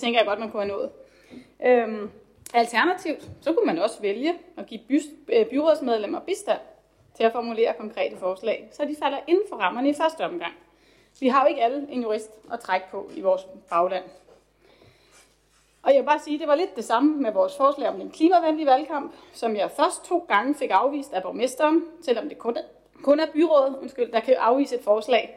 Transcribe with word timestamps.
tænker 0.00 0.20
jeg 0.20 0.26
godt, 0.26 0.38
man 0.38 0.50
kunne 0.50 0.62
have 0.62 0.72
nået. 0.72 0.90
Øhm, 1.66 2.10
alternativt, 2.54 3.28
så 3.40 3.52
kunne 3.52 3.66
man 3.66 3.78
også 3.78 4.00
vælge 4.00 4.34
at 4.56 4.66
give 4.66 4.80
by, 4.88 5.00
øh, 5.28 5.46
byrådsmedlemmer 5.46 6.20
bistand 6.20 6.60
til 7.16 7.24
at 7.24 7.32
formulere 7.32 7.74
konkrete 7.78 8.16
forslag, 8.16 8.68
så 8.72 8.84
de 8.84 8.96
falder 9.02 9.18
inden 9.26 9.44
for 9.48 9.56
rammerne 9.56 9.88
i 9.88 9.94
første 9.94 10.24
omgang. 10.24 10.52
Vi 11.20 11.28
har 11.28 11.42
jo 11.42 11.48
ikke 11.48 11.62
alle 11.62 11.86
en 11.90 12.02
jurist 12.02 12.30
at 12.52 12.60
trække 12.60 12.86
på 12.90 13.10
i 13.16 13.20
vores 13.20 13.42
bagland. 13.70 14.04
Og 15.82 15.94
jeg 15.94 16.00
vil 16.00 16.06
bare 16.06 16.18
sige, 16.18 16.34
at 16.34 16.40
det 16.40 16.48
var 16.48 16.54
lidt 16.54 16.76
det 16.76 16.84
samme 16.84 17.16
med 17.22 17.32
vores 17.32 17.56
forslag 17.56 17.88
om 17.88 17.98
den 17.98 18.10
klimavenlige 18.10 18.66
valgkamp, 18.66 19.14
som 19.32 19.56
jeg 19.56 19.70
først 19.70 20.04
to 20.04 20.18
gange 20.28 20.54
fik 20.54 20.70
afvist 20.70 21.12
af 21.12 21.22
borgmesteren, 21.22 21.84
selvom 22.02 22.28
det 22.28 22.38
kun 22.38 22.56
er, 22.56 22.62
kun 23.02 23.20
er 23.20 23.26
byrådet, 23.32 23.76
undskyld, 23.82 24.12
der 24.12 24.20
kan 24.20 24.34
afvise 24.38 24.74
et 24.74 24.84
forslag. 24.84 25.36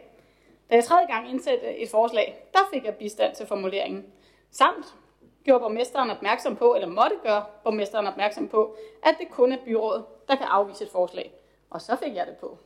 Da 0.69 0.75
jeg 0.75 0.83
tredje 0.83 1.05
gang 1.07 1.29
indsatte 1.29 1.77
et 1.77 1.89
forslag, 1.89 2.45
der 2.53 2.59
fik 2.73 2.85
jeg 2.85 2.95
bistand 2.95 3.35
til 3.35 3.45
formuleringen. 3.45 4.05
Samt 4.53 4.95
gjorde 5.43 5.59
borgmesteren 5.59 6.09
opmærksom 6.09 6.55
på, 6.55 6.75
eller 6.75 6.87
måtte 6.87 7.15
gøre 7.23 7.45
borgmesteren 7.63 8.07
opmærksom 8.07 8.47
på, 8.47 8.75
at 9.03 9.15
det 9.19 9.29
kun 9.31 9.51
er 9.51 9.57
byrådet, 9.65 10.05
der 10.27 10.35
kan 10.35 10.45
afvise 10.45 10.83
et 10.83 10.89
forslag. 10.89 11.33
Og 11.69 11.81
så 11.81 11.95
fik 12.03 12.15
jeg 12.15 12.27
det 12.27 12.37
på. 12.37 12.57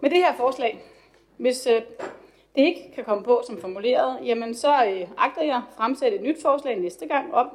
Med 0.00 0.10
det 0.10 0.18
her 0.18 0.36
forslag, 0.36 0.84
hvis 1.36 1.66
øh, 1.66 1.82
det 2.56 2.62
ikke 2.62 2.92
kan 2.94 3.04
komme 3.04 3.24
på 3.24 3.42
som 3.46 3.60
formuleret, 3.60 4.18
jamen 4.24 4.54
så 4.54 4.84
øh, 4.84 5.08
agter 5.18 5.42
jeg 5.42 5.62
fremsætte 5.76 6.16
et 6.16 6.22
nyt 6.22 6.42
forslag 6.42 6.80
næste 6.80 7.06
gang 7.06 7.34
om, 7.34 7.50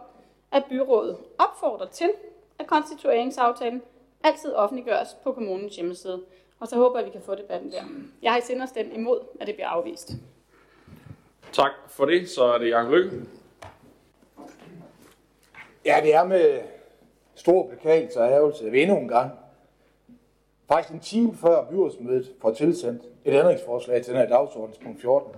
at 0.51 0.65
byrådet 0.69 1.17
opfordrer 1.37 1.87
til, 1.87 2.11
at 2.59 2.67
konstitueringsaftalen 2.67 3.81
altid 4.23 4.53
offentliggøres 4.53 5.17
på 5.23 5.31
kommunens 5.31 5.75
hjemmeside. 5.75 6.23
Og 6.59 6.67
så 6.67 6.75
håber 6.75 6.99
jeg, 6.99 7.07
at 7.07 7.13
vi 7.13 7.17
kan 7.17 7.25
få 7.25 7.35
debatten 7.35 7.71
der. 7.71 7.83
Jeg 8.21 8.31
har 8.31 8.37
i 8.37 8.41
sinde 8.41 8.67
stemt 8.67 8.93
imod, 8.93 9.19
at 9.39 9.47
det 9.47 9.55
bliver 9.55 9.67
afvist. 9.67 10.11
Tak 11.53 11.71
for 11.89 12.05
det. 12.05 12.29
Så 12.29 12.43
er 12.43 12.57
det 12.57 12.69
Jacob 12.69 12.91
Lykke. 12.91 13.21
Ja, 15.85 15.99
det 16.03 16.15
er 16.15 16.23
med 16.23 16.59
stor 17.35 17.67
beklagelse 17.67 18.19
og 18.21 18.31
ærgelse, 18.31 18.65
at 18.65 18.71
vi 18.71 18.81
endnu 18.81 18.97
en 18.97 19.07
gang, 19.07 19.31
faktisk 20.67 20.93
en 20.93 20.99
time 20.99 21.35
før 21.35 21.69
byrådsmødet, 21.69 22.31
får 22.41 22.53
tilsendt 22.53 23.03
et 23.25 23.33
ændringsforslag 23.33 24.03
til 24.03 24.13
den 24.13 24.21
her 24.21 24.29
dagsordens 24.29 24.77
punkt 24.77 25.01
14, 25.01 25.31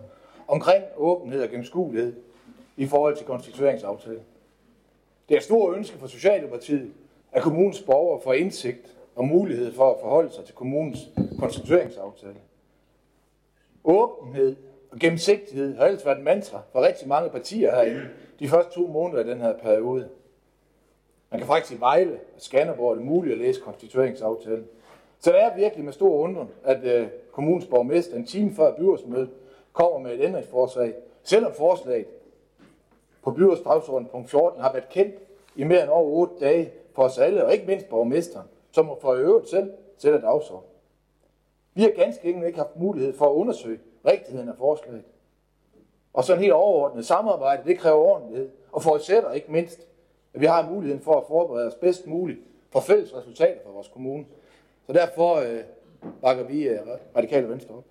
omkring 0.47 0.83
åbenhed 0.97 1.43
og 1.43 1.49
gennemskuelighed 1.49 2.15
i 2.77 2.87
forhold 2.87 3.15
til 3.15 3.25
konstitueringsaftalen. 3.25 4.23
Det 5.29 5.35
er 5.35 5.39
et 5.39 5.43
stort 5.43 5.75
ønske 5.77 5.97
for 5.97 6.07
Socialdemokratiet, 6.07 6.91
at 7.31 7.43
kommunens 7.43 7.81
borgere 7.81 8.21
får 8.23 8.33
indsigt 8.33 8.95
og 9.15 9.25
mulighed 9.25 9.73
for 9.73 9.93
at 9.93 9.99
forholde 10.01 10.33
sig 10.33 10.45
til 10.45 10.55
kommunens 10.55 10.99
konstitueringsaftale. 11.39 12.35
Åbenhed 13.83 14.55
og 14.91 14.99
gennemsigtighed 14.99 15.75
har 15.75 15.85
ellers 15.85 16.05
været 16.05 16.17
et 16.17 16.23
mantra 16.23 16.61
for 16.71 16.81
rigtig 16.81 17.07
mange 17.07 17.29
partier 17.29 17.75
herinde 17.75 18.09
de 18.39 18.47
første 18.47 18.75
to 18.75 18.87
måneder 18.87 19.19
af 19.19 19.25
den 19.25 19.41
her 19.41 19.53
periode. 19.57 20.09
Man 21.31 21.39
kan 21.39 21.47
faktisk 21.47 21.73
i 21.77 21.79
Vejle 21.79 22.19
og 22.35 22.41
Skanderborg 22.41 22.91
er 22.91 22.95
det 22.95 23.05
muligt 23.05 23.33
at 23.33 23.39
læse 23.39 23.61
konstitueringsaftalen. 23.61 24.67
Så 25.19 25.31
det 25.31 25.41
er 25.43 25.55
virkelig 25.55 25.85
med 25.85 25.93
stor 25.93 26.17
undren, 26.17 26.49
at 26.63 26.83
øh, 26.83 27.07
kommunens 27.31 27.65
borgmester 27.65 28.15
en 28.15 28.25
time 28.25 28.53
før 28.53 28.75
byrådsmødet 28.75 29.29
kommer 29.73 29.99
med 29.99 30.13
et 30.13 30.23
ændringsforslag, 30.23 30.93
selvom 31.23 31.53
forslaget 31.53 32.05
på 33.23 33.31
byrådsdagsordenen 33.31 34.09
punkt 34.11 34.29
14 34.29 34.61
har 34.61 34.73
været 34.73 34.89
kendt 34.89 35.15
i 35.55 35.63
mere 35.63 35.81
end 35.81 35.89
over 35.89 36.11
8 36.11 36.33
dage 36.39 36.71
for 36.95 37.03
os 37.03 37.17
alle, 37.17 37.45
og 37.45 37.53
ikke 37.53 37.67
mindst 37.67 37.89
borgmesteren, 37.89 38.47
som 38.71 38.89
for 39.01 39.13
øvrigt 39.13 39.49
selv 39.49 39.71
sætter 39.97 40.21
dagsordenen. 40.21 40.71
Vi 41.73 41.81
har 41.81 41.89
ganske 41.89 42.27
enkelt 42.27 42.47
ikke 42.47 42.59
haft 42.59 42.79
mulighed 42.79 43.13
for 43.13 43.25
at 43.25 43.33
undersøge 43.33 43.79
rigtigheden 44.07 44.49
af 44.49 44.55
forslaget. 44.57 45.03
Og 46.13 46.23
sådan 46.23 46.41
helt 46.41 46.53
overordnet 46.53 47.05
samarbejde, 47.05 47.61
det 47.65 47.79
kræver 47.79 47.97
ordentlighed, 47.97 48.49
og 48.71 48.83
forudsætter 48.83 49.31
ikke 49.31 49.51
mindst, 49.51 49.87
at 50.33 50.41
vi 50.41 50.45
har 50.45 50.69
muligheden 50.69 51.03
for 51.03 51.17
at 51.17 51.23
forberede 51.27 51.67
os 51.67 51.75
bedst 51.75 52.07
muligt 52.07 52.39
for 52.71 52.79
fælles 52.79 53.15
resultater 53.15 53.59
for 53.65 53.71
vores 53.71 53.87
kommune. 53.87 54.25
Så 54.87 54.93
derfor 54.93 55.35
øh, 55.35 55.59
bakker 56.21 56.43
vi 56.43 56.67
øh, 56.67 56.79
radikale 57.15 57.49
venstre 57.49 57.75
op. 57.75 57.83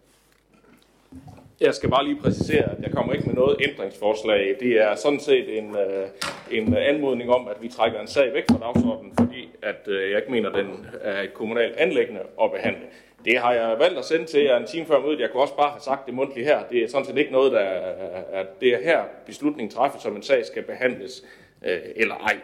Jeg 1.61 1.75
skal 1.75 1.91
bare 1.91 2.05
lige 2.05 2.21
præcisere, 2.21 2.71
at 2.71 2.83
jeg 2.83 2.93
kommer 2.93 3.13
ikke 3.13 3.27
med 3.27 3.35
noget 3.35 3.57
ændringsforslag. 3.69 4.57
Det 4.61 4.73
er 4.73 4.95
sådan 4.95 5.21
set 5.21 5.59
en, 5.59 5.77
øh, 5.77 6.09
en 6.51 6.77
anmodning 6.77 7.31
om, 7.31 7.49
at 7.49 7.63
vi 7.63 7.69
trækker 7.69 8.01
en 8.01 8.07
sag 8.07 8.33
væk 8.35 8.45
fra 8.51 8.59
dagsordenen, 8.59 9.13
fordi 9.19 9.49
at, 9.63 9.89
øh, 9.89 10.11
jeg 10.11 10.19
ikke 10.19 10.31
mener, 10.31 10.51
at 10.51 10.55
den 10.55 10.87
er 11.01 11.23
et 11.23 11.35
kommunalt 11.35 11.77
anlæggende 11.77 12.21
at 12.43 12.51
behandle. 12.53 12.87
Det 13.27 13.39
har 13.39 13.53
jeg 13.53 13.79
valgt 13.79 13.99
at 13.99 14.05
sende 14.05 14.27
til 14.27 14.43
jer 14.43 14.57
en 14.57 14.67
time 14.67 14.87
før 14.87 15.01
mødet. 15.01 15.21
Jeg 15.21 15.31
kunne 15.31 15.43
også 15.43 15.57
bare 15.57 15.71
have 15.71 15.81
sagt 15.81 16.07
det 16.07 16.15
mundtligt 16.15 16.47
her. 16.47 16.63
Det 16.71 16.85
er 16.85 16.89
sådan 16.89 17.07
set 17.07 17.19
ikke 17.19 17.33
noget, 17.33 17.53
der 17.53 17.59
er, 17.59 18.23
at 18.33 18.47
det 18.61 18.69
er 18.69 18.83
her 18.83 19.05
beslutningen 19.27 19.71
træffes, 19.71 20.03
som 20.03 20.17
en 20.17 20.23
sag 20.23 20.47
skal 20.47 20.63
behandles 20.63 21.25
øh, 21.65 21.79
eller 21.97 22.15
ej. 22.15 22.37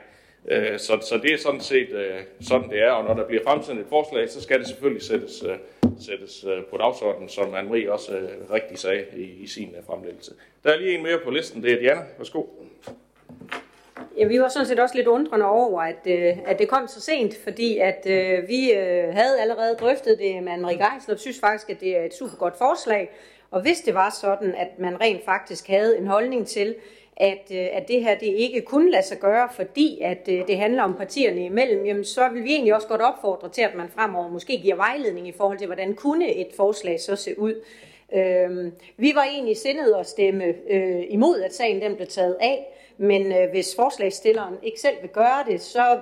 Øh, 0.48 0.78
så, 0.78 0.98
så 1.08 1.18
det 1.22 1.32
er 1.32 1.38
sådan 1.38 1.60
set 1.60 1.90
øh, 1.90 2.20
sådan, 2.40 2.70
det 2.70 2.82
er. 2.82 2.90
Og 2.90 3.04
når 3.04 3.14
der 3.14 3.26
bliver 3.26 3.42
fremsendt 3.42 3.80
et 3.80 3.86
forslag, 3.88 4.28
så 4.28 4.42
skal 4.42 4.58
det 4.58 4.66
selvfølgelig 4.68 5.02
sættes, 5.02 5.42
øh, 5.42 5.56
sættes 6.00 6.44
øh, 6.44 6.64
på 6.64 6.76
dagsordenen, 6.76 7.28
som 7.28 7.54
Anne-Marie 7.54 7.90
også 7.90 8.16
øh, 8.16 8.50
rigtig 8.50 8.78
sagde 8.78 9.04
i, 9.16 9.22
i 9.22 9.46
sin 9.46 9.74
fremlæggelse. 9.86 10.32
Der 10.64 10.72
er 10.72 10.78
lige 10.78 10.94
en 10.94 11.02
mere 11.02 11.18
på 11.24 11.30
listen. 11.30 11.62
Det 11.62 11.72
er 11.72 11.78
Diana. 11.78 12.02
Værsgo. 12.18 12.42
Ja, 14.18 14.26
vi 14.26 14.40
var 14.40 14.48
sådan 14.48 14.66
set 14.66 14.80
også 14.80 14.94
lidt 14.94 15.06
undrende 15.06 15.46
over, 15.46 15.82
at, 15.82 16.06
øh, 16.06 16.38
at 16.46 16.58
det 16.58 16.68
kom 16.68 16.88
så 16.88 17.00
sent, 17.00 17.34
fordi 17.44 17.78
at 17.78 18.06
øh, 18.06 18.48
vi 18.48 18.72
øh, 18.72 19.14
havde 19.14 19.40
allerede 19.40 19.76
drøftet 19.80 20.18
det 20.18 20.42
med 20.42 20.52
Anne-Marie 20.52 20.94
Geisler, 20.94 21.14
og 21.14 21.20
synes 21.20 21.40
faktisk, 21.40 21.70
at 21.70 21.80
det 21.80 21.96
er 21.96 22.04
et 22.04 22.14
super 22.14 22.36
godt 22.36 22.58
forslag. 22.58 23.10
Og 23.50 23.62
hvis 23.62 23.80
det 23.80 23.94
var 23.94 24.16
sådan, 24.20 24.54
at 24.54 24.78
man 24.78 25.00
rent 25.00 25.24
faktisk 25.24 25.68
havde 25.68 25.98
en 25.98 26.06
holdning 26.06 26.46
til, 26.46 26.74
at, 27.16 27.52
øh, 27.52 27.66
at 27.72 27.88
det 27.88 28.04
her 28.04 28.14
det 28.14 28.26
ikke 28.26 28.60
kunne 28.60 28.90
lade 28.90 29.06
sig 29.06 29.18
gøre, 29.18 29.48
fordi 29.52 30.00
at 30.00 30.28
øh, 30.28 30.46
det 30.46 30.56
handler 30.56 30.82
om 30.82 30.94
partierne 30.94 31.44
imellem, 31.44 31.86
jamen 31.86 32.04
så 32.04 32.28
vil 32.28 32.44
vi 32.44 32.52
egentlig 32.52 32.74
også 32.74 32.88
godt 32.88 33.02
opfordre 33.02 33.48
til, 33.48 33.62
at 33.62 33.74
man 33.74 33.88
fremover 33.88 34.28
måske 34.28 34.58
giver 34.58 34.76
vejledning 34.76 35.28
i 35.28 35.32
forhold 35.32 35.58
til, 35.58 35.66
hvordan 35.66 35.94
kunne 35.94 36.34
et 36.34 36.48
forslag 36.56 37.00
så 37.00 37.16
se 37.16 37.38
ud. 37.38 37.54
Øh, 38.14 38.72
vi 38.96 39.12
var 39.14 39.24
egentlig 39.24 39.56
sindet 39.56 39.94
at 39.94 40.06
stemme 40.06 40.44
øh, 40.70 41.02
imod, 41.08 41.40
at 41.40 41.54
sagen 41.54 41.80
den 41.80 41.96
blev 41.96 42.08
taget 42.08 42.36
af, 42.40 42.68
men 43.02 43.32
øh, 43.32 43.50
hvis 43.50 43.76
forslagsstilleren 43.76 44.54
ikke 44.62 44.80
selv 44.80 44.96
vil 45.02 45.10
gøre 45.10 45.44
det, 45.46 45.60
så 45.60 45.98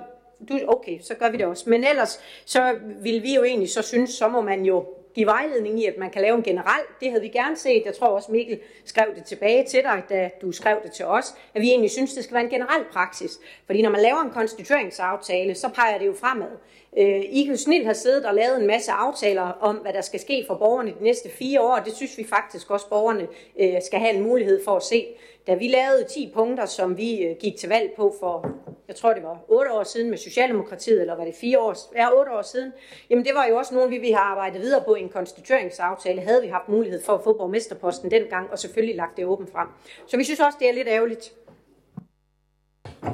du, 0.49 0.59
okay, 0.67 0.99
så 1.01 1.15
gør 1.15 1.29
vi 1.29 1.37
det 1.37 1.45
også. 1.45 1.69
Men 1.69 1.83
ellers, 1.83 2.19
så 2.45 2.75
vil 3.01 3.23
vi 3.23 3.35
jo 3.35 3.43
egentlig 3.43 3.69
så 3.69 3.81
synes, 3.81 4.09
så 4.09 4.27
må 4.27 4.41
man 4.41 4.65
jo 4.65 4.85
give 5.15 5.25
vejledning 5.25 5.79
i, 5.79 5.85
at 5.85 5.97
man 5.97 6.09
kan 6.09 6.21
lave 6.21 6.37
en 6.37 6.43
generel. 6.43 6.81
Det 6.99 7.09
havde 7.09 7.21
vi 7.21 7.27
gerne 7.27 7.55
set. 7.55 7.83
Jeg 7.85 7.95
tror 7.95 8.07
også, 8.07 8.31
Mikkel 8.31 8.59
skrev 8.85 9.05
det 9.15 9.25
tilbage 9.25 9.65
til 9.65 9.83
dig, 9.83 10.03
da 10.09 10.29
du 10.41 10.51
skrev 10.51 10.77
det 10.83 10.91
til 10.91 11.05
os, 11.05 11.35
at 11.53 11.61
vi 11.61 11.69
egentlig 11.69 11.91
synes, 11.91 12.13
det 12.13 12.23
skal 12.23 12.33
være 12.33 12.43
en 12.43 12.49
generel 12.49 12.83
praksis. 12.91 13.39
Fordi 13.65 13.81
når 13.81 13.89
man 13.89 14.01
laver 14.01 14.21
en 14.21 14.29
konstitueringsaftale, 14.29 15.55
så 15.55 15.69
peger 15.69 15.97
det 15.97 16.05
jo 16.05 16.13
fremad. 16.13 16.51
Øh, 16.97 17.21
I 17.29 17.43
kan 17.43 17.57
snilt 17.57 17.85
har 17.85 17.93
siddet 17.93 18.25
og 18.25 18.35
lavet 18.35 18.61
en 18.61 18.67
masse 18.67 18.91
aftaler 18.91 19.41
om, 19.41 19.75
hvad 19.75 19.93
der 19.93 20.01
skal 20.01 20.19
ske 20.19 20.43
for 20.47 20.55
borgerne 20.55 20.93
de 20.99 21.03
næste 21.03 21.29
fire 21.29 21.61
år. 21.61 21.81
Det 21.85 21.93
synes 21.93 22.17
vi 22.17 22.23
faktisk 22.23 22.71
også, 22.71 22.89
borgerne 22.89 23.27
øh, 23.59 23.81
skal 23.85 23.99
have 23.99 24.13
en 24.13 24.23
mulighed 24.23 24.63
for 24.63 24.75
at 24.75 24.83
se. 24.83 25.05
Da 25.47 25.53
vi 25.53 25.67
lavede 25.67 26.03
10 26.03 26.31
punkter, 26.33 26.65
som 26.65 26.97
vi 26.97 27.21
øh, 27.23 27.35
gik 27.39 27.57
til 27.57 27.69
valg 27.69 27.91
på 27.95 28.15
for, 28.19 28.55
jeg 28.87 28.95
tror 28.95 29.13
det 29.13 29.23
var 29.23 29.39
8 29.47 29.71
år 29.71 29.83
siden 29.83 30.09
med 30.09 30.17
Socialdemokratiet, 30.17 31.01
eller 31.01 31.15
var 31.15 31.25
det 31.25 31.35
4 31.35 31.59
år, 31.59 31.75
ja, 31.95 32.19
8 32.19 32.31
år 32.31 32.41
siden, 32.41 32.73
jamen 33.09 33.25
det 33.25 33.35
var 33.35 33.45
jo 33.45 33.57
også 33.57 33.75
nogle, 33.75 33.89
vi 33.89 33.97
vi 33.97 34.11
har 34.11 34.21
arbejdet 34.21 34.61
videre 34.61 34.83
på 34.85 34.95
i 34.95 35.01
en 35.01 35.09
konstitueringsaftale. 35.09 36.21
Havde 36.21 36.41
vi 36.41 36.47
haft 36.47 36.69
mulighed 36.69 37.03
for 37.03 37.13
at 37.13 37.23
få 37.23 37.33
borgmesterposten 37.33 38.11
dengang, 38.11 38.51
og 38.51 38.59
selvfølgelig 38.59 38.95
lagt 38.95 39.17
det 39.17 39.25
åbent 39.25 39.51
frem. 39.51 39.67
Så 40.07 40.17
vi 40.17 40.23
synes 40.23 40.39
også, 40.39 40.57
det 40.59 40.69
er 40.69 40.73
lidt 40.73 40.87
ærgerligt. 40.87 41.33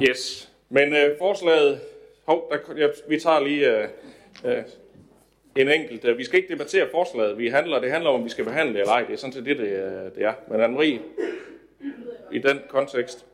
Yes, 0.02 0.52
men 0.68 0.92
øh, 0.96 1.18
forslaget, 1.18 1.80
hov, 2.28 2.50
der, 2.50 2.76
ja, 2.76 2.88
vi 3.08 3.20
tager 3.20 3.40
lige 3.40 3.78
øh, 3.78 3.88
øh, 4.44 4.62
en 5.56 5.68
enkelt. 5.68 6.04
Øh, 6.04 6.18
vi 6.18 6.24
skal 6.24 6.38
ikke 6.38 6.52
debattere 6.52 6.88
forslaget, 6.90 7.38
vi 7.38 7.48
handler, 7.48 7.80
det 7.80 7.90
handler 7.90 8.10
om, 8.10 8.20
om 8.20 8.24
vi 8.24 8.30
skal 8.30 8.44
behandle 8.44 8.80
eller 8.80 8.92
ej. 8.92 9.02
Det 9.02 9.12
er 9.12 9.16
sådan 9.16 9.32
set 9.32 9.44
det, 9.44 9.58
det, 9.58 9.68
øh, 9.68 10.14
det 10.14 10.24
er. 10.24 10.32
Men 10.48 10.60
Anne-Marie, 10.60 11.00
i 12.32 12.38
den 12.38 12.60
kontekst? 12.68 13.26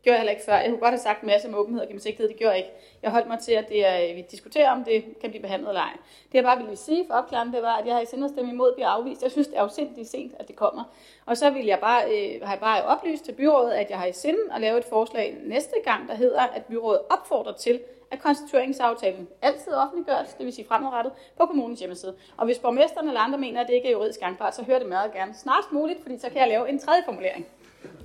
Det 0.00 0.04
gjorde 0.04 0.14
jeg 0.14 0.20
heller 0.20 0.32
ikke 0.32 0.44
før. 0.44 0.56
Jeg 0.56 0.68
kunne 0.70 0.80
godt 0.80 0.90
have 0.90 1.00
sagt 1.00 1.22
en 1.22 1.26
masse 1.26 1.48
om 1.48 1.54
åbenhed 1.54 1.80
og 1.82 1.88
gennemsigtighed. 1.88 2.28
Det 2.28 2.36
gjorde 2.36 2.50
jeg 2.50 2.58
ikke. 2.58 2.70
Jeg 3.02 3.10
holdt 3.10 3.28
mig 3.28 3.38
til, 3.38 3.52
at 3.52 3.68
det 3.68 3.86
er, 3.86 4.10
øh, 4.10 4.16
vi 4.16 4.24
diskuterer, 4.30 4.70
om 4.70 4.84
det 4.84 5.04
kan 5.20 5.30
blive 5.30 5.42
behandlet 5.42 5.68
eller 5.68 5.80
ej. 5.80 5.92
Det 6.28 6.34
jeg 6.34 6.44
bare 6.44 6.58
ville 6.58 6.76
sige 6.76 7.06
for 7.06 7.14
opklaringen, 7.14 7.54
det 7.54 7.62
var, 7.62 7.76
at 7.76 7.86
jeg 7.86 7.94
har 7.94 8.00
i 8.00 8.06
sinde 8.06 8.28
stemme 8.28 8.52
imod 8.52 8.68
at 8.68 8.74
blive 8.74 8.86
afvist. 8.86 9.22
Jeg 9.22 9.30
synes, 9.30 9.46
det 9.46 9.56
er 9.56 9.62
afsindigt 9.62 10.08
sent, 10.08 10.34
at 10.38 10.48
det 10.48 10.56
kommer. 10.56 10.84
Og 11.26 11.36
så 11.36 11.50
vil 11.50 11.66
jeg 11.66 11.78
bare, 11.80 12.02
øh, 12.04 12.42
har 12.42 12.52
jeg 12.52 12.60
bare 12.60 12.84
oplyst 12.84 13.24
til 13.24 13.32
byrådet, 13.32 13.72
at 13.72 13.90
jeg 13.90 13.98
har 13.98 14.06
i 14.06 14.12
sinde 14.12 14.40
at 14.54 14.60
lave 14.60 14.78
et 14.78 14.84
forslag 14.84 15.36
næste 15.44 15.74
gang, 15.84 16.08
der 16.08 16.14
hedder, 16.14 16.40
at 16.40 16.64
byrådet 16.64 17.00
opfordrer 17.10 17.52
til, 17.52 17.80
at 18.10 18.22
konstitueringsaftalen 18.22 19.28
altid 19.42 19.72
offentliggøres, 19.72 20.34
det 20.34 20.46
vil 20.46 20.52
sige 20.52 20.66
fremadrettet, 20.68 21.12
på 21.38 21.46
kommunens 21.46 21.80
hjemmeside. 21.80 22.14
Og 22.36 22.44
hvis 22.44 22.58
borgmesteren 22.58 23.08
eller 23.08 23.20
andre 23.20 23.38
mener, 23.38 23.60
at 23.60 23.66
det 23.66 23.74
ikke 23.74 23.88
er 23.88 23.92
juridisk 23.92 24.20
gangbart, 24.20 24.54
så 24.56 24.62
hører 24.64 24.78
det 24.78 24.88
meget 24.88 25.12
gerne 25.12 25.34
snarest 25.34 25.72
muligt, 25.72 26.02
fordi 26.02 26.18
så 26.18 26.28
kan 26.28 26.38
jeg 26.38 26.48
lave 26.48 26.68
en 26.68 26.78
tredje 26.78 27.02
formulering. 27.04 27.46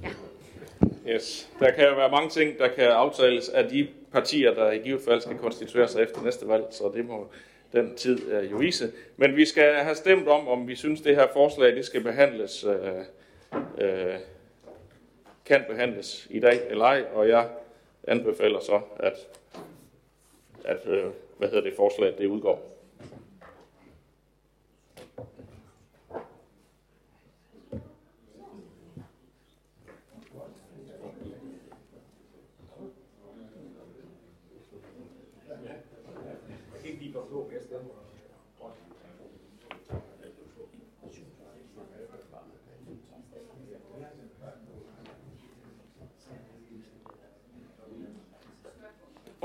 Ja. 0.04 0.10
Yes. 1.07 1.50
Der 1.60 1.72
kan 1.72 1.88
jo 1.88 1.96
være 1.96 2.12
mange 2.12 2.30
ting, 2.30 2.57
der 2.57 2.68
kan 2.68 2.86
aftales 2.86 3.50
af 3.50 3.69
de 3.69 3.88
partier, 4.12 4.54
der 4.54 4.72
i 4.72 4.78
givet 4.78 5.02
fald 5.02 5.22
skal 5.22 5.38
konstituere 5.38 5.88
sig 5.88 6.04
efter 6.04 6.24
næste 6.24 6.48
valg, 6.48 6.66
så 6.72 6.92
det 6.96 7.06
må 7.06 7.28
den 7.74 7.96
tid 7.96 8.34
uh, 8.34 8.52
jo 8.52 8.57
vise. 8.57 8.92
Men 9.18 9.36
vi 9.36 9.46
skal 9.46 9.74
have 9.74 9.96
stemt 9.96 10.28
om, 10.28 10.48
om 10.48 10.68
vi 10.68 10.75
synes, 10.75 11.02
det 11.02 11.16
her 11.16 11.28
forslag 11.34 11.75
det 11.75 11.86
skal 11.86 12.04
behandles 12.04 12.66
uh, 12.66 12.74
uh, 13.54 14.19
kan 15.46 15.63
behandles 15.69 16.28
i 16.30 16.40
dag 16.40 16.60
eller 16.69 16.86
ej, 16.86 17.06
og 17.13 17.30
jeg 17.30 17.48
anbefaler 18.07 18.60
så, 18.60 18.81
at, 19.00 19.13
at 20.66 20.88
øh, 20.88 21.04
hvad 21.38 21.48
hedder 21.48 21.63
det, 21.63 21.74
forslag, 21.75 22.13
det 22.18 22.25
udgår. 22.25 22.75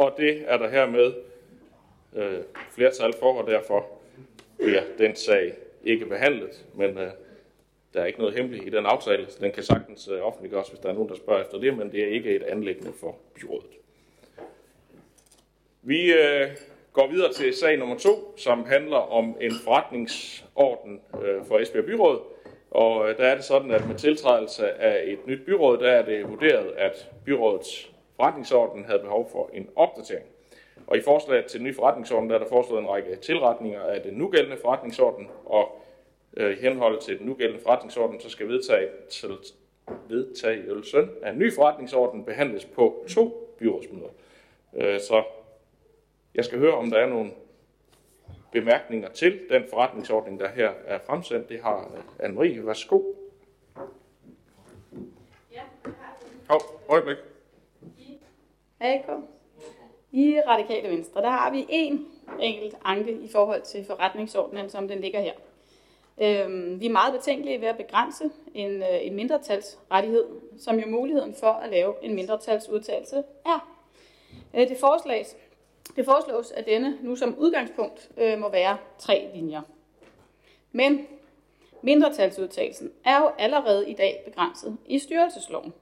Og 0.00 0.14
det 0.16 0.44
er 0.46 0.56
der 0.58 0.68
hermed 0.68 1.12
øh, 2.16 2.38
flertal 2.70 3.12
for, 3.20 3.42
og 3.42 3.50
derfor 3.50 3.86
bliver 4.58 4.82
den 4.98 5.16
sag 5.16 5.52
ikke 5.84 6.06
behandlet. 6.06 6.64
Men 6.74 6.98
øh, 6.98 7.10
der 7.94 8.00
er 8.00 8.04
ikke 8.04 8.18
noget 8.18 8.34
hemmeligt 8.34 8.66
i 8.66 8.70
den 8.70 8.86
aftale. 8.86 9.26
Den 9.40 9.52
kan 9.52 9.62
sagtens 9.62 10.08
øh, 10.08 10.26
offentliggøres, 10.26 10.68
hvis 10.68 10.80
der 10.80 10.88
er 10.88 10.92
nogen, 10.92 11.08
der 11.08 11.14
spørger 11.14 11.42
efter 11.42 11.58
det, 11.58 11.76
men 11.76 11.92
det 11.92 12.04
er 12.04 12.08
ikke 12.08 12.36
et 12.36 12.42
anlæggende 12.42 12.92
for 13.00 13.16
byrådet. 13.34 13.70
Vi 15.82 16.12
øh, 16.12 16.48
går 16.92 17.06
videre 17.06 17.32
til 17.32 17.54
sag 17.54 17.78
nummer 17.78 17.98
to, 17.98 18.34
som 18.36 18.64
handler 18.64 19.12
om 19.12 19.36
en 19.40 19.52
forretningsorden 19.64 21.00
øh, 21.24 21.44
for 21.44 21.58
Esbjerg 21.58 21.84
Byråd. 21.84 22.20
Og 22.70 23.10
øh, 23.10 23.16
der 23.16 23.24
er 23.24 23.34
det 23.34 23.44
sådan, 23.44 23.70
at 23.70 23.88
med 23.88 23.96
tiltrædelse 23.96 24.70
af 24.70 25.02
et 25.06 25.26
nyt 25.26 25.46
byråd, 25.46 25.78
der 25.78 25.90
er 25.90 26.04
det 26.04 26.28
vurderet, 26.28 26.72
at 26.76 27.10
byrådets 27.24 27.89
forretningsorden 28.20 28.84
havde 28.84 28.98
behov 28.98 29.28
for 29.32 29.50
en 29.52 29.68
opdatering. 29.76 30.26
Og 30.86 30.96
i 30.96 31.00
forslaget 31.00 31.46
til 31.46 31.60
den 31.60 31.66
nye 31.66 31.74
forretningsorden, 31.74 32.30
der 32.30 32.34
er 32.34 32.38
der 32.38 32.48
foreslået 32.48 32.80
en 32.80 32.88
række 32.88 33.16
tilretninger 33.16 33.80
af 33.80 34.02
den 34.02 34.14
nugældende 34.14 34.56
forretningsorden, 34.62 35.28
og 35.44 35.82
øh, 36.36 36.52
i 36.52 36.60
henhold 36.60 37.00
til 37.00 37.18
den 37.18 37.26
nugældende 37.26 37.62
forretningsorden, 37.62 38.20
så 38.20 38.30
skal 38.30 38.48
vedtagelsen 38.48 39.30
vedtagelsen 40.08 41.10
af 41.22 41.30
en 41.30 41.38
ny 41.38 41.54
forretningsorden 41.54 42.24
behandles 42.24 42.64
på 42.64 43.04
to 43.08 43.54
byrådsmøder. 43.58 44.08
Øh, 44.76 45.00
så 45.00 45.24
jeg 46.34 46.44
skal 46.44 46.58
høre, 46.58 46.74
om 46.74 46.90
der 46.90 46.98
er 46.98 47.06
nogle 47.06 47.30
bemærkninger 48.52 49.08
til 49.08 49.40
den 49.50 49.62
forretningsordning, 49.70 50.40
der 50.40 50.48
her 50.48 50.70
er 50.86 50.98
fremsendt. 51.06 51.48
Det 51.48 51.60
har 51.62 51.90
Anne-Marie. 52.18 52.66
Værsgo. 52.66 53.02
Ja, 55.52 55.62
Hov, 56.48 56.60
øjeblik. 56.88 57.29
AK. 58.80 59.06
I 60.12 60.40
Radikale 60.46 60.88
Venstre, 60.88 61.22
der 61.22 61.30
har 61.30 61.50
vi 61.50 61.66
en 61.68 62.06
enkelt 62.40 62.76
anke 62.84 63.12
i 63.12 63.28
forhold 63.28 63.62
til 63.62 63.84
forretningsordenen, 63.84 64.70
som 64.70 64.88
den 64.88 65.00
ligger 65.00 65.20
her. 65.20 65.32
Øhm, 66.22 66.80
vi 66.80 66.86
er 66.86 66.90
meget 66.90 67.12
betænkelige 67.12 67.60
ved 67.60 67.68
at 67.68 67.76
begrænse 67.76 68.30
en, 68.54 68.70
øh, 68.70 69.06
en 69.06 69.14
mindretalsrettighed, 69.14 70.24
som 70.58 70.78
jo 70.78 70.86
muligheden 70.86 71.34
for 71.34 71.46
at 71.46 71.70
lave 71.70 71.94
en 72.02 72.14
mindretalsudtalelse 72.14 73.22
er. 73.46 73.76
Øh, 74.54 74.68
det, 74.68 74.76
forslags, 74.76 75.36
det 75.96 76.04
foreslås, 76.04 76.50
at 76.50 76.66
denne 76.66 76.98
nu 77.02 77.16
som 77.16 77.38
udgangspunkt 77.38 78.10
øh, 78.16 78.38
må 78.38 78.50
være 78.50 78.76
tre 78.98 79.30
linjer. 79.34 79.62
Men 80.72 81.06
mindretalsudtalelsen 81.82 82.92
er 83.04 83.20
jo 83.20 83.30
allerede 83.38 83.90
i 83.90 83.94
dag 83.94 84.22
begrænset 84.24 84.76
i 84.86 84.98
styrelsesloven. 84.98 85.72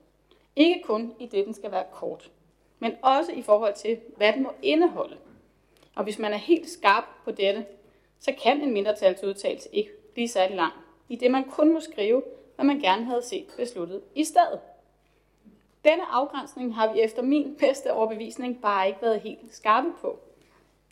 Ikke 0.57 0.83
kun 0.85 1.15
i 1.19 1.27
det, 1.27 1.47
den 1.47 1.55
skal 1.55 1.73
være 1.73 1.85
kort 1.93 2.31
men 2.79 2.93
også 3.03 3.33
i 3.33 3.43
forhold 3.43 3.75
til, 3.75 3.99
hvad 4.17 4.33
den 4.33 4.43
må 4.43 4.53
indeholde. 4.63 5.17
Og 5.97 6.05
hvis 6.05 6.19
man 6.19 6.33
er 6.33 6.37
helt 6.37 6.71
skarp 6.71 7.05
på 7.25 7.31
dette, 7.31 7.67
så 8.21 8.33
kan 8.43 8.61
en 8.61 8.73
mindretalsudtalelse 8.73 9.69
ikke 9.73 9.91
blive 10.15 10.29
særlig 10.29 10.57
lang, 10.57 10.73
i 11.09 11.17
det 11.17 11.31
man 11.31 11.45
kun 11.45 11.73
må 11.73 11.81
skrive, 11.81 12.23
hvad 12.55 12.65
man 12.65 12.81
gerne 12.81 13.05
havde 13.05 13.23
set 13.23 13.47
besluttet 13.57 14.03
i 14.15 14.25
stedet. 14.25 14.61
Denne 15.85 16.05
afgrænsning 16.13 16.75
har 16.75 16.93
vi 16.93 17.01
efter 17.01 17.23
min 17.23 17.57
bedste 17.59 17.93
overbevisning 17.93 18.61
bare 18.61 18.89
ikke 18.89 19.03
været 19.03 19.21
helt 19.21 19.55
skarpe 19.55 19.93
på. 20.01 20.19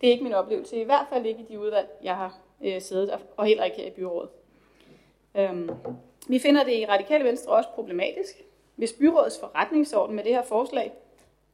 Det 0.00 0.06
er 0.06 0.12
ikke 0.12 0.24
min 0.24 0.32
oplevelse, 0.32 0.80
i 0.80 0.84
hvert 0.84 1.06
fald 1.08 1.26
ikke 1.26 1.40
i 1.40 1.46
de 1.52 1.58
udvalg, 1.58 1.88
jeg 2.02 2.16
har 2.16 2.38
øh, 2.64 2.80
siddet, 2.80 3.10
og 3.36 3.46
heller 3.46 3.64
ikke 3.64 3.76
her 3.76 3.86
i 3.86 3.90
byrådet. 3.90 4.30
Øhm, 5.34 5.70
vi 6.28 6.38
finder 6.38 6.64
det 6.64 6.72
i 6.72 6.86
Radikale 6.86 7.24
Venstre 7.24 7.52
også 7.52 7.68
problematisk, 7.74 8.42
hvis 8.76 8.92
byrådets 8.92 9.40
forretningsorden 9.40 10.16
med 10.16 10.24
det 10.24 10.34
her 10.34 10.42
forslag 10.42 10.92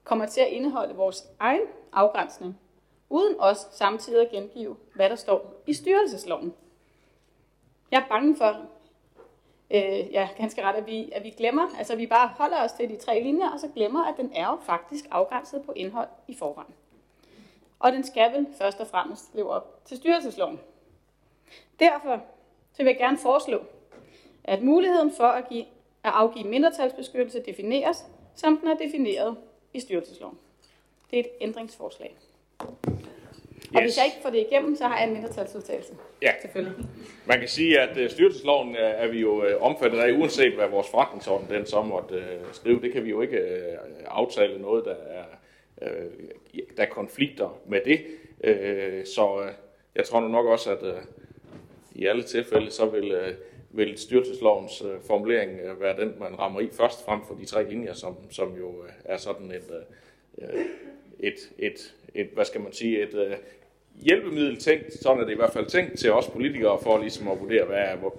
kommer 0.04 0.26
til 0.26 0.40
at 0.40 0.48
indeholde 0.48 0.94
vores 0.94 1.24
egen 1.38 1.62
afgrænsning, 1.92 2.58
uden 3.08 3.40
også 3.40 3.66
samtidig 3.72 4.20
at 4.20 4.30
gengive, 4.30 4.76
hvad 4.94 5.10
der 5.10 5.16
står 5.16 5.62
i 5.66 5.74
styrelsesloven. 5.74 6.54
Jeg 7.90 8.02
er 8.02 8.08
bange 8.08 8.36
for, 8.36 8.56
øh, 9.70 10.12
ja, 10.12 10.28
ganske 10.36 10.62
ret, 10.62 10.74
at 10.74 10.86
vi, 10.86 11.10
at 11.12 11.24
vi 11.24 11.30
glemmer, 11.30 11.68
altså 11.78 11.96
vi 11.96 12.06
bare 12.06 12.28
holder 12.28 12.64
os 12.64 12.72
til 12.72 12.88
de 12.88 12.96
tre 12.96 13.22
linjer, 13.22 13.50
og 13.50 13.60
så 13.60 13.68
glemmer, 13.68 14.04
at 14.04 14.14
den 14.16 14.32
er 14.34 14.46
jo 14.46 14.58
faktisk 14.62 15.04
afgrænset 15.10 15.62
på 15.66 15.72
indhold 15.76 16.08
i 16.28 16.34
forvejen. 16.34 16.74
Og 17.78 17.92
den 17.92 18.04
skal 18.04 18.32
vel 18.32 18.46
først 18.58 18.80
og 18.80 18.86
fremmest 18.86 19.34
leve 19.34 19.50
op 19.50 19.84
til 19.84 19.96
styrelsesloven. 19.96 20.60
Derfor 21.80 22.20
så 22.72 22.82
vil 22.82 22.86
jeg 22.86 22.98
gerne 22.98 23.18
foreslå, 23.18 23.60
at 24.44 24.62
muligheden 24.62 25.12
for 25.16 25.26
at, 25.26 25.48
give, 25.48 25.64
at 26.02 26.12
afgive 26.12 26.48
mindretalsbeskyttelse 26.48 27.42
defineres, 27.42 28.06
som 28.34 28.58
den 28.58 28.68
er 28.68 28.74
defineret 28.74 29.36
i 29.74 29.80
styrelsesloven. 29.80 30.38
Det 31.10 31.18
er 31.18 31.20
et 31.20 31.30
ændringsforslag. 31.40 32.16
Yes. 33.72 33.74
Og 33.74 33.82
hvis 33.82 33.96
jeg 33.96 34.06
ikke 34.06 34.18
får 34.22 34.30
det 34.30 34.46
igennem, 34.50 34.76
så 34.76 34.84
har 34.84 34.98
jeg 34.98 35.08
en 35.08 35.12
mindretalsudtalelse. 35.12 35.92
Ja. 36.22 36.32
Selvfølgelig. 36.40 36.84
Man 37.26 37.38
kan 37.38 37.48
sige, 37.48 37.80
at 37.80 38.04
uh, 38.04 38.10
styrelsesloven 38.10 38.68
uh, 38.68 38.76
er 38.76 39.08
vi 39.08 39.20
jo 39.20 39.36
uh, 39.36 39.62
omfattet 39.62 39.98
af, 39.98 40.12
uanset 40.12 40.54
hvad 40.54 40.68
vores 40.68 40.88
forretningsorden 40.88 41.48
den 41.50 41.66
så 41.66 41.82
måtte 41.82 42.24
skrive. 42.52 42.80
Det 42.80 42.92
kan 42.92 43.04
vi 43.04 43.10
jo 43.10 43.20
ikke 43.20 43.38
aftale 44.06 44.60
noget, 44.60 44.84
der 44.84 44.94
er, 44.94 45.24
der 46.76 46.82
er 46.82 46.86
konflikter 46.86 47.58
med 47.66 47.80
det. 47.84 48.00
Så 49.06 49.50
jeg 49.94 50.04
tror 50.04 50.20
nok 50.20 50.46
også, 50.46 50.70
at 50.70 50.94
i 51.94 52.06
alle 52.06 52.22
tilfælde, 52.22 52.70
så 52.70 52.86
vil, 52.86 53.34
vil 53.72 53.98
styrelseslovens 53.98 54.82
øh, 54.82 55.00
formulering 55.06 55.60
øh, 55.60 55.80
være 55.80 56.00
den, 56.00 56.14
man 56.20 56.38
rammer 56.38 56.60
i 56.60 56.68
først 56.72 57.04
frem 57.04 57.20
for 57.28 57.34
de 57.34 57.44
tre 57.44 57.70
linjer, 57.70 57.94
som, 57.94 58.16
som 58.30 58.56
jo 58.56 58.84
øh, 58.84 58.90
er 59.04 59.16
sådan 59.16 59.50
et, 59.50 59.70
øh, 60.38 60.56
øh, 60.56 60.64
et, 61.20 61.34
et, 61.58 61.94
et, 62.14 62.28
hvad 62.34 62.44
skal 62.44 62.60
man 62.60 62.72
sige, 62.72 63.02
et 63.02 63.14
øh, 63.14 63.36
hjælpemiddel 64.00 64.56
tænkt, 64.56 64.92
sådan 64.92 65.20
er 65.20 65.24
det 65.24 65.32
i 65.32 65.36
hvert 65.36 65.52
fald 65.52 65.66
tænkt 65.66 65.98
til 65.98 66.12
os 66.12 66.28
politikere, 66.28 66.78
for 66.82 66.98
ligesom 66.98 67.28
at 67.28 67.40
vurdere, 67.40 67.64
hvad 67.64 67.78
er, 67.78 67.96
hvor, 67.96 68.16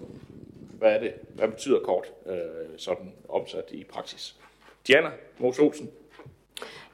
hvad 0.79 0.95
er 0.95 0.99
det, 0.99 1.13
hvad 1.35 1.47
betyder 1.47 1.79
kort 1.79 2.11
øh, 2.29 2.35
sådan 2.77 3.13
omsat 3.29 3.65
i 3.71 3.83
praksis. 3.83 4.35
Diana 4.87 5.09
Mos 5.39 5.59
Olsen. 5.59 5.89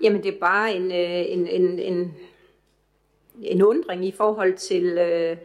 Jamen 0.01 0.23
det 0.23 0.35
er 0.35 0.39
bare 0.39 0.75
en, 0.75 0.91
øh, 0.91 1.31
en, 1.31 1.47
en, 1.47 1.79
en, 1.79 2.13
en 3.43 3.61
undring 3.61 4.05
i 4.05 4.11
forhold 4.11 4.53
til... 4.53 4.97
Øh, 4.97 5.37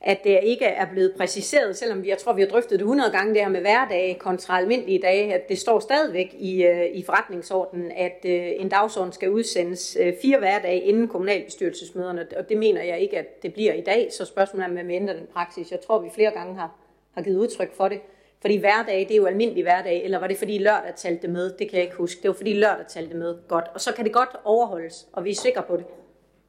at 0.00 0.24
det 0.24 0.40
ikke 0.42 0.64
er 0.64 0.86
blevet 0.92 1.14
præciseret, 1.16 1.76
selvom 1.76 2.02
vi, 2.02 2.08
jeg 2.08 2.18
tror, 2.18 2.32
vi 2.32 2.40
har 2.40 2.48
drøftet 2.48 2.70
det 2.70 2.80
100 2.80 3.10
gange, 3.10 3.34
det 3.34 3.42
her 3.42 3.48
med 3.48 3.60
hverdage 3.60 4.14
kontra 4.14 4.58
almindelige 4.58 4.98
dage, 5.02 5.34
at 5.34 5.48
det 5.48 5.58
står 5.58 5.80
stadigvæk 5.80 6.34
i, 6.38 6.64
øh, 6.64 6.86
i 6.92 7.02
forretningsordenen, 7.02 7.92
at 7.92 8.24
øh, 8.24 8.48
en 8.56 8.68
dagsorden 8.68 9.12
skal 9.12 9.30
udsendes 9.30 9.96
øh, 10.00 10.14
fire 10.22 10.38
hverdage 10.38 10.80
inden 10.80 11.08
kommunalbestyrelsesmøderne, 11.08 12.26
og 12.36 12.48
det 12.48 12.56
mener 12.56 12.82
jeg 12.82 13.00
ikke, 13.00 13.18
at 13.18 13.42
det 13.42 13.52
bliver 13.52 13.72
i 13.72 13.80
dag, 13.80 14.08
så 14.12 14.24
spørgsmålet 14.24 14.64
er, 14.64 14.82
om 14.82 14.88
vi 14.88 14.94
ændrer 14.94 15.14
den 15.14 15.26
praksis. 15.32 15.70
Jeg 15.70 15.80
tror, 15.80 15.98
vi 15.98 16.10
flere 16.14 16.30
gange 16.30 16.54
har, 16.54 16.74
har 17.14 17.22
givet 17.22 17.38
udtryk 17.38 17.76
for 17.76 17.88
det. 17.88 18.00
Fordi 18.40 18.56
hverdag, 18.56 18.98
det 18.98 19.10
er 19.10 19.16
jo 19.16 19.26
almindelig 19.26 19.62
hverdag, 19.62 20.04
eller 20.04 20.18
var 20.18 20.26
det 20.26 20.36
fordi 20.36 20.58
lørdag 20.58 20.94
talte 20.96 21.22
det 21.22 21.30
med? 21.30 21.50
Det 21.50 21.70
kan 21.70 21.76
jeg 21.76 21.84
ikke 21.84 21.96
huske. 21.96 22.22
Det 22.22 22.28
var 22.28 22.34
fordi 22.34 22.52
lørdag 22.52 22.86
talte 22.88 23.10
det 23.10 23.18
med. 23.18 23.38
Godt. 23.48 23.64
Og 23.74 23.80
så 23.80 23.94
kan 23.94 24.04
det 24.04 24.12
godt 24.12 24.36
overholdes, 24.44 25.08
og 25.12 25.24
vi 25.24 25.30
er 25.30 25.34
sikre 25.34 25.62
på 25.62 25.76
det. 25.76 25.84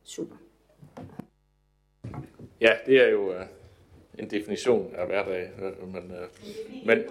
Super. 0.03 0.40
Ja, 2.61 2.73
det 2.85 3.01
er 3.01 3.07
jo 3.07 3.29
uh, 3.29 3.35
en 4.19 4.29
definition 4.29 4.95
af 4.95 5.07
hverdag. 5.07 5.49
Uh, 5.81 5.93
men, 5.93 6.03
uh, 6.11 6.87
men, 6.87 7.03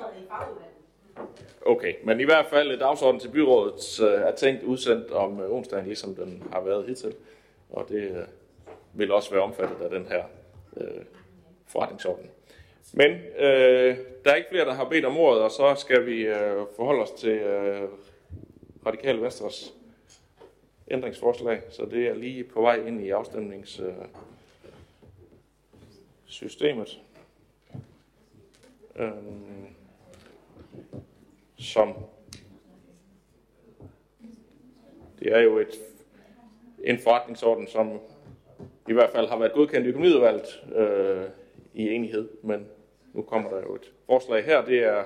okay, 1.66 1.94
men 2.04 2.20
i 2.20 2.24
hvert 2.24 2.46
fald 2.46 2.78
dagsordenen 2.78 3.20
til 3.20 3.28
byrådet 3.28 4.00
uh, 4.00 4.28
er 4.28 4.34
tænkt 4.34 4.62
udsendt 4.62 5.10
om 5.10 5.40
uh, 5.40 5.52
onsdagen, 5.52 5.86
ligesom 5.86 6.14
den 6.14 6.42
har 6.52 6.60
været 6.60 6.86
hidtil. 6.86 7.14
Og 7.70 7.86
det 7.88 8.10
uh, 8.10 8.16
vil 8.98 9.12
også 9.12 9.30
være 9.30 9.42
omfattet 9.42 9.84
af 9.84 9.90
den 9.90 10.06
her 10.06 10.22
uh, 10.72 11.02
forretningsorden. 11.66 12.30
Men 12.92 13.10
uh, 13.10 13.96
der 14.24 14.30
er 14.30 14.34
ikke 14.34 14.48
flere, 14.50 14.64
der 14.64 14.74
har 14.74 14.88
bedt 14.88 15.04
om 15.04 15.16
ordet, 15.16 15.42
og 15.42 15.50
så 15.50 15.74
skal 15.74 16.06
vi 16.06 16.28
uh, 16.28 16.66
forholde 16.76 17.02
os 17.02 17.10
til 17.10 17.40
uh, 17.40 17.88
Radikale 18.86 19.22
Venstres 19.22 19.74
ændringsforslag. 20.90 21.60
Så 21.70 21.84
det 21.84 22.06
er 22.06 22.14
lige 22.14 22.44
på 22.44 22.60
vej 22.60 22.76
ind 22.86 23.00
i 23.00 23.10
afstemnings... 23.10 23.80
Uh, 23.80 23.86
systemet, 26.30 27.02
øh, 28.96 29.12
som 31.58 31.94
det 35.18 35.32
er 35.32 35.40
jo 35.40 35.58
et, 35.58 35.74
en 36.84 36.98
forretningsorden, 36.98 37.66
som 37.66 38.00
i 38.88 38.92
hvert 38.92 39.10
fald 39.10 39.28
har 39.28 39.38
været 39.38 39.52
godkendt 39.52 39.86
i 39.86 39.88
økonomiudvalget 39.88 40.64
øh, 40.74 41.28
i 41.74 41.88
enighed, 41.88 42.28
men 42.42 42.66
nu 43.12 43.22
kommer 43.22 43.50
der 43.50 43.60
jo 43.60 43.74
et 43.74 43.92
forslag 44.06 44.44
her. 44.44 44.64
Det 44.64 44.78
er, 44.78 45.04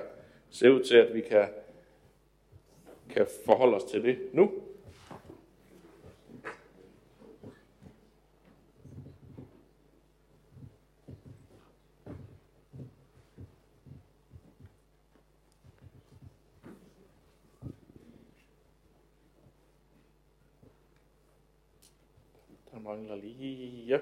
ser 0.49 0.69
ud 0.69 0.83
til, 0.83 0.97
at 0.97 1.13
vi 1.13 1.21
kan, 1.21 1.47
kan 3.09 3.27
forholde 3.45 3.75
os 3.75 3.83
til 3.83 4.03
det 4.03 4.17
nu. 4.33 4.51
Mangler 22.85 23.15
lige... 23.15 23.99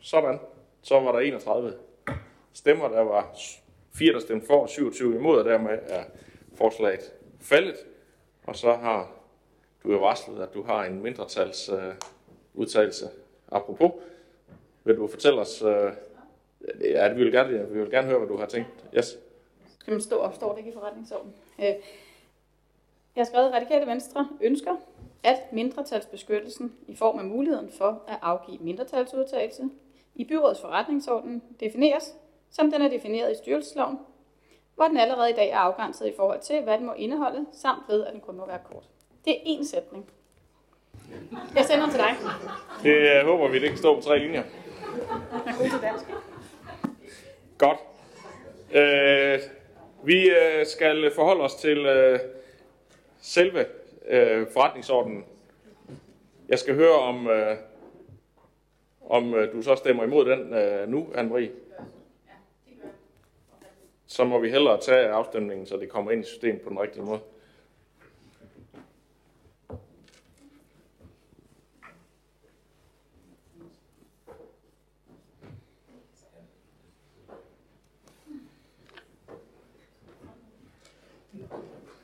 Sådan. 0.00 0.38
Så 0.82 1.00
var 1.00 1.12
der 1.12 1.18
31 1.18 1.74
stemmer. 2.52 2.88
Der 2.88 3.00
var 3.00 3.36
4, 3.94 4.12
der 4.12 4.20
stemte 4.20 4.46
for 4.46 4.62
og 4.62 4.68
27 4.68 5.16
imod, 5.16 5.38
og 5.38 5.44
dermed 5.44 5.78
er 5.86 6.04
forslaget 6.54 7.12
faldet. 7.40 7.76
Og 8.46 8.56
så 8.56 8.72
har 8.72 9.12
du 9.82 9.92
jo 9.92 9.98
varslet, 9.98 10.42
at 10.42 10.54
du 10.54 10.62
har 10.62 10.84
en 10.84 11.02
mindretals 11.02 11.68
øh, 11.68 11.94
udtalelse. 12.54 13.08
Apropos, 13.48 13.92
vil 14.84 14.96
du 14.96 15.06
fortælle 15.06 15.40
os... 15.40 15.62
Øh, 15.62 15.92
ja, 16.80 17.12
vi 17.12 17.24
vil, 17.24 17.32
gerne, 17.32 17.70
vi 17.70 17.80
vil 17.80 17.90
gerne 17.90 18.06
høre, 18.06 18.18
hvad 18.18 18.28
du 18.28 18.36
har 18.36 18.46
tænkt. 18.46 18.84
Yes. 18.96 19.18
Skal 19.80 19.92
man 19.92 20.00
stå 20.00 20.16
og 20.16 20.34
står 20.34 20.50
det 20.50 20.58
ikke 20.58 20.70
i 20.70 20.74
forretningsordenen? 20.74 21.34
Øh, 21.58 21.64
jeg 23.16 23.20
har 23.20 23.24
skrevet, 23.24 23.46
at 23.46 23.52
Radikale 23.52 23.86
Venstre 23.86 24.28
ønsker, 24.40 24.76
at 25.24 25.52
mindretalsbeskyttelsen 25.52 26.72
i 26.88 26.96
form 26.96 27.18
af 27.18 27.24
muligheden 27.24 27.70
for 27.78 28.02
at 28.08 28.18
afgive 28.22 28.58
mindretalsudtalelse 28.60 29.62
i 30.14 30.24
byrådets 30.24 30.60
forretningsorden 30.60 31.42
defineres, 31.60 32.14
som 32.50 32.70
den 32.70 32.82
er 32.82 32.88
defineret 32.88 33.32
i 33.32 33.36
styrelsesloven, 33.36 33.98
hvor 34.74 34.84
den 34.84 34.96
allerede 34.96 35.30
i 35.30 35.32
dag 35.32 35.50
er 35.50 35.58
afgrænset 35.58 36.06
i 36.06 36.12
forhold 36.16 36.40
til, 36.40 36.62
hvad 36.62 36.78
den 36.78 36.86
må 36.86 36.92
indeholde, 36.92 37.46
samt 37.52 37.82
ved, 37.88 38.04
at 38.04 38.12
den 38.12 38.20
kun 38.20 38.36
må 38.36 38.46
være 38.46 38.58
kort. 38.72 38.84
Det 39.24 39.32
er 39.32 39.56
én 39.56 39.64
sætning. 39.66 40.10
Jeg 41.54 41.64
sender 41.64 41.84
den 41.84 41.90
til 41.90 42.00
dig. 42.00 42.16
Det 42.82 43.22
uh, 43.22 43.28
håber 43.28 43.48
vi, 43.48 43.58
det 43.58 43.68
kan 43.68 43.78
stå 43.78 43.94
på 43.94 44.00
tre 44.00 44.18
linjer. 44.18 44.42
Jeg 45.46 45.54
er 45.54 45.58
god 45.58 45.70
til 45.70 45.80
dansk. 45.82 46.04
Godt. 47.58 47.78
Øh, 48.72 49.40
vi 50.04 50.30
øh, 50.30 50.66
skal 50.66 51.10
forholde 51.14 51.42
os 51.44 51.54
til 51.54 51.78
øh, 51.78 52.20
selve 53.20 53.66
øh, 54.08 54.46
forretningsordenen. 54.52 55.24
Jeg 56.48 56.58
skal 56.58 56.74
høre, 56.74 56.94
om, 56.94 57.26
øh, 57.28 57.56
om 59.00 59.34
øh, 59.34 59.52
du 59.52 59.62
så 59.62 59.74
stemmer 59.74 60.04
imod 60.04 60.24
den 60.24 60.54
øh, 60.54 60.88
nu, 60.88 61.08
Anne-Marie. 61.14 61.50
Så 64.06 64.24
må 64.24 64.38
vi 64.38 64.50
hellere 64.50 64.80
tage 64.80 65.08
afstemningen, 65.08 65.66
så 65.66 65.76
det 65.76 65.88
kommer 65.88 66.10
ind 66.10 66.24
i 66.24 66.26
systemet 66.26 66.62
på 66.62 66.70
den 66.70 66.80
rigtige 66.80 67.02
måde. 67.02 67.20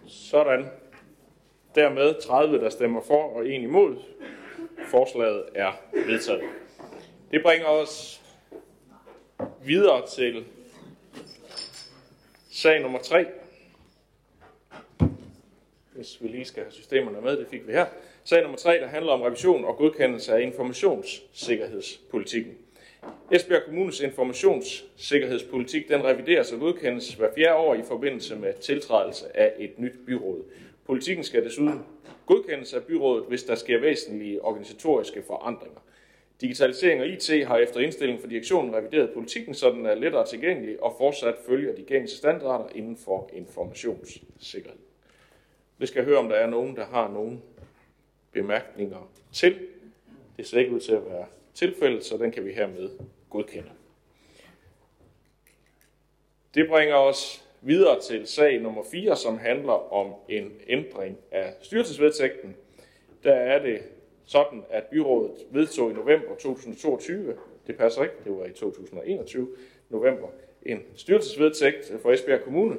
Sådan. 0.07 0.80
Dermed 1.75 2.23
30, 2.23 2.59
der 2.59 2.69
stemmer 2.69 3.03
for 3.03 3.23
og 3.23 3.49
en 3.49 3.63
imod. 3.63 3.97
Forslaget 4.91 5.45
er 5.55 5.73
vedtaget. 5.93 6.43
Det 7.31 7.43
bringer 7.43 7.67
os 7.67 8.23
videre 9.65 10.07
til 10.07 10.45
sag 12.51 12.81
nummer 12.81 12.99
3. 12.99 13.27
Hvis 15.93 16.19
vi 16.21 16.29
lige 16.29 16.45
skal 16.45 16.63
have 16.63 16.73
systemerne 16.73 17.21
med, 17.21 17.37
det 17.37 17.47
fik 17.51 17.67
vi 17.67 17.73
her. 17.73 17.87
Sag 18.25 18.43
nummer 18.43 18.59
3, 18.59 18.73
der 18.73 18.87
handler 18.87 19.13
om 19.13 19.23
revision 19.23 19.65
og 19.65 19.77
godkendelse 19.77 20.35
af 20.35 20.41
informationssikkerhedspolitikken. 20.41 22.55
Esbjerg 23.31 23.65
Kommunes 23.65 24.01
informationssikkerhedspolitik 24.01 25.89
den 25.89 26.05
revideres 26.05 26.53
og 26.53 26.61
godkendes 26.61 27.15
hver 27.15 27.29
fjerde 27.37 27.55
år 27.55 27.75
i 27.75 27.83
forbindelse 27.83 28.37
med 28.37 28.55
tiltrædelse 28.55 29.37
af 29.37 29.53
et 29.59 29.79
nyt 29.79 29.95
byråd. 30.07 30.43
Politikken 30.91 31.25
skal 31.25 31.45
desuden 31.45 31.87
godkendes 32.27 32.75
af 32.75 32.85
byrådet, 32.85 33.25
hvis 33.29 33.43
der 33.45 33.55
sker 33.55 33.81
væsentlige 33.81 34.45
organisatoriske 34.45 35.23
forandringer. 35.23 35.81
Digitalisering 36.41 37.01
og 37.01 37.09
IT 37.09 37.47
har 37.47 37.57
efter 37.59 37.81
indstilling 37.81 38.21
fra 38.21 38.29
direktionen 38.29 38.75
revideret 38.75 39.11
politikken, 39.13 39.55
så 39.55 39.71
den 39.71 39.87
er 39.87 39.95
lettere 39.95 40.27
tilgængelig 40.27 40.83
og 40.83 40.95
fortsat 40.99 41.35
følger 41.47 41.75
de 41.75 41.83
gængse 41.83 42.17
standarder 42.17 42.69
inden 42.75 42.97
for 42.97 43.31
informationssikkerhed. 43.33 44.79
Vi 45.79 45.87
skal 45.87 46.05
høre, 46.05 46.19
om 46.19 46.29
der 46.29 46.37
er 46.37 46.51
nogen, 46.51 46.77
der 46.77 46.87
har 46.87 47.09
nogen 47.09 47.43
bemærkninger 48.33 49.11
til. 49.33 49.67
Det 50.37 50.47
ser 50.47 50.59
ikke 50.59 50.73
ud 50.73 50.81
til 50.81 50.93
at 50.93 51.07
være 51.07 51.27
tilfældet, 51.55 52.05
så 52.05 52.17
den 52.17 52.33
kan 52.33 52.45
vi 52.45 52.53
hermed 52.53 52.91
godkende. 53.31 53.71
Det 56.55 56.69
bringer 56.69 56.95
os 56.95 57.50
videre 57.63 58.01
til 58.01 58.27
sag 58.27 58.61
nummer 58.61 58.83
4, 58.91 59.17
som 59.17 59.39
handler 59.39 59.93
om 59.93 60.15
en 60.29 60.53
ændring 60.69 61.19
af 61.31 61.55
styrelsesvedtægten. 61.61 62.57
Der 63.25 63.35
er 63.35 63.63
det 63.63 63.81
sådan, 64.25 64.65
at 64.71 64.85
byrådet 64.85 65.33
vedtog 65.51 65.91
i 65.91 65.95
november 65.95 66.29
2022, 66.29 67.35
det 67.67 67.77
passer 67.77 68.03
ikke, 68.03 68.15
det 68.25 68.33
var 68.33 68.45
i 68.45 68.53
2021, 68.53 69.49
november, 69.89 70.29
en 70.63 70.83
styrelsesvedtægt 70.97 71.93
for 72.03 72.13
Esbjerg 72.13 72.41
Kommune, 72.41 72.77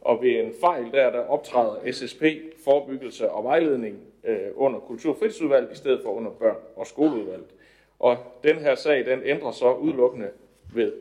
og 0.00 0.22
ved 0.22 0.30
en 0.30 0.52
fejl 0.60 0.92
der, 0.92 1.10
der 1.10 1.20
optræder 1.20 1.92
SSP, 1.92 2.22
forebyggelse 2.64 3.30
og 3.30 3.44
vejledning 3.44 3.98
øh, 4.24 4.38
under 4.54 4.80
kultur- 4.80 5.16
og 5.22 5.72
i 5.72 5.76
stedet 5.76 6.00
for 6.02 6.10
under 6.10 6.30
børn- 6.30 6.62
og 6.76 6.86
skoleudvalget. 6.86 7.54
Og 7.98 8.16
den 8.44 8.56
her 8.56 8.74
sag, 8.74 9.06
den 9.06 9.20
ændrer 9.24 9.50
så 9.50 9.72
udelukkende 9.72 10.30
ved 10.74 10.92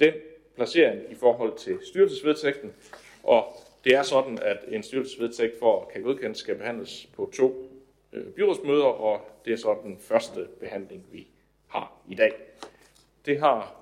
den 0.00 0.12
placering 0.56 1.00
i 1.10 1.14
forhold 1.14 1.56
til 1.56 1.78
styrelsesvedtægten. 1.82 2.72
Og 3.22 3.44
det 3.84 3.94
er 3.94 4.02
sådan, 4.02 4.38
at 4.42 4.58
en 4.68 4.82
styrelsesvedtægt 4.82 5.58
for 5.58 5.80
at 5.80 5.88
kan 5.88 6.02
godkendes 6.02 6.38
skal 6.38 6.54
behandles 6.54 7.08
på 7.16 7.30
to 7.34 7.68
øh, 8.12 8.24
byrådsmøder, 8.24 8.84
og 8.84 9.20
det 9.44 9.52
er 9.52 9.56
så 9.56 9.76
den 9.82 9.98
første 10.00 10.46
behandling, 10.60 11.06
vi 11.12 11.26
har 11.68 11.92
i 12.08 12.14
dag. 12.14 12.32
Det 13.26 13.40
har 13.40 13.74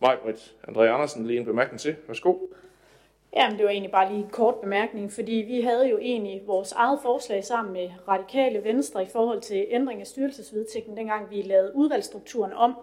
Majbrit 0.00 0.54
André 0.68 0.80
Andersen 0.80 1.26
lige 1.26 1.38
en 1.38 1.44
bemærkning 1.44 1.80
til. 1.80 1.96
Værsgo. 2.06 2.36
Jamen, 3.36 3.58
det 3.58 3.64
var 3.64 3.70
egentlig 3.70 3.90
bare 3.90 4.12
lige 4.12 4.24
en 4.24 4.30
kort 4.30 4.54
bemærkning, 4.54 5.12
fordi 5.12 5.32
vi 5.32 5.60
havde 5.60 5.88
jo 5.88 5.98
egentlig 5.98 6.42
vores 6.46 6.72
eget 6.72 6.98
forslag 7.02 7.44
sammen 7.44 7.72
med 7.72 7.90
Radikale 8.08 8.64
Venstre 8.64 9.02
i 9.02 9.06
forhold 9.06 9.40
til 9.40 9.66
ændring 9.68 10.00
af 10.00 10.06
styrelsesvedtægten, 10.06 10.96
dengang 10.96 11.30
vi 11.30 11.42
lavede 11.42 11.72
udvalgsstrukturen 11.74 12.52
om. 12.52 12.74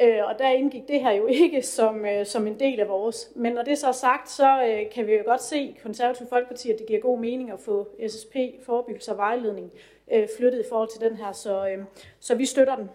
Øh, 0.00 0.26
og 0.26 0.38
der 0.38 0.48
indgik 0.48 0.88
det 0.88 1.00
her 1.00 1.12
jo 1.12 1.26
ikke 1.26 1.62
som, 1.62 2.06
øh, 2.06 2.26
som 2.26 2.46
en 2.46 2.60
del 2.60 2.80
af 2.80 2.88
vores. 2.88 3.30
Men 3.34 3.52
når 3.52 3.62
det 3.62 3.78
så 3.78 3.88
er 3.88 3.92
sagt, 3.92 4.30
så 4.30 4.64
øh, 4.64 4.90
kan 4.90 5.06
vi 5.06 5.12
jo 5.12 5.22
godt 5.26 5.42
se 5.42 5.58
i 5.58 5.78
Konservative 5.82 6.28
Folkeparti, 6.28 6.70
at 6.70 6.78
det 6.78 6.86
giver 6.86 7.00
god 7.00 7.18
mening 7.18 7.50
at 7.50 7.60
få 7.60 7.88
SSP, 8.08 8.36
forebyggelse 8.66 9.12
og 9.12 9.16
vejledning, 9.16 9.72
øh, 10.12 10.28
flyttet 10.38 10.60
i 10.60 10.68
forhold 10.68 10.88
til 10.88 11.00
den 11.00 11.16
her. 11.16 11.32
Så, 11.32 11.68
øh, 11.68 11.84
så 12.20 12.34
vi 12.34 12.46
støtter 12.46 12.76
den, 12.76 12.90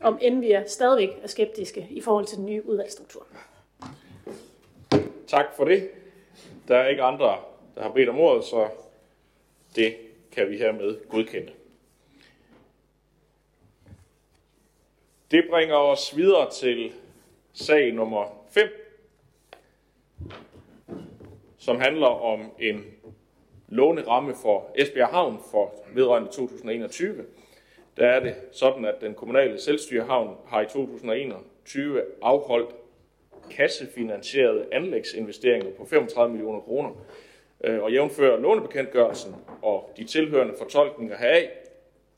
om 0.00 0.18
end 0.20 0.40
vi 0.40 0.52
er 0.52 0.64
stadigvæk 0.66 1.18
er 1.22 1.26
skeptiske 1.26 1.86
i 1.90 2.00
forhold 2.00 2.26
til 2.26 2.38
den 2.38 2.46
nye 2.46 2.66
udvalgsstruktur. 2.66 3.26
Tak 5.26 5.46
for 5.56 5.64
det. 5.64 5.90
Der 6.68 6.76
er 6.76 6.88
ikke 6.88 7.02
andre, 7.02 7.36
der 7.74 7.82
har 7.82 7.90
bedt 7.90 8.08
om 8.08 8.18
ordet, 8.18 8.44
så 8.44 8.68
det 9.76 9.96
kan 10.32 10.50
vi 10.50 10.56
hermed 10.56 11.08
godkende. 11.08 11.52
Det 15.30 15.44
bringer 15.50 15.76
os 15.76 16.16
videre 16.16 16.50
til 16.50 16.92
sag 17.52 17.92
nummer 17.92 18.46
5, 18.50 18.68
som 21.58 21.80
handler 21.80 22.06
om 22.06 22.40
en 22.58 22.84
låneramme 23.68 24.34
for 24.42 24.70
Esbjerg 24.74 25.08
Havn 25.08 25.38
for 25.50 25.74
vedrørende 25.94 26.28
2021. 26.28 27.24
Der 27.96 28.06
er 28.06 28.20
det 28.20 28.34
sådan, 28.52 28.84
at 28.84 28.94
den 29.00 29.14
kommunale 29.14 29.60
selvstyrehavn 29.60 30.36
har 30.46 30.60
i 30.60 30.66
2021 30.66 32.02
afholdt 32.22 32.74
kassefinansierede 33.50 34.66
anlægsinvesteringer 34.72 35.70
på 35.78 35.84
35 35.84 36.32
millioner 36.32 36.60
kroner. 36.60 36.90
Øh, 37.64 37.82
og 37.82 37.92
jævnfører 37.92 38.40
lånebekendtgørelsen 38.40 39.34
og 39.62 39.92
de 39.96 40.04
tilhørende 40.04 40.54
fortolkninger 40.58 41.16
heraf, 41.16 41.50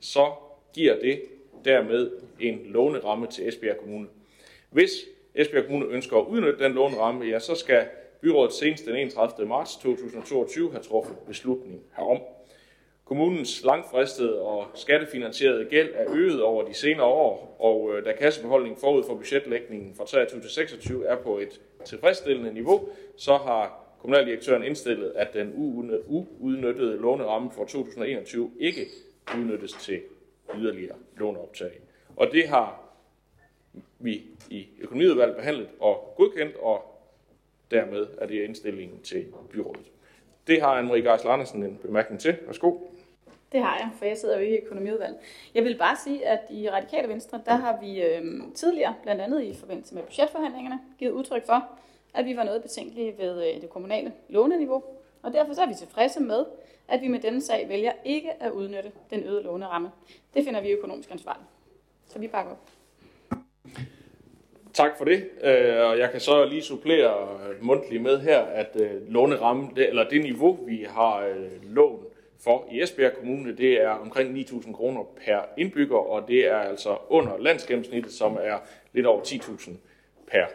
så 0.00 0.32
giver 0.74 0.98
det 1.00 1.22
dermed 1.64 2.10
en 2.40 2.60
låneramme 2.64 3.26
til 3.26 3.48
Esbjerg 3.48 3.76
Kommune. 3.76 4.08
Hvis 4.70 4.90
Esbjerg 5.34 5.64
Kommune 5.64 5.86
ønsker 5.86 6.16
at 6.16 6.26
udnytte 6.26 6.64
den 6.64 6.72
låneramme, 6.72 7.24
ja, 7.24 7.38
så 7.38 7.54
skal 7.54 7.86
byrådet 8.20 8.52
senest 8.52 8.86
den 8.86 8.96
31. 8.96 9.48
marts 9.48 9.76
2022 9.76 10.70
have 10.70 10.82
truffet 10.82 11.16
beslutning 11.26 11.80
herom. 11.96 12.18
Kommunens 13.04 13.64
langfristede 13.64 14.40
og 14.40 14.66
skattefinansierede 14.74 15.64
gæld 15.64 15.90
er 15.94 16.04
øget 16.14 16.42
over 16.42 16.64
de 16.64 16.74
senere 16.74 17.06
år, 17.06 17.56
og 17.58 17.90
øh, 17.94 18.04
da 18.04 18.12
kassebeholdningen 18.12 18.80
forud 18.80 19.04
for 19.04 19.14
budgetlægningen 19.14 19.94
fra 19.94 20.06
23 20.06 20.40
til 20.40 20.50
26 20.50 21.06
er 21.06 21.16
på 21.16 21.38
et 21.38 21.60
tilfredsstillende 21.84 22.52
niveau, 22.52 22.88
så 23.16 23.36
har 23.36 23.94
kommunaldirektøren 24.00 24.64
indstillet, 24.64 25.12
at 25.16 25.34
den 25.34 25.52
uudnyttede 26.40 26.96
låneramme 26.96 27.50
for 27.50 27.64
2021 27.64 28.50
ikke 28.60 28.86
udnyttes 29.38 29.72
til 29.72 30.00
yderligere 30.58 30.96
låneoptag. 31.16 31.80
Og 32.16 32.26
det 32.32 32.48
har 32.48 32.80
vi 33.98 34.22
i 34.50 34.68
økonomiudvalget 34.80 35.36
behandlet 35.36 35.68
og 35.80 36.14
godkendt, 36.16 36.56
og 36.56 37.00
dermed 37.70 38.06
er 38.18 38.26
det 38.26 38.44
indstillingen 38.44 39.00
til 39.00 39.26
byrådet. 39.50 39.86
Det 40.46 40.62
har 40.62 40.82
Anne-Marie 40.82 41.10
Geisler 41.10 41.30
Andersen 41.30 41.62
en 41.62 41.78
bemærkning 41.82 42.20
til. 42.20 42.36
Værsgo. 42.46 42.78
Det 43.52 43.62
har 43.62 43.76
jeg, 43.76 43.90
for 43.98 44.04
jeg 44.04 44.18
sidder 44.18 44.38
jo 44.38 44.44
i 44.44 44.56
økonomiudvalget. 44.56 45.18
Jeg 45.54 45.64
vil 45.64 45.78
bare 45.78 45.96
sige, 46.04 46.26
at 46.26 46.40
i 46.50 46.70
Radikale 46.70 47.08
Venstre, 47.08 47.40
der 47.46 47.54
har 47.54 47.80
vi 47.80 48.02
øh, 48.02 48.22
tidligere, 48.54 48.94
blandt 49.02 49.20
andet 49.20 49.42
i 49.42 49.54
forbindelse 49.54 49.94
med 49.94 50.02
budgetforhandlingerne, 50.02 50.80
givet 50.98 51.12
udtryk 51.12 51.46
for, 51.46 51.68
at 52.14 52.24
vi 52.24 52.36
var 52.36 52.44
noget 52.44 52.62
betænkelige 52.62 53.14
ved 53.18 53.54
øh, 53.54 53.60
det 53.60 53.70
kommunale 53.70 54.12
låneniveau. 54.28 54.84
Og 55.22 55.32
derfor 55.32 55.54
så 55.54 55.62
er 55.62 55.66
vi 55.66 55.74
tilfredse 55.74 56.20
med, 56.20 56.44
at 56.88 57.00
vi 57.00 57.08
med 57.08 57.20
denne 57.20 57.42
sag 57.42 57.68
vælger 57.68 57.92
ikke 58.04 58.42
at 58.42 58.50
udnytte 58.50 58.92
den 59.10 59.24
øgede 59.24 59.42
låneramme. 59.42 59.90
Det 60.34 60.44
finder 60.44 60.60
vi 60.60 60.70
økonomisk 60.70 61.10
ansvarligt. 61.10 61.48
Så 62.06 62.18
vi 62.18 62.28
bakker 62.28 62.52
op. 62.52 62.70
Tak 64.72 64.98
for 64.98 65.04
det. 65.04 65.28
Øh, 65.42 65.86
og 65.86 65.98
jeg 65.98 66.10
kan 66.10 66.20
så 66.20 66.44
lige 66.44 66.62
supplere 66.62 67.38
mundtligt 67.60 68.02
med 68.02 68.20
her, 68.20 68.40
at 68.40 68.76
øh, 68.80 69.12
låneramme, 69.12 69.70
eller 69.76 70.08
det 70.08 70.22
niveau, 70.22 70.58
vi 70.66 70.86
har 70.88 71.26
øh, 71.26 71.74
lån 71.74 72.04
for 72.44 72.68
i 72.70 72.82
Esbjerg 72.82 73.12
Kommune, 73.12 73.56
det 73.56 73.82
er 73.82 73.88
omkring 73.88 74.38
9.000 74.38 74.72
kroner 74.72 75.04
per 75.26 75.40
indbygger, 75.56 75.96
og 75.96 76.28
det 76.28 76.46
er 76.46 76.56
altså 76.56 76.96
under 77.08 77.38
landsgennemsnittet, 77.38 78.12
som 78.12 78.38
er 78.40 78.58
lidt 78.92 79.06
over 79.06 79.20
10.000 79.20 79.70
per 80.26 80.46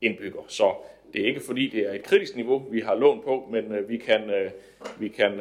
indbygger. 0.00 0.40
Så 0.48 0.74
det 1.12 1.22
er 1.22 1.26
ikke 1.26 1.40
fordi, 1.40 1.68
det 1.68 1.88
er 1.88 1.92
et 1.92 2.02
kritisk 2.02 2.36
niveau, 2.36 2.58
vi 2.70 2.80
har 2.80 2.94
lån 2.94 3.22
på, 3.24 3.48
men 3.50 3.88
vi 3.88 3.96
kan, 3.96 4.50
vi 4.98 5.08
kan 5.08 5.40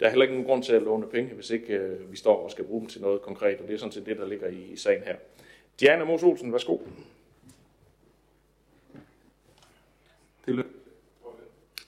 der 0.00 0.06
er 0.06 0.10
heller 0.10 0.22
ikke 0.22 0.34
nogen 0.34 0.48
grund 0.48 0.62
til 0.62 0.72
at 0.72 0.82
låne 0.82 1.06
penge, 1.06 1.34
hvis 1.34 1.50
ikke 1.50 1.96
vi 2.10 2.16
står 2.16 2.44
og 2.44 2.50
skal 2.50 2.64
bruge 2.64 2.80
dem 2.80 2.88
til 2.88 3.00
noget 3.00 3.22
konkret, 3.22 3.60
og 3.60 3.68
det 3.68 3.74
er 3.74 3.78
sådan 3.78 3.92
set 3.92 4.06
det, 4.06 4.16
der 4.16 4.28
ligger 4.28 4.48
i 4.48 4.76
sagen 4.76 5.02
her. 5.02 5.16
Diana 5.80 6.04
Mos 6.04 6.22
Olsen, 6.22 6.52
værsgo. 6.52 6.78
Det 10.46 10.66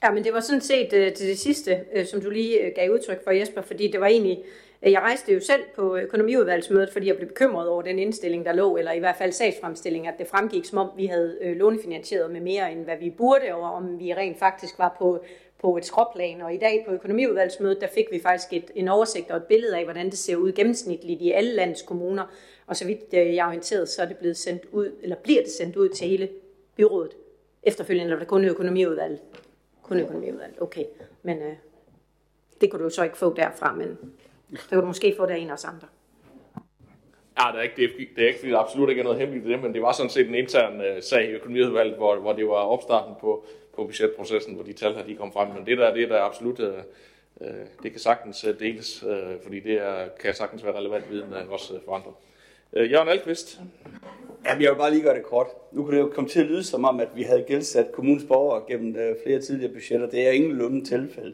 Ja, 0.03 0.11
men 0.11 0.23
det 0.23 0.33
var 0.33 0.39
sådan 0.39 0.61
set 0.61 0.89
til 0.89 1.27
det 1.27 1.39
sidste, 1.39 1.85
som 2.05 2.21
du 2.21 2.29
lige 2.29 2.71
gav 2.75 2.91
udtryk 2.91 3.23
for, 3.23 3.31
Jesper, 3.31 3.61
fordi 3.61 3.87
det 3.87 3.99
var 3.99 4.07
egentlig, 4.07 4.43
Øh, 4.85 4.91
jeg 4.91 5.01
rejste 5.01 5.33
jo 5.33 5.39
selv 5.39 5.63
på 5.75 5.97
økonomiudvalgsmødet, 5.97 6.89
fordi 6.89 7.07
jeg 7.07 7.15
blev 7.15 7.27
bekymret 7.27 7.69
over 7.69 7.81
den 7.81 7.99
indstilling, 7.99 8.45
der 8.45 8.53
lå, 8.53 8.77
eller 8.77 8.91
i 8.91 8.99
hvert 8.99 9.15
fald 9.15 9.31
sagsfremstilling, 9.31 10.07
at 10.07 10.13
det 10.19 10.27
fremgik, 10.27 10.65
som 10.65 10.77
om 10.77 10.89
vi 10.97 11.05
havde 11.05 11.37
øh, 11.41 11.57
lånefinansieret 11.57 12.31
med 12.31 12.41
mere, 12.41 12.71
end 12.71 12.83
hvad 12.83 12.97
vi 12.97 13.09
burde, 13.09 13.55
og 13.55 13.63
om 13.63 13.99
vi 13.99 14.13
rent 14.13 14.39
faktisk 14.39 14.79
var 14.79 14.95
på, 14.97 15.23
på 15.59 15.77
et 15.77 15.85
skråplan. 15.85 16.41
Og 16.41 16.53
i 16.53 16.57
dag 16.57 16.83
på 16.87 16.93
økonomiudvalgsmødet, 16.93 17.81
der 17.81 17.87
fik 17.87 18.05
vi 18.11 18.19
faktisk 18.19 18.53
et, 18.53 18.71
en 18.75 18.87
oversigt 18.87 19.31
og 19.31 19.37
et 19.37 19.43
billede 19.43 19.77
af, 19.77 19.83
hvordan 19.83 20.05
det 20.05 20.17
ser 20.17 20.35
ud 20.35 20.51
gennemsnitligt 20.51 21.21
i 21.21 21.31
alle 21.31 21.53
landets 21.53 21.81
kommuner. 21.81 22.25
Og 22.67 22.75
så 22.75 22.85
vidt 22.85 22.99
øh, 23.13 23.35
jeg 23.35 23.43
er 23.43 23.47
orienteret, 23.47 23.89
så 23.89 24.01
er 24.01 24.05
det 24.05 24.17
blevet 24.17 24.37
sendt 24.37 24.65
ud, 24.71 24.91
eller 25.01 25.15
bliver 25.15 25.41
det 25.41 25.51
sendt 25.51 25.75
ud 25.75 25.89
til 25.89 26.07
hele 26.07 26.29
byrådet 26.75 27.11
efterfølgende, 27.63 28.05
eller 28.05 28.15
er 28.15 28.19
det 28.19 28.27
kun 28.27 28.45
økonomiudvalget? 28.45 29.19
Kun 29.83 29.99
økonomiudvalget, 29.99 30.61
okay. 30.61 30.85
Men 31.23 31.37
øh, 31.37 31.53
det 32.61 32.71
kunne 32.71 32.79
du 32.79 32.83
jo 32.83 32.89
så 32.89 33.03
ikke 33.03 33.17
få 33.17 33.33
derfra, 33.33 33.75
men 33.75 33.97
det 34.51 34.59
kunne 34.69 34.81
du 34.81 34.85
måske 34.85 35.13
få 35.17 35.25
der 35.25 35.35
en 35.35 35.49
af 35.49 35.53
os 35.53 35.65
andre. 35.65 35.87
Ja, 37.39 37.51
det 37.51 37.59
er 37.59 37.61
ikke, 37.61 37.75
det 37.75 37.83
er, 37.83 38.05
det 38.15 38.23
er 38.23 38.27
ikke 38.27 38.39
fordi 38.39 38.51
der 38.51 38.59
absolut 38.59 38.89
ikke 38.89 38.99
er 38.99 39.03
noget 39.03 39.19
hemmeligt 39.19 39.45
i 39.45 39.49
det, 39.51 39.61
men 39.61 39.73
det 39.73 39.81
var 39.81 39.91
sådan 39.91 40.09
set 40.09 40.27
en 40.27 40.35
intern 40.35 40.75
uh, 40.75 41.01
sag 41.01 41.29
i 41.29 41.31
økonomiudvalget, 41.31 41.95
hvor, 41.95 42.15
hvor 42.15 42.33
det 42.33 42.47
var 42.47 42.53
opstarten 42.53 43.13
på, 43.21 43.45
på 43.75 43.83
budgetprocessen, 43.83 44.53
hvor 44.55 44.63
de 44.63 44.73
tal 44.73 44.93
her 44.93 45.03
de 45.03 45.15
kom 45.15 45.31
frem. 45.31 45.47
Men 45.47 45.65
det 45.65 45.77
der, 45.77 45.93
det 45.93 46.09
der 46.09 46.15
er 46.15 46.21
absolut, 46.21 46.59
uh, 46.59 46.67
uh, 47.35 47.47
det 47.83 47.91
kan 47.91 47.99
sagtens 47.99 48.45
uh, 48.45 48.59
deles, 48.59 49.03
uh, 49.03 49.43
fordi 49.43 49.59
det 49.59 49.73
er, 49.73 50.07
kan 50.19 50.33
sagtens 50.33 50.63
være 50.63 50.77
relevant 50.77 51.11
viden 51.11 51.33
uh, 51.33 51.51
også 51.51 51.73
uh, 51.73 51.79
for 51.85 51.95
andre. 51.95 52.13
Uh, 52.71 52.91
Jørgen 52.91 53.09
Alkvist. 53.09 53.61
Ja, 54.45 54.49
jeg 54.49 54.71
vil 54.71 54.77
bare 54.77 54.91
lige 54.91 55.03
gøre 55.03 55.15
det 55.15 55.23
kort. 55.23 55.47
Nu 55.71 55.83
kunne 55.83 55.97
det 55.97 56.03
jo 56.03 56.11
komme 56.15 56.29
til 56.29 56.39
at 56.39 56.45
lyde 56.45 56.63
som 56.63 56.85
om, 56.85 56.99
at 56.99 57.09
vi 57.15 57.23
havde 57.23 57.43
gældsat 57.47 57.91
kommunens 57.91 58.23
borgere 58.23 58.63
gennem 58.67 58.95
uh, 58.95 59.15
flere 59.23 59.41
tidligere 59.41 59.73
budgetter. 59.73 60.09
Det 60.09 60.27
er 60.27 60.31
ingen 60.31 60.51
lunde 60.51 60.85
tilfælde. 60.85 61.33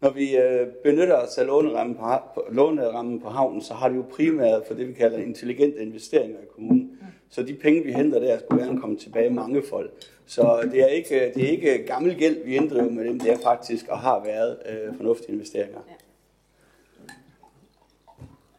Når 0.00 0.10
vi 0.10 0.36
uh, 0.38 0.68
benytter 0.84 1.16
os 1.16 1.38
af 1.38 1.46
lånerammen 1.46 1.96
på, 2.34 2.44
lånerammen 2.50 3.20
på 3.20 3.28
havnen, 3.28 3.62
så 3.62 3.74
har 3.74 3.88
det 3.88 3.96
jo 3.96 4.04
primært 4.16 4.62
for 4.66 4.74
det, 4.74 4.88
vi 4.88 4.92
kalder 4.92 5.18
intelligente 5.18 5.82
investeringer 5.82 6.38
i 6.38 6.46
kommunen. 6.54 6.98
Så 7.30 7.42
de 7.42 7.54
penge, 7.54 7.84
vi 7.84 7.92
henter 7.92 8.20
der, 8.20 8.38
skulle 8.38 8.64
gerne 8.64 8.80
komme 8.80 8.96
tilbage 8.96 9.30
mange 9.30 9.62
folk. 9.62 9.90
Så 10.26 10.68
det 10.72 10.82
er 10.82 10.86
ikke, 10.86 11.32
det 11.34 11.44
er 11.44 11.50
ikke 11.50 11.86
gammel 11.86 12.18
gæld, 12.18 12.44
vi 12.44 12.56
inddriver 12.56 12.90
med 12.90 13.04
dem. 13.04 13.20
Det 13.20 13.32
er 13.32 13.38
faktisk 13.44 13.88
og 13.88 13.98
har 13.98 14.24
været 14.24 14.58
uh, 14.70 14.96
fornuftige 14.96 15.32
investeringer. 15.32 15.78
Ja. 15.88 15.94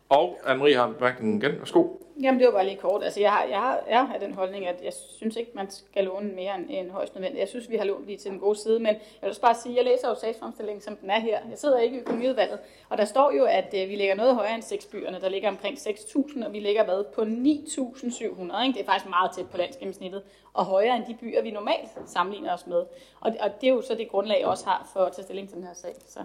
Og 0.09 0.37
Anne-Marie 0.43 0.75
har 0.75 1.17
en 1.21 1.35
igen. 1.35 1.51
Værsgo. 1.59 2.00
Jamen, 2.21 2.39
det 2.39 2.47
var 2.47 2.53
bare 2.53 2.65
lige 2.65 2.77
kort. 2.77 3.03
Altså, 3.03 3.19
jeg 3.19 3.31
har, 3.31 3.43
jeg 3.43 3.59
har, 3.59 3.83
jeg 3.89 4.07
har 4.07 4.17
den 4.17 4.33
holdning, 4.33 4.67
at 4.67 4.83
jeg 4.83 4.93
synes 4.93 5.35
ikke, 5.35 5.51
man 5.55 5.69
skal 5.69 6.03
låne 6.03 6.31
mere 6.35 6.55
end, 6.55 6.65
end 6.69 6.91
højst 6.91 7.15
nødvendigt. 7.15 7.39
Jeg 7.39 7.47
synes, 7.47 7.69
vi 7.69 7.75
har 7.75 7.85
lånt 7.85 8.05
lige 8.05 8.17
til 8.17 8.31
den 8.31 8.39
gode 8.39 8.55
side, 8.59 8.79
men 8.79 8.87
jeg 8.87 9.21
vil 9.21 9.29
også 9.29 9.41
bare 9.41 9.55
sige, 9.55 9.71
at 9.71 9.77
jeg 9.77 9.85
læser 9.85 10.09
jo 10.09 10.15
sagsfremstillingen, 10.15 10.81
som 10.81 10.95
den 10.95 11.09
er 11.09 11.19
her. 11.19 11.39
Jeg 11.49 11.57
sidder 11.57 11.79
ikke 11.79 11.97
i 11.97 11.99
økonomiudvalget, 11.99 12.59
og 12.89 12.97
der 12.97 13.05
står 13.05 13.31
jo, 13.31 13.45
at 13.45 13.73
øh, 13.73 13.89
vi 13.89 13.95
ligger 13.95 14.15
noget 14.15 14.35
højere 14.35 14.55
end 14.55 14.63
seks 14.63 14.85
byerne. 14.85 15.21
Der 15.21 15.29
ligger 15.29 15.49
omkring 15.49 15.77
6.000, 15.77 16.45
og 16.45 16.53
vi 16.53 16.59
ligger 16.59 16.83
hvad? 16.83 17.03
På 17.15 17.21
9.700. 17.21 18.67
Det 18.73 18.81
er 18.81 18.85
faktisk 18.85 19.09
meget 19.09 19.31
tæt 19.35 19.49
på 19.51 19.57
landsgennemsnittet, 19.57 20.23
og 20.53 20.65
højere 20.65 20.95
end 20.95 21.05
de 21.05 21.17
byer, 21.21 21.41
vi 21.41 21.51
normalt 21.51 21.89
sammenligner 22.05 22.53
os 22.53 22.67
med. 22.67 22.83
Og, 23.19 23.35
og 23.39 23.61
det 23.61 23.67
er 23.67 23.73
jo 23.73 23.81
så 23.81 23.95
det 23.95 24.07
grundlag, 24.09 24.39
jeg 24.39 24.47
også 24.47 24.65
har 24.65 24.89
for 24.93 24.99
at 24.99 25.11
tage 25.11 25.23
stilling 25.23 25.49
til 25.49 25.57
den 25.57 25.65
her 25.65 25.73
sag. 25.73 25.93
Så 26.07 26.19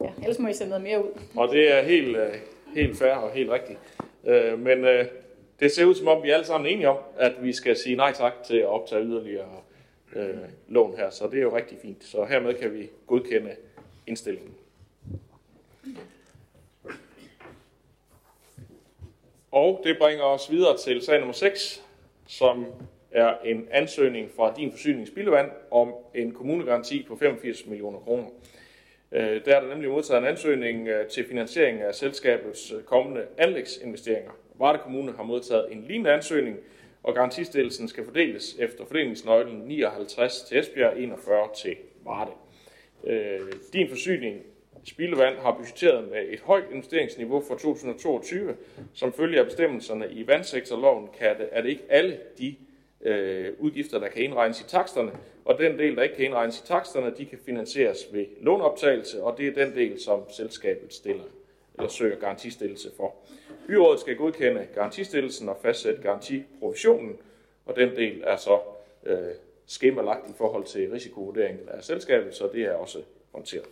ja, 0.00 0.10
ellers 0.18 0.38
må 0.38 0.48
I 0.48 0.52
sende 0.52 0.70
noget 0.70 0.82
mere 0.82 1.04
ud. 1.04 1.10
Og 1.36 1.48
det 1.48 1.72
er 1.72 1.82
helt, 1.82 2.16
øh, 2.16 2.34
helt 2.74 2.98
fair 2.98 3.14
og 3.14 3.30
helt 3.30 3.50
rigtigt. 3.50 3.78
Øh, 4.26 4.58
men 4.58 4.84
øh, 4.84 5.06
det 5.60 5.72
ser 5.72 5.84
ud 5.84 5.94
som 5.94 6.08
om, 6.08 6.22
vi 6.22 6.30
er 6.30 6.34
alle 6.34 6.46
sammen 6.46 6.72
enige 6.72 6.88
om, 6.88 6.98
at 7.16 7.32
vi 7.42 7.52
skal 7.52 7.76
sige 7.76 7.96
nej 7.96 8.12
tak 8.12 8.32
til 8.46 8.56
at 8.56 8.66
optage 8.66 9.04
yderligere 9.04 9.60
øh, 10.16 10.36
lån 10.68 10.96
her, 10.96 11.10
så 11.10 11.26
det 11.26 11.38
er 11.38 11.42
jo 11.42 11.56
rigtig 11.56 11.78
fint. 11.82 12.04
Så 12.04 12.24
hermed 12.24 12.54
kan 12.54 12.74
vi 12.74 12.90
godkende 13.06 13.56
indstillingen. 14.06 14.54
Og 19.50 19.80
det 19.84 19.98
bringer 19.98 20.24
os 20.24 20.50
videre 20.50 20.78
til 20.78 21.02
sag 21.02 21.18
nummer 21.18 21.32
6, 21.32 21.84
som 22.26 22.66
er 23.10 23.34
en 23.44 23.68
ansøgning 23.70 24.30
fra 24.36 24.54
din 24.56 24.70
forsyningsspildevand 24.70 25.50
om 25.70 25.94
en 26.14 26.32
kommunegaranti 26.32 27.04
på 27.08 27.16
85 27.16 27.66
millioner 27.66 27.98
kroner. 27.98 28.24
Øh, 29.12 29.44
der 29.44 29.56
er 29.56 29.60
der 29.60 29.68
nemlig 29.68 29.90
modtaget 29.90 30.22
en 30.22 30.28
ansøgning 30.28 30.88
øh, 30.88 31.06
til 31.06 31.24
finansiering 31.24 31.80
af 31.80 31.94
selskabets 31.94 32.72
øh, 32.72 32.82
kommende 32.82 33.22
anlægsinvesteringer. 33.38 34.30
Varde 34.58 34.78
Kommune 34.78 35.12
har 35.12 35.22
modtaget 35.22 35.72
en 35.72 35.84
lignende 35.88 36.12
ansøgning, 36.12 36.56
og 37.02 37.14
garantistillelsen 37.14 37.88
skal 37.88 38.04
fordeles 38.04 38.56
efter 38.58 38.84
fordelingsnøglen 38.84 39.58
59 39.58 40.42
til 40.42 40.58
Esbjerg, 40.58 40.98
41 40.98 41.48
til 41.56 41.76
Varde. 42.04 42.30
Øh, 43.06 43.40
din 43.72 43.88
forsyning 43.88 44.42
Spildevand 44.84 45.38
har 45.38 45.56
budgetteret 45.56 46.08
med 46.10 46.24
et 46.28 46.40
højt 46.40 46.64
investeringsniveau 46.72 47.42
for 47.48 47.54
2022. 47.54 48.56
Som 48.94 49.12
følge 49.12 49.38
af 49.40 49.44
bestemmelserne 49.44 50.10
i 50.10 50.26
vandsektorloven 50.26 51.08
kan 51.18 51.38
det, 51.38 51.48
er 51.52 51.62
det 51.62 51.68
ikke 51.68 51.84
alle 51.88 52.18
de 52.38 52.56
øh, 53.02 53.52
udgifter, 53.58 53.98
der 53.98 54.08
kan 54.08 54.22
indregnes 54.22 54.60
i 54.60 54.64
taksterne, 54.64 55.12
og 55.44 55.58
den 55.58 55.78
del, 55.78 55.96
der 55.96 56.02
ikke 56.02 56.14
kan 56.14 56.24
indregnes 56.24 56.60
i 56.60 56.66
taksterne, 56.66 57.14
de 57.16 57.26
kan 57.26 57.38
finansieres 57.44 57.98
ved 58.12 58.26
lånoptagelse, 58.40 59.22
og 59.22 59.38
det 59.38 59.48
er 59.48 59.64
den 59.64 59.74
del, 59.74 60.00
som 60.00 60.30
selskabet 60.30 60.94
stiller 60.94 61.24
eller 61.74 61.88
søger 61.88 62.16
garantistillelse 62.16 62.90
for. 62.96 63.14
Byrådet 63.66 64.00
skal 64.00 64.16
godkende 64.16 64.66
garantistillelsen 64.74 65.48
og 65.48 65.58
fastsætte 65.62 66.02
garantiprovisionen, 66.02 67.18
og 67.66 67.76
den 67.76 67.96
del 67.96 68.22
er 68.24 68.36
så 68.36 68.60
øh, 69.06 69.16
skemalagt 69.66 70.30
i 70.30 70.32
forhold 70.38 70.64
til 70.64 70.90
risikovurderingen 70.90 71.68
af 71.68 71.84
selskabet, 71.84 72.34
så 72.34 72.50
det 72.52 72.62
er 72.62 72.72
også 72.72 73.02
håndteret. 73.32 73.66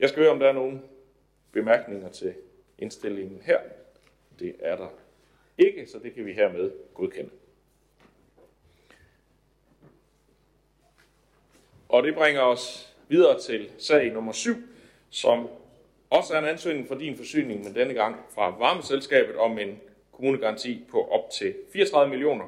Jeg 0.00 0.08
skal 0.08 0.22
høre, 0.22 0.32
om 0.32 0.38
der 0.38 0.48
er 0.48 0.52
nogle 0.52 0.80
bemærkninger 1.52 2.08
til 2.08 2.34
indstillingen 2.78 3.42
her. 3.44 3.58
Det 4.38 4.54
er 4.58 4.76
der 4.76 4.88
ikke, 5.58 5.86
så 5.86 5.98
det 5.98 6.14
kan 6.14 6.26
vi 6.26 6.32
hermed 6.32 6.70
godkende. 6.94 7.30
Og 11.92 12.02
det 12.02 12.14
bringer 12.14 12.40
os 12.40 12.94
videre 13.08 13.40
til 13.40 13.70
sag 13.78 14.12
nummer 14.12 14.32
7, 14.32 14.56
som 15.10 15.48
også 16.10 16.34
er 16.34 16.38
en 16.38 16.44
ansøgning 16.44 16.88
for 16.88 16.94
din 16.94 17.16
forsyning, 17.16 17.64
men 17.64 17.74
denne 17.74 17.94
gang 17.94 18.16
fra 18.34 18.54
varmeselskabet 18.58 19.36
om 19.36 19.58
en 19.58 19.80
kommunegaranti 20.12 20.84
på 20.90 21.08
op 21.08 21.30
til 21.30 21.54
34 21.72 22.10
millioner. 22.10 22.44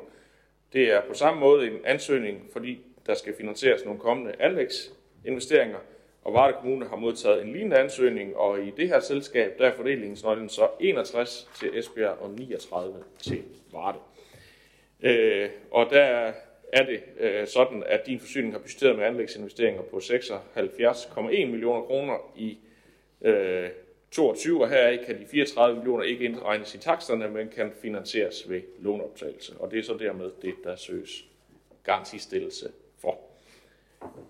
Det 0.73 0.93
er 0.93 1.01
på 1.09 1.15
samme 1.15 1.41
måde 1.41 1.67
en 1.67 1.79
ansøgning, 1.85 2.49
fordi 2.53 2.81
der 3.07 3.15
skal 3.15 3.37
finansieres 3.37 3.85
nogle 3.85 4.01
kommende 4.01 4.33
anlægsinvesteringer, 4.39 5.79
og 6.25 6.35
Varde 6.35 6.57
Kommune 6.61 6.89
har 6.89 6.97
modtaget 6.97 7.43
en 7.43 7.53
lignende 7.53 7.79
ansøgning, 7.79 8.37
og 8.37 8.61
i 8.63 8.71
det 8.77 8.89
her 8.89 9.01
selskab, 9.01 9.59
der 9.59 9.67
er 9.67 9.75
fordelingsnøglen 9.77 10.49
så 10.49 10.69
61 10.81 11.49
til 11.61 11.79
Esbjerg 11.79 12.19
og 12.21 12.31
39 12.31 13.05
til 13.19 13.43
Varde. 13.73 13.99
Øh, 15.03 15.51
og 15.71 15.91
der 15.91 16.33
er 16.75 16.87
det 16.87 17.03
øh, 17.19 17.47
sådan, 17.47 17.83
at 17.87 18.07
din 18.07 18.21
forsyning 18.21 18.53
har 18.53 18.59
budgetteret 18.59 18.97
med 18.97 19.05
anlægsinvesteringer 19.05 19.83
på 19.83 19.97
76,1 19.97 21.23
millioner 21.27 21.83
kroner 21.83 22.33
i 22.37 22.59
øh, 23.23 23.69
22, 24.11 24.63
og 24.63 24.69
heraf 24.69 24.99
kan 25.07 25.21
de 25.21 25.27
34 25.27 25.77
millioner 25.77 26.05
ikke 26.05 26.25
indregnes 26.25 26.75
i 26.75 26.79
taksterne, 26.79 27.29
men 27.29 27.49
kan 27.49 27.73
finansieres 27.83 28.51
ved 28.51 28.63
låneoptagelse. 28.79 29.55
Og 29.59 29.71
det 29.71 29.79
er 29.79 29.83
så 29.83 29.97
dermed 29.97 30.31
det, 30.43 30.55
der 30.65 30.77
søges 30.77 31.25
garantistillelse 31.85 32.73
for. 32.99 33.19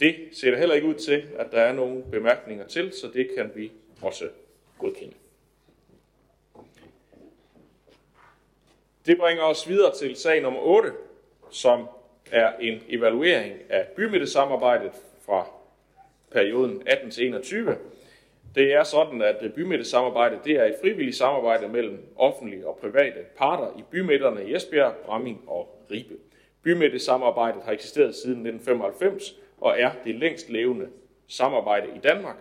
Det 0.01 0.17
ser 0.33 0.51
der 0.51 0.59
heller 0.59 0.75
ikke 0.75 0.87
ud 0.89 0.95
til, 0.95 1.25
at 1.39 1.47
der 1.53 1.61
er 1.61 1.73
nogen 1.73 2.05
bemærkninger 2.11 2.67
til, 2.67 2.93
så 2.93 3.11
det 3.15 3.31
kan 3.37 3.51
vi 3.55 3.73
også 4.03 4.29
godkende. 4.79 5.15
Det 9.07 9.19
bringer 9.19 9.43
os 9.43 9.69
videre 9.69 9.95
til 9.95 10.17
sag 10.17 10.43
nummer 10.43 10.61
8, 10.61 10.93
som 11.51 11.89
er 12.31 12.53
en 12.61 12.83
evaluering 12.89 13.55
af 13.69 13.87
bymidtesamarbejdet 13.97 14.93
fra 15.27 15.47
perioden 16.33 16.83
18 16.87 17.11
til 17.11 17.27
21. 17.27 17.77
Det 18.55 18.73
er 18.73 18.85
sådan, 18.85 19.23
at 19.23 19.53
bymidtesamarbejdet 19.55 20.39
det 20.45 20.53
er 20.53 20.65
et 20.65 20.77
frivilligt 20.81 21.17
samarbejde 21.17 21.69
mellem 21.69 21.99
offentlige 22.17 22.67
og 22.67 22.79
private 22.81 23.21
parter 23.37 23.79
i 23.79 23.83
bymidterne 23.91 24.45
i 24.49 24.55
Esbjerg, 24.55 24.95
Bramming 25.05 25.45
og 25.47 25.87
Ribe. 25.91 26.15
Bymidtesamarbejdet 26.63 27.63
har 27.63 27.73
eksisteret 27.73 28.15
siden 28.15 28.47
1995 28.47 29.35
og 29.61 29.81
er 29.81 29.91
det 30.05 30.15
længst 30.15 30.51
levende 30.51 30.89
samarbejde 31.29 31.87
i 31.97 31.99
Danmark. 31.99 32.37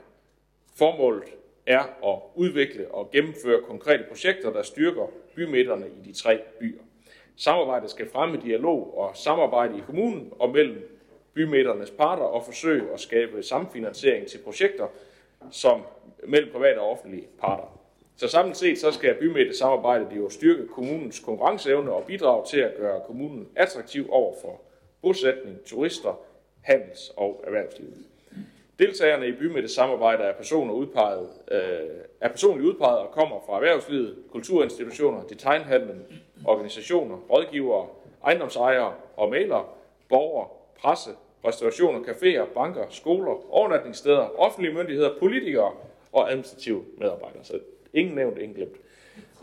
Formålet 0.77 1.23
er 1.65 1.79
at 2.13 2.19
udvikle 2.35 2.87
og 2.91 3.11
gennemføre 3.11 3.61
konkrete 3.61 4.03
projekter, 4.03 4.53
der 4.53 4.63
styrker 4.63 5.11
bymidterne 5.35 5.85
i 5.87 6.07
de 6.07 6.13
tre 6.13 6.39
byer. 6.59 6.81
Samarbejdet 7.37 7.89
skal 7.89 8.09
fremme 8.09 8.41
dialog 8.41 8.97
og 8.97 9.17
samarbejde 9.17 9.77
i 9.77 9.81
kommunen 9.85 10.33
og 10.39 10.49
mellem 10.49 10.99
bymidternes 11.33 11.91
parter 11.91 12.23
og 12.23 12.43
forsøge 12.45 12.93
at 12.93 12.99
skabe 12.99 13.43
samfinansiering 13.43 14.27
til 14.27 14.37
projekter 14.37 14.87
som 15.51 15.81
mellem 16.27 16.51
private 16.51 16.79
og 16.79 16.91
offentlige 16.91 17.27
parter. 17.41 17.79
Så 18.15 18.27
samlet 18.27 18.57
set 18.57 18.79
så 18.79 18.91
skal 18.91 19.15
bymidte 19.19 19.57
samarbejdet 19.57 20.17
jo 20.17 20.29
styrke 20.29 20.67
kommunens 20.67 21.19
konkurrenceevne 21.19 21.91
og 21.91 22.03
bidrage 22.03 22.45
til 22.45 22.59
at 22.59 22.75
gøre 22.77 23.01
kommunen 23.07 23.47
attraktiv 23.55 24.07
over 24.09 24.33
for 24.41 24.61
bosætning, 25.01 25.63
turister, 25.65 26.19
handels- 26.61 27.13
og 27.17 27.43
erhvervslivet. 27.47 27.97
Deltagerne 28.79 29.27
i 29.27 29.31
bymidte 29.31 29.67
samarbejde 29.67 30.23
er 30.23 30.33
personer 30.33 30.73
udpeget, 30.73 31.29
øh, 31.51 31.59
er 32.21 32.29
personligt 32.29 32.67
udpeget 32.67 32.99
og 32.99 33.11
kommer 33.11 33.35
fra 33.45 33.55
erhvervslivet, 33.55 34.15
kulturinstitutioner, 34.31 35.23
detailhandlen, 35.23 36.05
organisationer, 36.45 37.17
rådgivere, 37.29 37.87
ejendomsejere 38.25 38.93
og 39.17 39.29
malere, 39.29 39.65
borgere, 40.09 40.47
presse, 40.79 41.09
restaurationer, 41.45 41.99
caféer, 41.99 42.53
banker, 42.53 42.85
skoler, 42.89 43.53
overnatningssteder, 43.53 44.39
offentlige 44.39 44.73
myndigheder, 44.73 45.19
politikere 45.19 45.71
og 46.11 46.29
administrative 46.29 46.83
medarbejdere. 46.97 47.43
Så 47.43 47.59
ingen 47.93 48.15
nævnt, 48.15 48.37
ingen 48.37 48.55
glemt. 48.55 48.75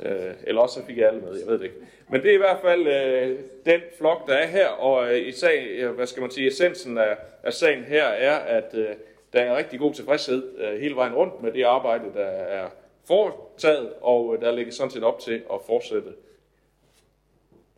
Øh, 0.02 0.34
eller 0.44 0.60
også 0.60 0.86
fik 0.86 0.98
jeg 0.98 1.08
alle 1.08 1.20
med, 1.20 1.38
jeg 1.38 1.46
ved 1.46 1.58
det 1.58 1.64
ikke. 1.64 1.76
Men 2.08 2.22
det 2.22 2.30
er 2.30 2.34
i 2.34 2.38
hvert 2.38 2.60
fald 2.62 2.86
øh, 2.86 3.38
den 3.66 3.80
flok, 3.98 4.26
der 4.26 4.34
er 4.34 4.46
her, 4.46 4.68
og 4.68 5.12
øh, 5.12 5.28
i 5.28 5.32
sag, 5.32 5.66
øh, 5.66 5.90
hvad 5.90 6.06
skal 6.06 6.20
man 6.20 6.30
sige, 6.30 6.48
essensen 6.48 6.98
af, 6.98 7.16
af 7.42 7.52
sagen 7.52 7.84
her 7.84 8.04
er, 8.04 8.36
at 8.36 8.74
øh, 8.74 8.88
der 9.32 9.40
er 9.40 9.56
rigtig 9.56 9.78
god 9.78 9.94
tilfredshed 9.94 10.58
øh, 10.58 10.80
hele 10.80 10.96
vejen 10.96 11.14
rundt 11.14 11.42
med 11.42 11.52
det 11.52 11.62
arbejde, 11.62 12.04
der 12.14 12.24
er 12.26 12.68
foretaget, 13.04 13.92
og 14.00 14.34
øh, 14.34 14.40
der 14.40 14.52
ligger 14.52 14.72
sådan 14.72 14.90
set 14.90 15.04
op 15.04 15.18
til 15.18 15.42
at 15.52 15.60
fortsætte 15.66 16.08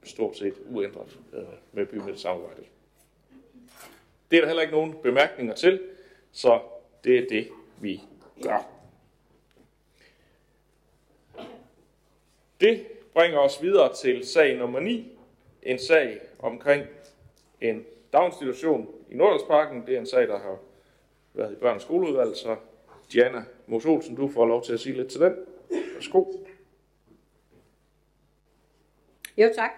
stort 0.04 0.36
set 0.36 0.54
uændret 0.70 1.18
øh, 1.32 1.42
med 1.72 1.86
bymiddelsamarbejdet. 1.86 2.20
samarbejdet. 2.20 2.66
Det 4.30 4.36
er 4.36 4.40
der 4.40 4.46
heller 4.48 4.62
ikke 4.62 4.74
nogen 4.74 4.94
bemærkninger 5.02 5.54
til, 5.54 5.80
så 6.32 6.60
det 7.04 7.18
er 7.18 7.26
det, 7.28 7.48
vi 7.80 8.00
gør. 8.42 8.68
Det 12.60 12.86
bringer 13.12 13.38
os 13.38 13.62
videre 13.62 13.94
til 13.94 14.26
sag 14.26 14.56
nummer 14.58 14.80
9. 14.80 15.18
En 15.62 15.78
sag 15.78 16.20
omkring 16.38 16.86
en 17.60 17.84
daginstitution 18.12 18.88
i 19.10 19.14
Nordlandsparken. 19.14 19.86
Det 19.86 19.94
er 19.94 20.00
en 20.00 20.06
sag, 20.06 20.28
der 20.28 20.38
har 20.38 20.58
været 21.34 21.52
i 21.52 21.56
børn- 21.56 21.80
skoleudvalg, 21.80 22.36
så 22.36 22.56
Diana 23.12 23.44
Mos 23.66 23.84
Olsen, 23.86 24.14
du 24.16 24.28
får 24.28 24.46
lov 24.46 24.64
til 24.64 24.72
at 24.72 24.80
sige 24.80 24.96
lidt 24.96 25.08
til 25.08 25.20
den. 25.20 25.36
Værsgo. 25.94 26.24
Jo 29.36 29.48
tak. 29.56 29.70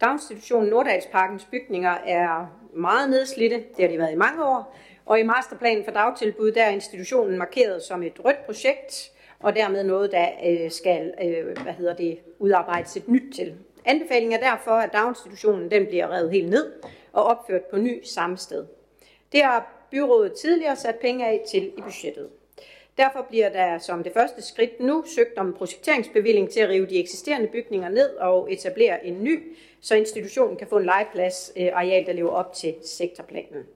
Daginstitutionen 0.00 0.68
Norddalsparkens 0.68 1.44
bygninger 1.44 1.90
er 1.90 2.46
meget 2.72 3.10
nedslidte. 3.10 3.56
Det 3.56 3.84
har 3.84 3.88
de 3.88 3.98
været 3.98 4.12
i 4.12 4.16
mange 4.16 4.44
år. 4.44 4.76
Og 5.06 5.20
i 5.20 5.22
masterplanen 5.22 5.84
for 5.84 5.90
dagtilbud, 5.90 6.52
der 6.52 6.62
er 6.62 6.70
institutionen 6.70 7.38
markeret 7.38 7.82
som 7.82 8.02
et 8.02 8.24
rødt 8.24 8.46
projekt, 8.46 9.10
og 9.38 9.56
dermed 9.56 9.84
noget, 9.84 10.12
der 10.12 10.28
øh, 10.46 10.70
skal 10.70 11.14
øh, 11.22 11.62
hvad 11.62 11.72
hedder 11.72 11.94
det, 11.94 12.18
udarbejdes 12.38 12.96
et 12.96 13.08
nyt 13.08 13.34
til. 13.34 13.54
Anbefalingen 13.84 14.42
er 14.42 14.50
derfor, 14.50 14.70
at 14.70 14.92
daginstitutionen 14.92 15.70
den 15.70 15.86
bliver 15.86 16.16
revet 16.16 16.30
helt 16.30 16.50
ned 16.50 16.72
og 17.12 17.24
opført 17.24 17.62
på 17.62 17.76
ny 17.76 18.04
samme 18.04 18.36
sted. 18.36 18.66
Det 19.32 19.42
har 19.42 19.86
byrådet 19.90 20.32
tidligere 20.32 20.76
sat 20.76 20.96
penge 20.96 21.26
af 21.26 21.40
til 21.50 21.72
i 21.78 21.80
budgettet. 21.80 22.28
Derfor 22.98 23.26
bliver 23.28 23.48
der 23.48 23.78
som 23.78 24.02
det 24.02 24.12
første 24.12 24.42
skridt 24.42 24.80
nu 24.80 25.04
søgt 25.16 25.38
om 25.38 25.54
projekteringsbevilling 25.58 26.50
til 26.50 26.60
at 26.60 26.68
rive 26.68 26.86
de 26.86 26.98
eksisterende 26.98 27.48
bygninger 27.48 27.88
ned 27.88 28.10
og 28.10 28.52
etablere 28.52 29.06
en 29.06 29.24
ny, 29.24 29.56
så 29.80 29.94
institutionen 29.94 30.56
kan 30.56 30.66
få 30.66 30.76
en 30.76 30.84
legeplads 30.84 31.52
øh, 31.56 31.66
areal, 31.72 32.06
der 32.06 32.12
lever 32.12 32.30
op 32.30 32.52
til 32.52 32.74
sektorplanen. 32.84 33.66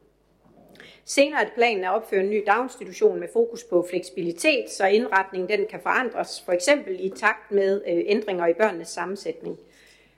Senere 1.05 1.45
er 1.45 1.51
planen 1.55 1.85
at 1.85 1.91
opføre 1.91 2.21
en 2.21 2.31
ny 2.31 2.43
daginstitution 2.47 3.21
med 3.21 3.29
fokus 3.33 3.65
på 3.65 3.87
fleksibilitet, 3.91 4.71
så 4.71 4.87
indretningen 4.87 5.59
den 5.59 5.67
kan 5.71 5.81
forandres, 5.81 6.43
for 6.45 6.53
eksempel 6.53 7.05
i 7.05 7.09
takt 7.17 7.51
med 7.51 7.83
øh, 7.89 8.03
ændringer 8.07 8.47
i 8.47 8.55
børnenes 8.55 8.89
sammensætning. 8.89 9.59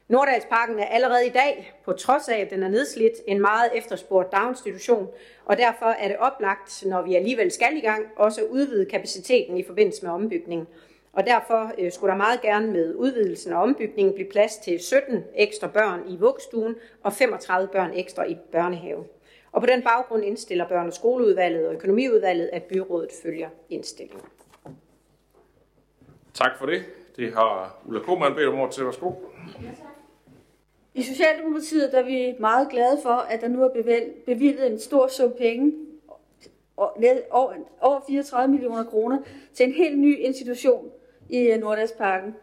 Norddalsparken 0.08 0.78
er 0.78 0.84
allerede 0.84 1.26
i 1.26 1.30
dag, 1.30 1.74
på 1.84 1.92
trods 1.92 2.28
af 2.28 2.38
at 2.38 2.50
den 2.50 2.62
er 2.62 2.68
nedslidt, 2.68 3.12
en 3.26 3.40
meget 3.40 3.70
efterspurgt 3.74 4.32
daginstitution, 4.32 5.08
og 5.44 5.56
derfor 5.56 5.86
er 5.86 6.08
det 6.08 6.16
oplagt, 6.16 6.84
når 6.86 7.02
vi 7.02 7.14
alligevel 7.14 7.50
skal 7.50 7.76
i 7.76 7.80
gang, 7.80 8.06
også 8.16 8.40
at 8.40 8.46
udvide 8.46 8.86
kapaciteten 8.86 9.56
i 9.56 9.64
forbindelse 9.64 10.04
med 10.04 10.12
ombygningen. 10.12 10.66
Og 11.12 11.26
derfor 11.26 11.72
øh, 11.78 11.92
skulle 11.92 12.10
der 12.10 12.16
meget 12.16 12.40
gerne 12.40 12.72
med 12.72 12.94
udvidelsen 12.94 13.52
og 13.52 13.62
ombygningen 13.62 14.14
blive 14.14 14.28
plads 14.30 14.56
til 14.56 14.80
17 14.80 15.24
ekstra 15.34 15.66
børn 15.66 16.02
i 16.08 16.16
vuggestuen 16.16 16.74
og 17.02 17.12
35 17.12 17.68
børn 17.68 17.90
ekstra 17.94 18.24
i 18.24 18.36
børnehave. 18.52 19.04
Og 19.52 19.60
på 19.62 19.66
den 19.66 19.82
baggrund 19.82 20.24
indstiller 20.24 20.66
børne- 20.66 20.86
og 20.86 20.92
skoleudvalget 20.92 21.68
og 21.68 21.74
økonomiudvalget, 21.74 22.50
at 22.52 22.62
byrådet 22.62 23.10
følger 23.22 23.48
indstillingen. 23.70 24.26
Tak 26.34 26.58
for 26.58 26.66
det. 26.66 26.84
Det 27.16 27.32
har 27.34 27.78
Ulla 27.84 28.00
Koman 28.00 28.34
bedt 28.34 28.48
om 28.48 28.58
ord 28.60 28.72
til. 28.72 28.84
Værsgo. 28.84 29.12
I 30.96 31.02
Socialdemokratiet 31.02 31.94
er 31.94 32.02
vi 32.02 32.34
meget 32.38 32.68
glade 32.68 32.98
for, 33.02 33.10
at 33.10 33.40
der 33.40 33.48
nu 33.48 33.62
er 33.62 33.68
bevilget 34.26 34.66
en 34.66 34.78
stor 34.78 35.08
sum 35.08 35.32
penge, 35.38 35.72
over 36.76 38.00
34 38.06 38.52
millioner 38.52 38.84
kroner, 38.84 39.18
til 39.54 39.66
en 39.66 39.72
helt 39.72 39.98
ny 39.98 40.18
institution 40.18 40.90
i 41.28 41.38
øh, 41.38 41.60
Nordlandsparken. 41.60 42.34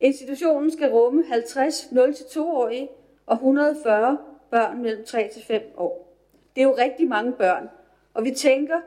Institutionen 0.00 0.70
skal 0.72 0.90
rumme 0.90 1.24
50 1.28 1.82
0-2-årige 1.82 2.88
og 3.26 3.34
140 3.34 4.18
børn 4.50 4.82
mellem 4.82 5.04
3 5.04 5.30
til 5.32 5.42
5 5.42 5.62
år. 5.76 6.14
Det 6.54 6.60
er 6.60 6.66
jo 6.66 6.76
rigtig 6.78 7.08
mange 7.08 7.32
børn, 7.32 7.68
og 8.14 8.24
vi 8.24 8.30
tænker, 8.30 8.80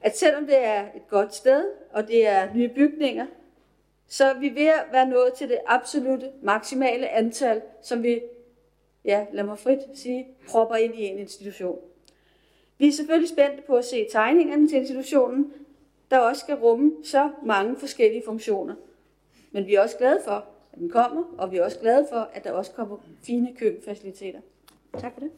at 0.00 0.18
selvom 0.18 0.46
det 0.46 0.64
er 0.64 0.82
et 0.82 1.08
godt 1.08 1.34
sted, 1.34 1.64
og 1.92 2.08
det 2.08 2.26
er 2.26 2.54
nye 2.54 2.68
bygninger, 2.68 3.26
så 4.08 4.24
er 4.24 4.38
vi 4.38 4.54
ved 4.54 4.66
at 4.66 4.84
være 4.92 5.08
nået 5.08 5.32
til 5.32 5.48
det 5.48 5.58
absolute 5.66 6.30
maksimale 6.42 7.08
antal, 7.08 7.62
som 7.82 8.02
vi, 8.02 8.20
ja, 9.04 9.26
lad 9.32 9.44
mig 9.44 9.58
frit 9.58 9.78
sige, 9.94 10.26
propper 10.48 10.76
ind 10.76 10.94
i 10.94 11.02
en 11.02 11.18
institution. 11.18 11.78
Vi 12.78 12.88
er 12.88 12.92
selvfølgelig 12.92 13.28
spændte 13.28 13.62
på 13.66 13.76
at 13.76 13.84
se 13.84 14.06
tegningerne 14.12 14.68
til 14.68 14.78
institutionen, 14.78 15.52
der 16.10 16.18
også 16.18 16.40
skal 16.40 16.54
rumme 16.54 16.92
så 17.04 17.30
mange 17.44 17.76
forskellige 17.76 18.22
funktioner. 18.26 18.74
Men 19.50 19.66
vi 19.66 19.74
er 19.74 19.80
også 19.80 19.98
glade 19.98 20.20
for, 20.24 20.44
at 20.72 20.78
den 20.78 20.90
kommer, 20.90 21.24
og 21.38 21.52
vi 21.52 21.56
er 21.56 21.64
også 21.64 21.78
glade 21.78 22.06
for, 22.10 22.28
at 22.32 22.44
der 22.44 22.52
også 22.52 22.72
kommer 22.72 22.96
fine 23.22 23.56
køkkenfaciliteter. 23.58 24.40
Tak 24.98 25.12
for 25.12 25.20
det. 25.20 25.30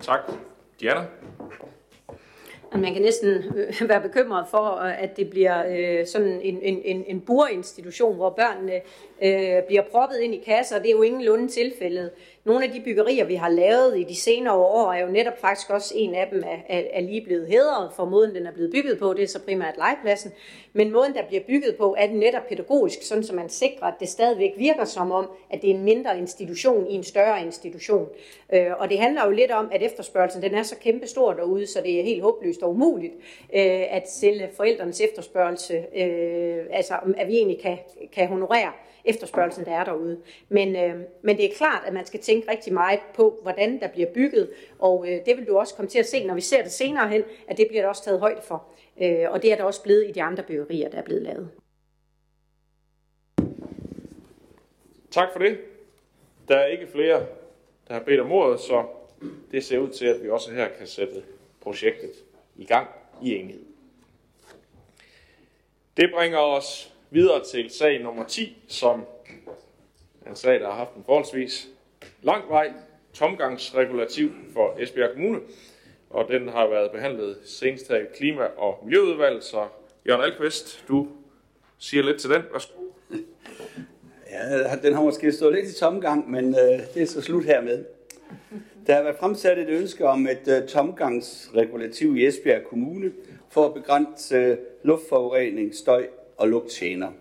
Tak. 0.00 0.20
Diana? 0.80 1.06
Man 2.72 2.92
kan 2.92 3.02
næsten 3.02 3.28
øh, 3.28 3.88
være 3.88 4.00
bekymret 4.00 4.46
for, 4.50 4.84
øh, 4.84 5.02
at 5.02 5.16
det 5.16 5.30
bliver 5.30 5.64
øh, 5.68 6.06
sådan 6.06 6.40
en, 6.42 6.58
en, 6.62 7.04
en 7.06 7.20
burinstitution, 7.20 8.16
hvor 8.16 8.30
børnene 8.30 8.74
øh, 9.22 9.62
bliver 9.66 9.82
proppet 9.90 10.18
ind 10.18 10.34
i 10.34 10.42
kasser. 10.46 10.78
Det 10.78 10.86
er 10.86 10.90
jo 10.90 11.02
ingen 11.02 11.24
lunde 11.24 11.48
tilfældet 11.48 12.10
nogle 12.44 12.64
af 12.64 12.70
de 12.70 12.80
byggerier, 12.80 13.24
vi 13.24 13.34
har 13.34 13.48
lavet 13.48 13.98
i 13.98 14.04
de 14.04 14.16
senere 14.16 14.54
år, 14.54 14.92
er 14.92 15.00
jo 15.00 15.12
netop 15.12 15.40
faktisk 15.40 15.70
også 15.70 15.94
en 15.96 16.14
af 16.14 16.28
dem 16.32 16.42
er, 16.46 16.56
er, 16.68 16.82
er 16.92 17.00
lige 17.00 17.24
blevet 17.24 17.46
hedret 17.46 17.92
for 17.96 18.04
måden, 18.04 18.34
den 18.34 18.46
er 18.46 18.52
blevet 18.52 18.72
bygget 18.72 18.98
på. 18.98 19.14
Det 19.14 19.22
er 19.22 19.28
så 19.28 19.38
primært 19.38 19.74
legepladsen. 19.76 20.32
Men 20.72 20.92
måden, 20.92 21.14
der 21.14 21.26
bliver 21.28 21.42
bygget 21.46 21.76
på, 21.76 21.94
er 21.98 22.06
den 22.06 22.16
netop 22.18 22.46
pædagogisk, 22.48 23.02
sådan 23.02 23.24
så 23.24 23.34
man 23.34 23.48
sikrer, 23.48 23.86
at 23.86 23.94
det 24.00 24.08
stadigvæk 24.08 24.52
virker 24.56 24.84
som 24.84 25.12
om, 25.12 25.30
at 25.50 25.62
det 25.62 25.70
er 25.70 25.74
en 25.74 25.84
mindre 25.84 26.18
institution 26.18 26.86
i 26.86 26.94
en 26.94 27.04
større 27.04 27.42
institution. 27.42 28.08
Øh, 28.52 28.70
og 28.78 28.90
det 28.90 28.98
handler 28.98 29.24
jo 29.24 29.30
lidt 29.30 29.50
om, 29.50 29.68
at 29.72 29.82
efterspørgelsen 29.82 30.42
den 30.42 30.54
er 30.54 30.62
så 30.62 30.76
kæmpestor 30.76 31.32
derude, 31.32 31.66
så 31.66 31.80
det 31.84 32.00
er 32.00 32.04
helt 32.04 32.22
håbløst 32.22 32.62
og 32.62 32.70
umuligt 32.70 33.14
øh, 33.54 33.94
at 33.96 34.10
sælge 34.10 34.48
forældrenes 34.56 35.00
efterspørgelse, 35.00 35.74
øh, 35.96 36.64
altså 36.70 36.94
at 37.16 37.28
vi 37.28 37.36
egentlig 37.36 37.60
kan, 37.60 37.78
kan 38.12 38.28
honorere 38.28 38.72
efterspørgelsen, 39.04 39.64
der 39.64 39.72
er 39.72 39.84
derude. 39.84 40.20
Men, 40.48 40.76
øh, 40.76 41.00
men 41.22 41.36
det 41.36 41.44
er 41.44 41.54
klart, 41.56 41.82
at 41.86 41.92
man 41.92 42.06
skal 42.06 42.20
tænke 42.20 42.50
rigtig 42.50 42.72
meget 42.72 43.00
på, 43.14 43.38
hvordan 43.42 43.80
der 43.80 43.88
bliver 43.88 44.12
bygget, 44.14 44.50
og 44.78 45.04
øh, 45.08 45.24
det 45.26 45.36
vil 45.36 45.46
du 45.46 45.58
også 45.58 45.74
komme 45.74 45.88
til 45.88 45.98
at 45.98 46.06
se, 46.06 46.26
når 46.26 46.34
vi 46.34 46.40
ser 46.40 46.62
det 46.62 46.72
senere 46.72 47.08
hen, 47.08 47.22
at 47.48 47.56
det 47.56 47.66
bliver 47.68 47.82
der 47.82 47.88
også 47.88 48.04
taget 48.04 48.20
højde 48.20 48.42
for. 48.42 48.64
Øh, 49.02 49.30
og 49.30 49.42
det 49.42 49.52
er 49.52 49.56
der 49.56 49.64
også 49.64 49.82
blevet 49.82 50.08
i 50.08 50.12
de 50.12 50.22
andre 50.22 50.42
byggerier, 50.42 50.88
der 50.88 50.98
er 50.98 51.02
blevet 51.02 51.22
lavet. 51.22 51.50
Tak 55.10 55.28
for 55.32 55.38
det. 55.38 55.58
Der 56.48 56.56
er 56.56 56.66
ikke 56.66 56.86
flere, 56.86 57.26
der 57.88 57.94
har 57.94 58.00
bedt 58.00 58.20
om 58.20 58.32
ordet, 58.32 58.60
så 58.60 58.84
det 59.50 59.64
ser 59.64 59.78
ud 59.78 59.88
til, 59.88 60.06
at 60.06 60.22
vi 60.22 60.30
også 60.30 60.52
her 60.52 60.68
kan 60.78 60.86
sætte 60.86 61.22
projektet 61.60 62.12
i 62.56 62.64
gang 62.64 62.88
i 63.22 63.34
enighed. 63.34 63.64
Det 65.96 66.10
bringer 66.14 66.38
os 66.38 66.94
videre 67.10 67.44
til 67.44 67.70
sag 67.70 68.02
nummer 68.02 68.24
10, 68.24 68.56
som 68.68 69.04
er 70.26 70.30
en 70.30 70.36
sag, 70.36 70.60
der 70.60 70.66
har 70.66 70.74
haft 70.74 70.94
en 70.94 71.04
forholdsvis 71.06 71.68
lang 72.22 72.48
vej, 72.48 72.72
tomgangsregulativ 73.12 74.30
for 74.52 74.76
Esbjerg 74.78 75.12
Kommune, 75.12 75.40
og 76.10 76.28
den 76.28 76.48
har 76.48 76.68
været 76.68 76.90
behandlet 76.90 77.38
senest 77.44 77.88
her 77.88 77.96
i 77.96 78.04
Klima- 78.14 78.50
og 78.56 78.78
Miljøudvalget, 78.84 79.44
så 79.44 79.66
Jørgen 80.08 80.24
Alkvist, 80.24 80.84
du 80.88 81.08
siger 81.78 82.02
lidt 82.02 82.20
til 82.20 82.30
den. 82.30 82.42
Værsgo. 82.52 82.82
Ja, 84.30 84.76
den 84.82 84.94
har 84.94 85.02
måske 85.02 85.32
stået 85.32 85.54
lidt 85.54 85.68
i 85.68 85.78
tomgang, 85.78 86.30
men 86.30 86.48
øh, 86.48 86.80
det 86.94 87.02
er 87.02 87.06
så 87.06 87.22
slut 87.22 87.44
hermed. 87.44 87.84
Der 88.86 88.94
har 88.94 89.02
været 89.02 89.16
fremsat 89.16 89.58
et 89.58 89.68
ønske 89.68 90.06
om 90.06 90.26
et 90.26 90.48
øh, 90.48 90.68
tomgangsregulativ 90.68 92.16
i 92.16 92.26
Esbjerg 92.26 92.64
Kommune 92.64 93.12
for 93.48 93.66
at 93.66 93.74
begrænse 93.74 94.36
øh, 94.36 94.56
luftforurening, 94.82 95.74
støj 95.74 96.06
og 96.40 96.48
lugttjener. 96.48 97.12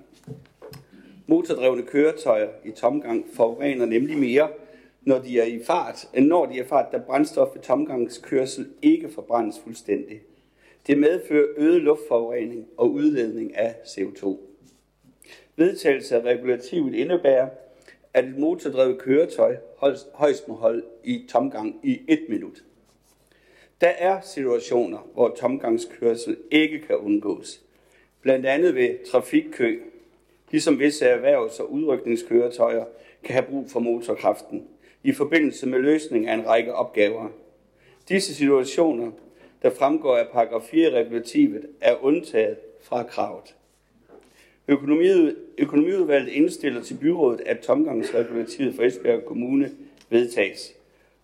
Motordrevne 1.27 1.84
køretøjer 1.84 2.49
i 2.65 2.71
tomgang 2.71 3.25
forurener 3.34 3.86
nemlig 3.86 4.17
mere, 4.17 4.49
når 5.01 5.19
de 5.19 5.39
er 5.39 5.43
i 5.43 5.63
fart, 5.63 6.10
end 6.13 6.27
når 6.27 6.45
de 6.45 6.60
er 6.60 6.63
i 6.63 6.67
fart, 6.67 6.91
da 6.91 6.97
brændstof 6.97 7.55
ved 7.55 7.62
tomgangskørsel 7.62 8.67
ikke 8.82 9.10
forbrændes 9.10 9.60
fuldstændig. 9.63 10.21
Det 10.88 10.97
medfører 10.97 11.47
øget 11.58 11.82
luftforurening 11.82 12.67
og 12.77 12.91
udledning 12.91 13.58
af 13.58 13.75
CO2. 13.86 14.38
Vedtagelse 15.55 16.15
af 16.15 16.21
regulativet 16.21 16.95
indebærer, 16.95 17.49
at 18.13 18.25
et 18.25 18.38
motordrevet 18.38 18.99
køretøj 18.99 19.55
højst 20.13 20.47
må 20.47 20.53
holde 20.53 20.84
i 21.03 21.25
tomgang 21.29 21.79
i 21.84 22.01
et 22.08 22.25
minut. 22.29 22.63
Der 23.82 23.88
er 23.88 24.21
situationer, 24.21 25.10
hvor 25.13 25.36
tomgangskørsel 25.39 26.38
ikke 26.51 26.79
kan 26.79 26.97
undgås. 26.97 27.62
Blandt 28.21 28.45
andet 28.45 28.75
ved 28.75 29.12
trafikkø, 29.12 29.79
ligesom 30.51 30.79
visse 30.79 31.05
erhvervs- 31.05 31.60
og 31.60 31.71
udrykningskøretøjer 31.71 32.86
kan 33.23 33.34
have 33.34 33.45
brug 33.45 33.71
for 33.71 33.79
motorkraften 33.79 34.67
i 35.03 35.12
forbindelse 35.12 35.67
med 35.67 35.79
løsning 35.79 36.27
af 36.27 36.34
en 36.34 36.47
række 36.47 36.73
opgaver. 36.73 37.27
Disse 38.10 38.36
situationer, 38.36 39.12
der 39.62 39.69
fremgår 39.69 40.17
af 40.17 40.27
paragraf 40.27 40.62
4 40.62 40.89
regulativet, 40.89 41.65
er 41.82 42.03
undtaget 42.03 42.58
fra 42.82 43.03
kravet. 43.03 43.55
Økonomiudvalget 45.58 46.32
indstiller 46.32 46.82
til 46.82 46.97
byrådet, 47.01 47.41
at 47.45 47.60
tomgangsregulativet 47.60 48.75
for 48.75 48.84
Esbjerg 48.84 49.25
Kommune 49.25 49.71
vedtages. 50.10 50.73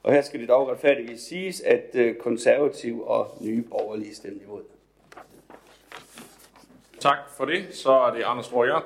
Og 0.03 0.13
her 0.13 0.21
skal 0.21 0.39
det 0.39 0.49
dog 0.49 0.69
retfærdigvis 0.69 1.21
siges, 1.21 1.61
at 1.61 1.85
øh, 1.93 2.15
konservativ 2.15 3.03
og 3.05 3.37
nye 3.41 3.61
borgerlige 3.61 4.15
stemmer 4.15 4.43
imod. 4.43 4.74
Tak 7.05 7.29
for 7.37 7.45
det. 7.45 7.75
Så 7.75 7.91
er 7.91 8.13
det 8.13 8.23
Anders 8.23 8.49
Borg 8.49 8.67
Jørgen. 8.67 8.83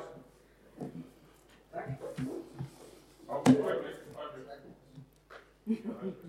Tak. 1.74 1.84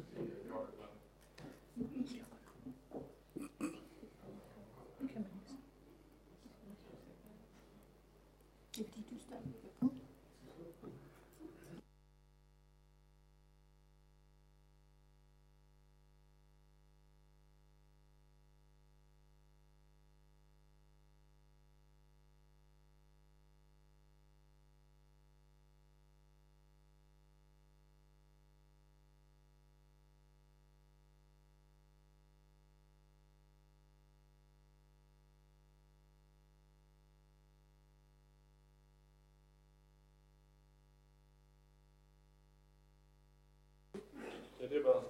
det 44.70 44.76
er 44.76 44.83
bedre. 44.83 45.02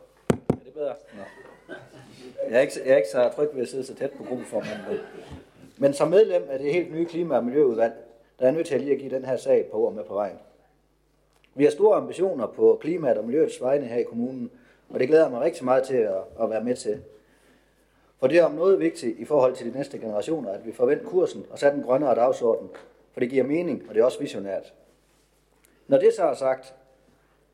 Er 0.48 0.64
det 0.64 0.74
bedre? 0.74 0.94
Nå. 1.16 1.74
Jeg 2.50 2.56
er, 2.56 2.60
ikke, 2.60 2.72
jeg 2.84 2.92
er 2.92 2.96
ikke 2.96 3.08
så 3.08 3.30
tryg 3.36 3.48
ved 3.54 3.62
at 3.62 3.68
sidde 3.68 3.84
så 3.84 3.94
tæt 3.94 4.10
på 4.10 4.24
gruppeformanden. 4.24 4.98
Men 5.78 5.94
som 5.94 6.08
medlem 6.08 6.42
af 6.50 6.58
det 6.58 6.72
helt 6.72 6.92
nye 6.92 7.06
klima- 7.06 7.36
og 7.36 7.44
miljøudvalg, 7.44 7.92
der 8.38 8.46
er 8.46 8.50
nødt 8.50 8.66
til 8.66 8.74
at 8.74 8.80
lige 8.80 8.92
at 8.92 8.98
give 8.98 9.10
den 9.10 9.24
her 9.24 9.36
sag 9.36 9.68
på 9.70 9.76
ord 9.76 9.92
med 9.92 10.04
på 10.04 10.14
vejen. 10.14 10.38
Vi 11.54 11.64
har 11.64 11.70
store 11.70 11.96
ambitioner 11.96 12.46
på 12.46 12.78
klimaet 12.80 13.18
og 13.18 13.24
miljøets 13.24 13.60
vegne 13.60 13.86
her 13.86 13.96
i 13.96 14.02
kommunen, 14.02 14.50
og 14.90 15.00
det 15.00 15.08
glæder 15.08 15.28
mig 15.28 15.40
rigtig 15.40 15.64
meget 15.64 15.84
til 15.84 15.96
at, 15.96 16.22
at 16.42 16.50
være 16.50 16.64
med 16.64 16.76
til. 16.76 17.02
For 18.18 18.26
det 18.26 18.38
er 18.38 18.44
om 18.44 18.52
noget 18.52 18.80
vigtigt 18.80 19.18
i 19.18 19.24
forhold 19.24 19.54
til 19.56 19.72
de 19.72 19.78
næste 19.78 19.98
generationer, 19.98 20.52
at 20.52 20.66
vi 20.66 20.72
forventer 20.72 21.04
kursen 21.04 21.46
og 21.50 21.58
sætter 21.58 21.78
en 21.78 21.84
grønnere 21.84 22.14
dagsorden, 22.14 22.68
for 23.12 23.20
det 23.20 23.30
giver 23.30 23.44
mening, 23.44 23.84
og 23.88 23.94
det 23.94 24.00
er 24.00 24.04
også 24.04 24.18
visionært. 24.18 24.72
Når 25.86 25.98
det 25.98 26.14
så 26.16 26.22
er 26.22 26.34
sagt, 26.34 26.74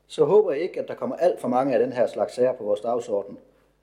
så 0.07 0.25
håber 0.25 0.51
jeg 0.51 0.61
ikke, 0.61 0.79
at 0.79 0.87
der 0.87 0.95
kommer 0.95 1.15
alt 1.15 1.39
for 1.39 1.47
mange 1.47 1.73
af 1.73 1.79
den 1.79 1.93
her 1.93 2.07
slags 2.07 2.33
sager 2.33 2.53
på 2.53 2.63
vores 2.63 2.81
dagsorden. 2.81 3.37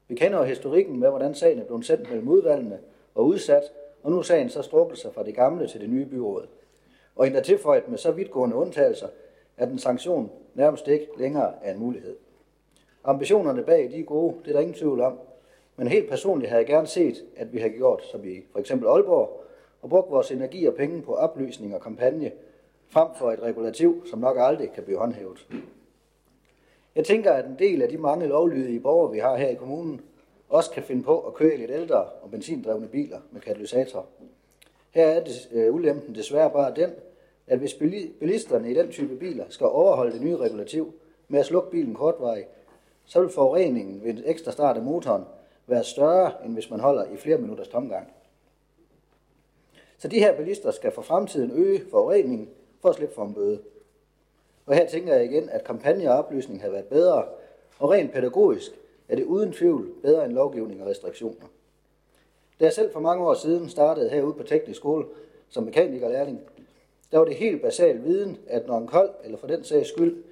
Vi 0.08 0.14
kender 0.14 0.38
jo 0.38 0.44
historikken 0.44 1.00
med, 1.00 1.08
hvordan 1.08 1.34
sagen 1.34 1.58
er 1.58 1.64
blevet 1.64 1.86
sendt 1.86 2.08
mellem 2.08 2.28
udvalgene 2.28 2.78
og 3.14 3.26
udsat, 3.26 3.62
og 4.02 4.10
nu 4.10 4.18
er 4.18 4.22
sagen 4.22 4.48
så 4.48 4.62
strukket 4.62 4.98
sig 4.98 5.14
fra 5.14 5.22
det 5.22 5.34
gamle 5.34 5.68
til 5.68 5.80
det 5.80 5.90
nye 5.90 6.06
byråd. 6.06 6.46
Og 7.16 7.26
endda 7.26 7.40
tilføjet 7.40 7.88
med 7.88 7.98
så 7.98 8.12
vidtgående 8.12 8.56
undtagelser, 8.56 9.08
at 9.56 9.68
en 9.68 9.78
sanktion 9.78 10.30
nærmest 10.54 10.88
ikke 10.88 11.08
længere 11.18 11.52
er 11.62 11.72
en 11.72 11.78
mulighed. 11.78 12.16
Ambitionerne 13.04 13.62
bag 13.62 13.90
de 13.90 14.00
er 14.00 14.04
gode, 14.04 14.36
det 14.44 14.48
er 14.48 14.52
der 14.52 14.60
ingen 14.60 14.74
tvivl 14.74 15.00
om. 15.00 15.18
Men 15.76 15.88
helt 15.88 16.08
personligt 16.08 16.50
havde 16.50 16.60
jeg 16.60 16.66
gerne 16.66 16.86
set, 16.86 17.24
at 17.36 17.52
vi 17.52 17.58
havde 17.58 17.72
gjort, 17.72 18.04
som 18.04 18.24
i 18.24 18.44
for 18.52 18.58
eksempel 18.58 18.88
Aalborg, 18.88 19.44
og 19.82 19.88
brugt 19.88 20.10
vores 20.10 20.30
energi 20.30 20.66
og 20.66 20.74
penge 20.74 21.02
på 21.02 21.14
oplysning 21.14 21.74
og 21.74 21.80
kampagne, 21.80 22.32
frem 22.88 23.08
for 23.18 23.30
et 23.30 23.42
regulativ, 23.42 24.06
som 24.10 24.18
nok 24.18 24.36
aldrig 24.40 24.72
kan 24.72 24.82
blive 24.82 24.98
håndhævet. 24.98 25.46
Jeg 26.94 27.04
tænker, 27.04 27.32
at 27.32 27.46
en 27.46 27.56
del 27.58 27.82
af 27.82 27.88
de 27.88 27.98
mange 27.98 28.26
lovlydige 28.26 28.80
borgere, 28.80 29.12
vi 29.12 29.18
har 29.18 29.36
her 29.36 29.48
i 29.48 29.54
kommunen, 29.54 30.00
også 30.48 30.70
kan 30.70 30.82
finde 30.82 31.02
på 31.02 31.20
at 31.20 31.34
køre 31.34 31.56
lidt 31.56 31.70
ældre 31.70 32.04
og 32.04 32.30
benzindrevne 32.30 32.88
biler 32.88 33.20
med 33.30 33.40
katalysator. 33.40 34.06
Her 34.90 35.06
er 35.06 35.24
det, 35.24 35.48
øh, 35.52 35.74
ulempen 35.74 36.14
desværre 36.14 36.50
bare 36.50 36.74
den, 36.76 36.90
at 37.46 37.58
hvis 37.58 37.74
bilisterne 38.20 38.70
i 38.70 38.74
den 38.74 38.90
type 38.90 39.16
biler 39.16 39.44
skal 39.48 39.66
overholde 39.66 40.12
det 40.12 40.22
nye 40.22 40.36
regulativ 40.36 40.94
med 41.28 41.40
at 41.40 41.46
slukke 41.46 41.70
bilen 41.70 41.94
kortvej, 41.94 42.44
så 43.04 43.20
vil 43.20 43.30
forureningen 43.30 44.04
ved 44.04 44.10
en 44.10 44.22
ekstra 44.24 44.52
start 44.52 44.76
af 44.76 44.82
motoren 44.82 45.24
være 45.66 45.84
større, 45.84 46.44
end 46.44 46.52
hvis 46.52 46.70
man 46.70 46.80
holder 46.80 47.04
i 47.04 47.16
flere 47.16 47.38
minutters 47.38 47.68
tomgang. 47.68 48.12
Så 49.98 50.08
de 50.08 50.18
her 50.18 50.36
bilister 50.36 50.70
skal 50.70 50.92
for 50.92 51.02
fremtiden 51.02 51.50
øge 51.54 51.82
forureningen 51.90 52.48
for 52.80 52.88
at 52.88 52.94
slippe 52.94 53.14
for 53.14 53.24
en 53.24 53.34
bøde. 53.34 53.60
Og 54.66 54.74
her 54.74 54.86
tænker 54.86 55.14
jeg 55.14 55.24
igen, 55.24 55.48
at 55.48 55.64
kampagne 55.64 56.10
og 56.10 56.18
oplysning 56.18 56.60
havde 56.60 56.72
været 56.72 56.84
bedre, 56.84 57.24
og 57.78 57.90
rent 57.90 58.12
pædagogisk 58.12 58.72
er 59.08 59.16
det 59.16 59.24
uden 59.24 59.52
tvivl 59.52 59.90
bedre 60.02 60.24
end 60.24 60.32
lovgivning 60.32 60.82
og 60.82 60.88
restriktioner. 60.88 61.46
Da 62.60 62.64
jeg 62.64 62.72
selv 62.72 62.92
for 62.92 63.00
mange 63.00 63.26
år 63.26 63.34
siden 63.34 63.68
startede 63.68 64.10
herude 64.10 64.34
på 64.34 64.42
teknisk 64.42 64.78
skole 64.78 65.06
som 65.48 65.64
mekanikerlærling, 65.64 66.40
der 67.12 67.18
var 67.18 67.24
det 67.24 67.34
helt 67.34 67.62
basal 67.62 68.04
viden, 68.04 68.38
at 68.46 68.66
når 68.66 68.78
en 68.78 68.86
kold, 68.86 69.10
eller 69.24 69.38
for 69.38 69.46
den 69.46 69.64
sags 69.64 69.88
skyld, 69.88 70.22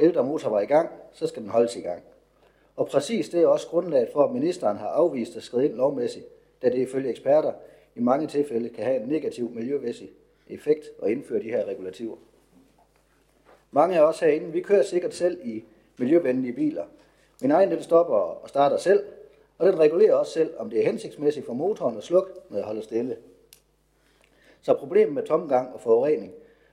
ældre 0.00 0.50
var 0.50 0.60
i 0.60 0.66
gang, 0.66 0.90
så 1.12 1.26
skal 1.26 1.42
den 1.42 1.50
holdes 1.50 1.76
i 1.76 1.80
gang. 1.80 2.02
Og 2.76 2.86
præcis 2.86 3.28
det 3.28 3.42
er 3.42 3.46
også 3.46 3.66
grundlaget 3.66 4.08
for, 4.12 4.24
at 4.24 4.32
ministeren 4.32 4.76
har 4.76 4.88
afvist 4.88 5.36
at 5.36 5.42
skride 5.42 5.64
ind 5.64 5.74
lovmæssigt, 5.74 6.26
da 6.62 6.68
det 6.68 6.78
ifølge 6.78 7.10
eksperter 7.10 7.52
i 7.94 8.00
mange 8.00 8.26
tilfælde 8.26 8.68
kan 8.68 8.84
have 8.84 9.00
en 9.02 9.08
negativ 9.08 9.50
miljømæssig 9.50 10.10
effekt 10.48 10.90
at 11.02 11.10
indføre 11.10 11.42
de 11.42 11.48
her 11.48 11.64
regulativer. 11.64 12.16
Mange 13.74 13.98
af 13.98 14.02
os 14.02 14.20
herinde, 14.20 14.52
vi 14.52 14.60
kører 14.60 14.82
sikkert 14.82 15.14
selv 15.14 15.40
i 15.44 15.64
miljøvenlige 15.98 16.52
biler. 16.52 16.84
Min 17.42 17.50
egen 17.50 17.70
den 17.70 17.82
stopper 17.82 18.14
og 18.14 18.48
starter 18.48 18.76
selv, 18.76 19.04
og 19.58 19.66
den 19.66 19.78
regulerer 19.78 20.14
også 20.14 20.32
selv, 20.32 20.54
om 20.58 20.70
det 20.70 20.80
er 20.80 20.86
hensigtsmæssigt 20.86 21.46
for 21.46 21.52
motoren 21.52 21.96
at 21.96 22.04
slukke, 22.04 22.32
når 22.50 22.56
jeg 22.56 22.66
holder 22.66 22.82
stille. 22.82 23.16
Så 24.62 24.74
problemet 24.74 25.14
med 25.14 25.22
tomgang 25.22 25.74
og 25.74 25.80
forurening 25.80 26.32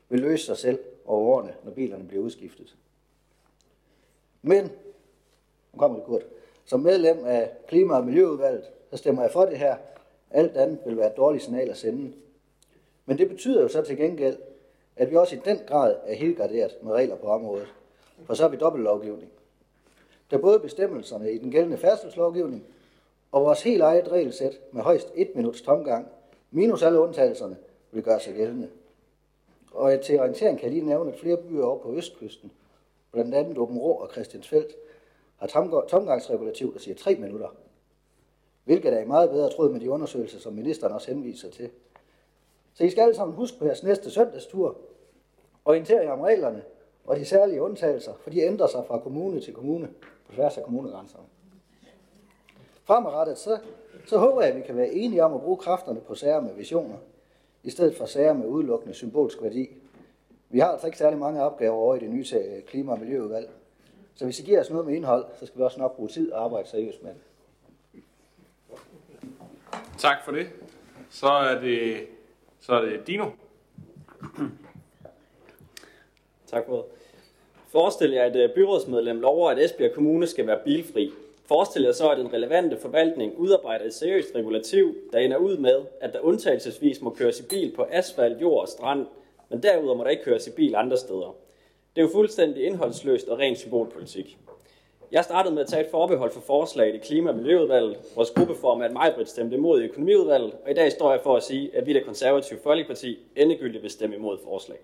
vil 0.09 0.19
løse 0.19 0.45
sig 0.45 0.57
selv 0.57 0.79
over 1.05 1.35
årene, 1.35 1.53
når 1.63 1.71
bilerne 1.71 2.07
bliver 2.07 2.23
udskiftet. 2.23 2.75
Men, 4.41 4.63
nu 5.73 5.79
kommer 5.79 5.97
det 5.97 6.05
kort, 6.05 6.25
som 6.65 6.79
medlem 6.79 7.25
af 7.25 7.51
Klima- 7.67 7.97
og 7.97 8.05
Miljøudvalget, 8.05 8.63
så 8.91 8.97
stemmer 8.97 9.21
jeg 9.21 9.31
for 9.31 9.45
det 9.45 9.57
her. 9.57 9.75
Alt 10.31 10.57
andet 10.57 10.79
vil 10.85 10.97
være 10.97 11.07
et 11.07 11.17
dårligt 11.17 11.43
signal 11.43 11.69
at 11.69 11.77
sende. 11.77 12.13
Men 13.05 13.17
det 13.17 13.29
betyder 13.29 13.61
jo 13.61 13.67
så 13.67 13.81
til 13.81 13.97
gengæld, 13.97 14.37
at 15.01 15.11
vi 15.11 15.15
også 15.15 15.35
i 15.35 15.39
den 15.45 15.59
grad 15.67 15.95
er 16.05 16.13
helgarderet 16.13 16.77
med 16.81 16.91
regler 16.91 17.15
på 17.15 17.27
området. 17.27 17.67
For 18.25 18.33
så 18.33 18.43
har 18.43 18.49
vi 18.49 18.57
dobbeltlovgivning. 18.57 19.31
Da 20.31 20.37
både 20.37 20.59
bestemmelserne 20.59 21.31
i 21.31 21.37
den 21.37 21.51
gældende 21.51 21.77
færdselslovgivning 21.77 22.63
og 23.31 23.41
vores 23.41 23.63
helt 23.63 23.81
eget 23.81 24.11
regelsæt 24.11 24.59
med 24.71 24.81
højst 24.81 25.11
et 25.15 25.35
minuts 25.35 25.61
tomgang, 25.61 26.07
minus 26.51 26.83
alle 26.83 26.99
undtagelserne, 26.99 27.57
vil 27.91 28.03
gøre 28.03 28.19
sig 28.19 28.33
gældende. 28.33 28.69
Og 29.71 30.01
til 30.01 30.19
orientering 30.19 30.59
kan 30.59 30.65
jeg 30.65 30.73
lige 30.73 30.85
nævne, 30.85 31.13
at 31.13 31.19
flere 31.19 31.37
byer 31.37 31.63
over 31.63 31.79
på 31.79 31.93
Østkysten, 31.93 32.51
blandt 33.11 33.35
andet 33.35 33.57
Åben 33.57 33.77
Rå 33.77 33.91
og 33.91 34.09
Christiansfeldt, 34.11 34.75
har 35.37 35.47
tomgangsregulativ, 35.87 36.73
der 36.73 36.79
siger 36.79 36.95
3 36.95 37.15
minutter. 37.15 37.55
Hvilket 38.63 38.93
er 38.93 38.99
i 38.99 39.05
meget 39.05 39.29
bedre 39.29 39.49
tråd 39.49 39.71
med 39.71 39.79
de 39.79 39.91
undersøgelser, 39.91 40.39
som 40.39 40.53
ministeren 40.53 40.93
også 40.93 41.11
henviser 41.11 41.49
til. 41.49 41.69
Så 42.73 42.83
I 42.83 42.89
skal 42.89 43.01
alle 43.01 43.15
sammen 43.15 43.35
huske 43.35 43.59
på 43.59 43.65
jeres 43.65 43.83
næste 43.83 44.11
søndagstur. 44.11 44.77
Orientere 45.65 46.03
jer 46.03 46.11
om 46.11 46.21
reglerne 46.21 46.63
og 47.05 47.15
de 47.15 47.25
særlige 47.25 47.61
undtagelser, 47.61 48.13
for 48.23 48.29
de 48.29 48.41
ændrer 48.41 48.67
sig 48.67 48.85
fra 48.87 48.99
kommune 48.99 49.41
til 49.41 49.53
kommune 49.53 49.89
på 50.27 50.33
tværs 50.35 50.57
af 50.57 50.63
kommunegrænserne. 50.63 51.25
Fremadrettet 52.83 53.37
så, 53.37 53.59
så 54.05 54.17
håber 54.17 54.41
jeg, 54.41 54.51
at 54.51 54.57
vi 54.57 54.61
kan 54.61 54.77
være 54.77 54.89
enige 54.89 55.23
om 55.23 55.33
at 55.33 55.41
bruge 55.41 55.57
kræfterne 55.57 55.99
på 55.99 56.15
sager 56.15 56.41
med 56.41 56.53
visioner, 56.53 56.97
i 57.63 57.69
stedet 57.69 57.97
for 57.97 58.05
sager 58.05 58.33
med 58.33 58.47
udelukkende 58.47 58.93
symbolsk 58.93 59.41
værdi. 59.41 59.69
Vi 60.49 60.59
har 60.59 60.67
altså 60.67 60.87
ikke 60.87 60.97
særlig 60.97 61.19
mange 61.19 61.43
opgaver 61.43 61.75
over 61.75 61.95
i 61.95 61.99
det 61.99 62.09
nye 62.09 62.25
øh, 62.35 62.63
klima- 62.63 62.91
og 62.91 62.99
miljøudvalg. 62.99 63.49
Så 64.15 64.25
hvis 64.25 64.39
I 64.39 64.43
giver 64.43 64.59
os 64.59 64.69
noget 64.69 64.85
med 64.85 64.95
indhold, 64.95 65.25
så 65.39 65.45
skal 65.45 65.57
vi 65.57 65.63
også 65.63 65.79
nok 65.79 65.95
bruge 65.95 66.09
tid 66.09 66.31
og 66.31 66.43
arbejde 66.43 66.67
seriøst 66.67 67.03
med 67.03 67.11
det. 67.11 67.21
Tak 69.97 70.17
for 70.25 70.31
det. 70.31 70.49
Så 71.09 71.27
er 71.27 71.59
det, 71.59 72.07
så 72.59 72.73
er 72.73 72.81
det 72.81 73.07
Dino. 73.07 73.25
Tak 76.51 76.65
for 76.65 76.75
det. 76.75 76.85
Forestil 77.69 78.11
jer, 78.11 78.23
at 78.23 78.35
øh, 78.35 78.49
byrådsmedlem 78.49 79.19
lover, 79.19 79.49
at 79.49 79.59
Esbjerg 79.59 79.91
Kommune 79.91 80.27
skal 80.27 80.47
være 80.47 80.59
bilfri. 80.65 81.11
Forestil 81.45 81.81
jer 81.81 81.91
så, 81.91 82.09
at 82.09 82.17
den 82.17 82.33
relevante 82.33 82.77
forvaltning 82.77 83.37
udarbejder 83.37 83.85
et 83.85 83.93
seriøst 83.93 84.35
regulativ, 84.35 84.95
der 85.13 85.19
ender 85.19 85.37
ud 85.37 85.57
med, 85.57 85.81
at 86.01 86.13
der 86.13 86.19
undtagelsesvis 86.19 87.01
må 87.01 87.09
køres 87.09 87.39
i 87.39 87.43
bil 87.43 87.71
på 87.75 87.87
asfalt, 87.91 88.41
jord 88.41 88.61
og 88.61 88.67
strand, 88.67 89.05
men 89.49 89.63
derudover 89.63 89.97
må 89.97 90.03
der 90.03 90.09
ikke 90.09 90.23
køres 90.23 90.47
i 90.47 90.51
bil 90.51 90.75
andre 90.75 90.97
steder. 90.97 91.35
Det 91.95 92.01
er 92.01 92.05
jo 92.05 92.11
fuldstændig 92.13 92.65
indholdsløst 92.65 93.27
og 93.27 93.39
ren 93.39 93.55
symbolpolitik. 93.55 94.37
Jeg 95.11 95.23
startede 95.23 95.53
med 95.53 95.61
at 95.61 95.67
tage 95.67 95.83
et 95.83 95.91
forbehold 95.91 96.31
for 96.31 96.41
forslaget 96.41 96.95
i 96.95 96.97
Klima- 96.97 97.29
og 97.29 97.35
Miljøudvalget. 97.35 97.97
Vores 98.15 98.31
gruppeformand 98.31 98.93
Majbrit 98.93 99.29
stemte 99.29 99.55
imod 99.55 99.81
i 99.81 99.85
Økonomiudvalget, 99.85 100.53
og 100.65 100.71
i 100.71 100.73
dag 100.73 100.91
står 100.91 101.11
jeg 101.11 101.21
for 101.23 101.35
at 101.35 101.43
sige, 101.43 101.75
at 101.77 101.85
vi 101.85 101.93
det 101.93 102.05
konservative 102.05 102.59
Folkeparti 102.63 103.19
endegyldigt 103.35 103.83
vil 103.83 103.91
stemme 103.91 104.15
imod 104.15 104.37
forslaget. 104.43 104.81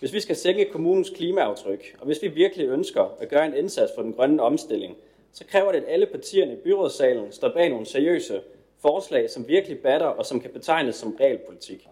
Hvis 0.00 0.12
vi 0.12 0.20
skal 0.20 0.36
sænke 0.36 0.64
kommunens 0.64 1.10
klimaaftryk, 1.10 1.96
og 2.00 2.06
hvis 2.06 2.22
vi 2.22 2.28
virkelig 2.28 2.68
ønsker 2.68 3.16
at 3.20 3.28
gøre 3.28 3.46
en 3.46 3.54
indsats 3.54 3.92
for 3.94 4.02
den 4.02 4.12
grønne 4.12 4.42
omstilling, 4.42 4.96
så 5.32 5.44
kræver 5.44 5.72
det, 5.72 5.78
at 5.78 5.84
alle 5.88 6.06
partierne 6.06 6.52
i 6.52 6.56
byrådssalen 6.56 7.32
står 7.32 7.48
bag 7.48 7.68
nogle 7.70 7.86
seriøse 7.86 8.40
forslag, 8.82 9.30
som 9.30 9.48
virkelig 9.48 9.78
batter 9.78 10.06
og 10.06 10.26
som 10.26 10.40
kan 10.40 10.50
betegnes 10.50 10.96
som 10.96 11.16
realpolitik. 11.20 11.88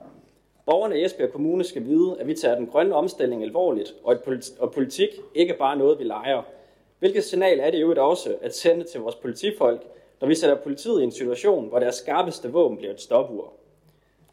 Borgerne 0.66 1.00
i 1.00 1.04
Esbjerg 1.04 1.32
Kommune 1.32 1.64
skal 1.64 1.84
vide, 1.84 2.16
at 2.20 2.26
vi 2.26 2.34
tager 2.34 2.54
den 2.54 2.66
grønne 2.66 2.94
omstilling 2.94 3.42
alvorligt, 3.42 3.94
og, 4.02 4.12
at 4.62 4.70
politik 4.72 5.08
ikke 5.34 5.54
bare 5.54 5.76
noget, 5.76 5.98
vi 5.98 6.04
leger. 6.04 6.42
Hvilket 6.98 7.24
signal 7.24 7.60
er 7.60 7.70
det 7.70 7.80
jo 7.80 8.08
også 8.08 8.36
at 8.42 8.56
sende 8.56 8.84
til 8.84 9.00
vores 9.00 9.14
politifolk, 9.14 9.82
når 10.20 10.28
vi 10.28 10.34
sætter 10.34 10.56
politiet 10.56 11.00
i 11.00 11.04
en 11.04 11.12
situation, 11.12 11.68
hvor 11.68 11.78
deres 11.78 11.94
skarpeste 11.94 12.52
våben 12.52 12.76
bliver 12.76 12.92
et 12.92 13.00
stopur? 13.00 13.52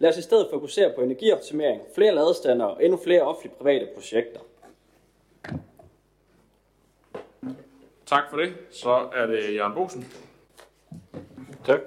Lad 0.02 0.10
os 0.10 0.18
i 0.18 0.22
stedet 0.22 0.48
fokusere 0.52 0.94
på 0.96 1.02
energioptimering, 1.02 1.82
flere 1.96 2.16
ladestander 2.16 2.66
og 2.66 2.84
endnu 2.84 2.98
flere 2.98 3.22
offentlige 3.22 3.54
private 3.58 3.88
projekter. 3.96 4.40
Tak 8.06 8.24
for 8.30 8.38
det. 8.38 8.54
Så 8.70 9.10
er 9.16 9.26
det 9.26 9.56
Jørgen 9.56 9.74
Bosen. 9.74 10.06
Tak. 11.66 11.80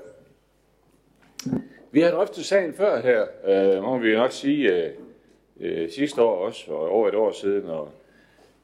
Vi 1.91 2.01
har 2.01 2.11
drøftet 2.11 2.45
sagen 2.45 2.75
før 2.75 3.01
her, 3.01 3.27
øh, 3.45 3.83
må 3.83 3.99
vi 3.99 4.15
nok 4.15 4.33
sige, 4.33 4.73
øh, 4.73 4.93
øh, 5.61 5.91
sidste 5.91 6.23
år 6.23 6.47
også, 6.47 6.73
og 6.73 6.89
over 6.89 7.09
et 7.09 7.15
år 7.15 7.33
siden, 7.33 7.69
og 7.69 7.89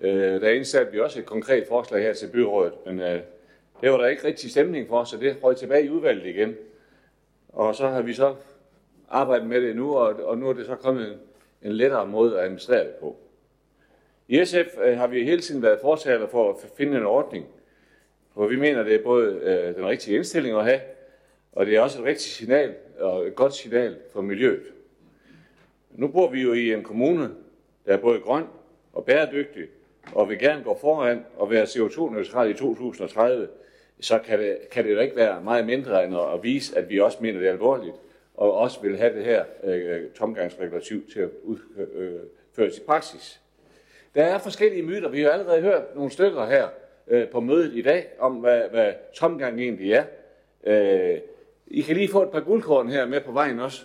øh, 0.00 0.40
der 0.40 0.50
indsatte 0.50 0.92
vi 0.92 1.00
også 1.00 1.18
et 1.18 1.26
konkret 1.26 1.66
forslag 1.68 2.02
her 2.02 2.12
til 2.12 2.28
byrådet, 2.32 2.72
men 2.86 3.00
øh, 3.00 3.20
det 3.80 3.90
var 3.90 3.96
der 3.96 4.06
ikke 4.06 4.24
rigtig 4.24 4.50
stemning 4.50 4.88
for, 4.88 5.04
så 5.04 5.16
det 5.16 5.36
røg 5.42 5.56
tilbage 5.56 5.84
i 5.84 5.90
udvalget 5.90 6.26
igen. 6.26 6.56
Og 7.48 7.74
så 7.74 7.88
har 7.88 8.02
vi 8.02 8.14
så 8.14 8.34
arbejdet 9.10 9.48
med 9.48 9.60
det 9.60 9.76
nu, 9.76 9.96
og, 9.96 10.14
og 10.24 10.38
nu 10.38 10.48
er 10.48 10.52
det 10.52 10.66
så 10.66 10.74
kommet 10.74 11.08
en, 11.08 11.18
en 11.62 11.72
lettere 11.72 12.06
måde 12.06 12.38
at 12.38 12.44
administrere 12.44 12.84
det 12.84 12.94
på. 12.94 13.16
I 14.28 14.44
SF 14.44 14.78
øh, 14.84 14.98
har 14.98 15.06
vi 15.06 15.24
hele 15.24 15.40
tiden 15.40 15.62
været 15.62 15.78
fortaler 15.80 16.26
for 16.26 16.50
at 16.50 16.56
finde 16.76 16.96
en 16.96 17.06
ordning, 17.06 17.46
hvor 18.34 18.46
vi 18.46 18.56
mener, 18.56 18.82
det 18.82 18.94
er 18.94 19.02
både 19.02 19.32
øh, 19.32 19.74
den 19.74 19.86
rigtige 19.86 20.16
indstilling 20.16 20.56
at 20.56 20.64
have, 20.64 20.80
og 21.52 21.66
det 21.66 21.76
er 21.76 21.80
også 21.80 21.98
et 21.98 22.04
rigtigt 22.04 22.34
signal 22.34 22.74
og 23.00 23.26
et 23.26 23.34
godt 23.34 23.54
signal 23.54 23.96
for 24.12 24.20
miljøet. 24.20 24.62
Nu 25.90 26.08
bor 26.08 26.30
vi 26.30 26.42
jo 26.42 26.52
i 26.52 26.72
en 26.72 26.82
kommune, 26.82 27.30
der 27.86 27.92
er 27.92 27.96
både 27.96 28.20
grøn 28.20 28.44
og 28.92 29.04
bæredygtig, 29.04 29.64
og 30.12 30.28
vil 30.28 30.38
gerne 30.38 30.64
gå 30.64 30.78
foran 30.80 31.24
og 31.36 31.50
være 31.50 31.64
CO2-neutral 31.64 32.50
i 32.50 32.54
2030, 32.54 33.48
så 34.00 34.18
kan 34.18 34.38
det, 34.38 34.58
kan 34.70 34.84
det 34.84 34.94
jo 34.94 35.00
ikke 35.00 35.16
være 35.16 35.42
meget 35.42 35.66
mindre 35.66 36.04
end 36.04 36.16
at 36.16 36.42
vise, 36.42 36.78
at 36.78 36.88
vi 36.88 37.00
også 37.00 37.18
mener 37.20 37.40
det 37.40 37.48
alvorligt, 37.48 37.94
og 38.40 38.52
også 38.54 38.80
vil 38.82 38.96
have 38.96 39.16
det 39.16 39.24
her 39.24 39.44
øh, 39.64 40.10
tomgangsregulativ 40.14 41.10
til 41.12 41.20
at 41.20 41.28
udføres 41.42 42.74
øh, 42.76 42.82
i 42.82 42.86
praksis. 42.86 43.40
Der 44.14 44.24
er 44.24 44.38
forskellige 44.38 44.82
myter. 44.82 45.08
Vi 45.08 45.22
har 45.22 45.30
allerede 45.30 45.60
hørt 45.60 45.82
nogle 45.94 46.10
stykker 46.10 46.46
her 46.46 46.68
øh, 47.08 47.28
på 47.28 47.40
mødet 47.40 47.74
i 47.74 47.82
dag, 47.82 48.06
om 48.18 48.32
hvad, 48.32 48.62
hvad 48.70 48.92
tomgang 49.14 49.60
egentlig 49.60 49.92
er. 49.92 50.04
Øh, 50.64 51.18
I 51.66 51.80
kan 51.80 51.96
lige 51.96 52.08
få 52.08 52.22
et 52.22 52.30
par 52.30 52.40
guldkorn 52.40 52.88
her 52.88 53.06
med 53.06 53.20
på 53.20 53.32
vejen 53.32 53.60
også. 53.60 53.84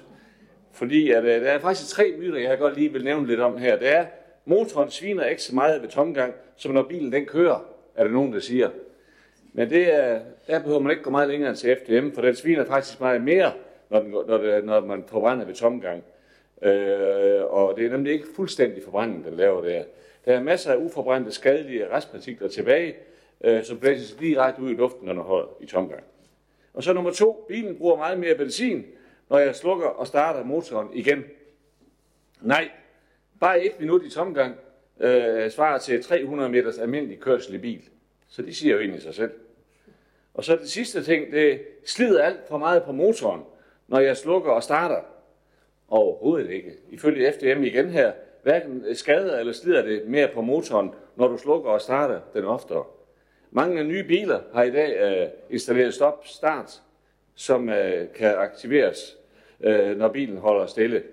Fordi 0.71 1.11
at, 1.11 1.23
øh, 1.23 1.41
der 1.41 1.51
er 1.51 1.59
faktisk 1.59 1.89
tre 1.89 2.13
myter, 2.19 2.39
jeg 2.39 2.57
godt 2.57 2.77
lige 2.77 2.93
vil 2.93 3.03
nævne 3.03 3.27
lidt 3.27 3.39
om 3.39 3.57
her. 3.57 3.77
Det 3.79 3.93
er, 3.93 4.05
motoren 4.45 4.89
sviner 4.89 5.25
ikke 5.25 5.43
så 5.43 5.55
meget 5.55 5.81
ved 5.81 5.89
tomgang, 5.89 6.33
som 6.55 6.73
når 6.73 6.83
bilen 6.83 7.11
den 7.11 7.25
kører, 7.25 7.65
er 7.95 8.03
der 8.03 8.11
nogen, 8.11 8.33
der 8.33 8.39
siger. 8.39 8.69
Men 9.53 9.69
det 9.69 9.93
er, 9.93 10.19
der 10.47 10.59
behøver 10.59 10.79
man 10.79 10.91
ikke 10.91 11.03
gå 11.03 11.09
meget 11.09 11.29
længere 11.29 11.49
end 11.49 11.57
til 11.57 11.77
FDM, 11.77 12.11
for 12.11 12.21
den 12.21 12.35
sviner 12.35 12.65
faktisk 12.65 12.99
meget 12.99 13.21
mere, 13.21 13.51
når, 13.89 13.99
den, 13.99 14.11
når, 14.11 14.37
det, 14.37 14.65
når 14.65 14.85
man 14.85 15.03
forbrænder 15.07 15.45
ved 15.45 15.53
tomgang. 15.53 16.03
Øh, 16.61 17.43
og 17.43 17.77
det 17.77 17.85
er 17.85 17.89
nemlig 17.89 18.13
ikke 18.13 18.27
fuldstændig 18.35 18.83
forbrænding, 18.83 19.25
den 19.25 19.33
laver 19.33 19.61
der. 19.61 19.83
Der 20.25 20.33
er 20.33 20.43
masser 20.43 20.71
af 20.71 20.77
uforbrændte 20.77 21.31
skadelige 21.31 21.89
restpartikler 21.89 22.47
tilbage, 22.47 22.95
øh, 23.43 23.63
som 23.63 23.79
blæses 23.79 24.11
direkte 24.11 24.61
ud 24.61 24.69
i 24.71 24.73
luften, 24.73 25.05
når 25.05 25.13
den 25.13 25.21
holder 25.21 25.47
i 25.59 25.65
tomgang. 25.65 26.03
Og 26.73 26.83
så 26.83 26.93
nummer 26.93 27.11
to, 27.11 27.45
bilen 27.47 27.77
bruger 27.77 27.97
meget 27.97 28.19
mere 28.19 28.35
benzin, 28.35 28.85
når 29.29 29.37
jeg 29.37 29.55
slukker 29.55 29.87
og 29.87 30.07
starter 30.07 30.43
motoren 30.43 30.87
igen. 30.93 31.23
Nej, 32.41 32.69
bare 33.39 33.65
et 33.65 33.79
minut 33.79 34.03
i 34.03 34.09
tomgang 34.09 34.55
øh, 34.99 35.51
svarer 35.51 35.77
til 35.77 36.03
300 36.03 36.49
meters 36.49 36.77
almindelig 36.77 37.19
kørsel 37.19 37.55
i 37.55 37.57
bil. 37.57 37.81
Så 38.27 38.41
det 38.41 38.55
siger 38.55 38.73
jo 38.73 38.79
egentlig 38.79 39.01
sig 39.01 39.15
selv. 39.15 39.31
Og 40.33 40.43
så 40.43 40.55
det 40.55 40.69
sidste 40.69 41.03
ting, 41.03 41.31
det 41.31 41.61
slider 41.85 42.23
alt 42.23 42.47
for 42.47 42.57
meget 42.57 42.83
på 42.83 42.91
motoren, 42.91 43.41
når 43.87 43.99
jeg 43.99 44.17
slukker 44.17 44.51
og 44.51 44.63
starter. 44.63 45.01
Overhovedet 45.87 46.49
ikke. 46.49 46.71
Ifølge 46.89 47.33
FDM 47.33 47.63
igen 47.63 47.89
her, 47.89 48.11
hverken 48.43 48.95
skader 48.95 49.39
eller 49.39 49.53
slider 49.53 49.81
det 49.81 50.07
mere 50.07 50.29
på 50.33 50.41
motoren, 50.41 50.91
når 51.15 51.27
du 51.27 51.37
slukker 51.37 51.69
og 51.69 51.81
starter 51.81 52.19
den 52.33 52.43
oftere. 52.43 52.83
Mange 53.51 53.83
nye 53.83 54.03
biler 54.03 54.39
har 54.53 54.63
i 54.63 54.71
dag 54.71 54.99
øh, 54.99 55.27
installeret 55.49 55.93
stop-start, 55.93 56.81
som 57.35 57.69
øh, 57.69 58.07
kan 58.15 58.35
aktiveres, 58.35 59.17
øh, 59.59 59.97
når 59.97 60.07
bilen 60.07 60.37
holder 60.37 60.65
stille. 60.65 61.03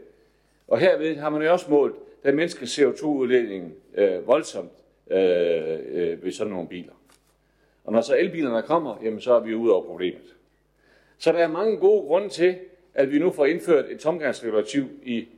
Og 0.68 0.78
herved 0.78 1.16
har 1.16 1.30
man 1.30 1.42
jo 1.42 1.52
også 1.52 1.70
målt 1.70 1.96
den 2.24 2.36
menneskes 2.36 2.78
CO2-udledning 2.78 3.74
øh, 3.94 4.26
voldsomt 4.26 4.72
øh, 5.10 5.78
øh, 5.86 6.24
ved 6.24 6.32
sådan 6.32 6.52
nogle 6.52 6.68
biler. 6.68 6.92
Og 7.84 7.92
når 7.92 8.00
så 8.00 8.16
elbilerne 8.16 8.62
kommer, 8.62 8.96
jamen 9.02 9.20
så 9.20 9.34
er 9.34 9.40
vi 9.40 9.54
ude 9.54 9.72
over 9.72 9.84
problemet. 9.84 10.34
Så 11.22 11.32
der 11.32 11.38
er 11.38 11.48
mange 11.48 11.76
gode 11.76 12.06
grunde 12.06 12.28
til, 12.28 12.56
at 12.94 13.12
vi 13.12 13.18
nu 13.18 13.30
får 13.30 13.46
indført 13.46 13.84
et 13.90 14.00
tomgangsregulativ. 14.00 14.88
I, 15.02 15.28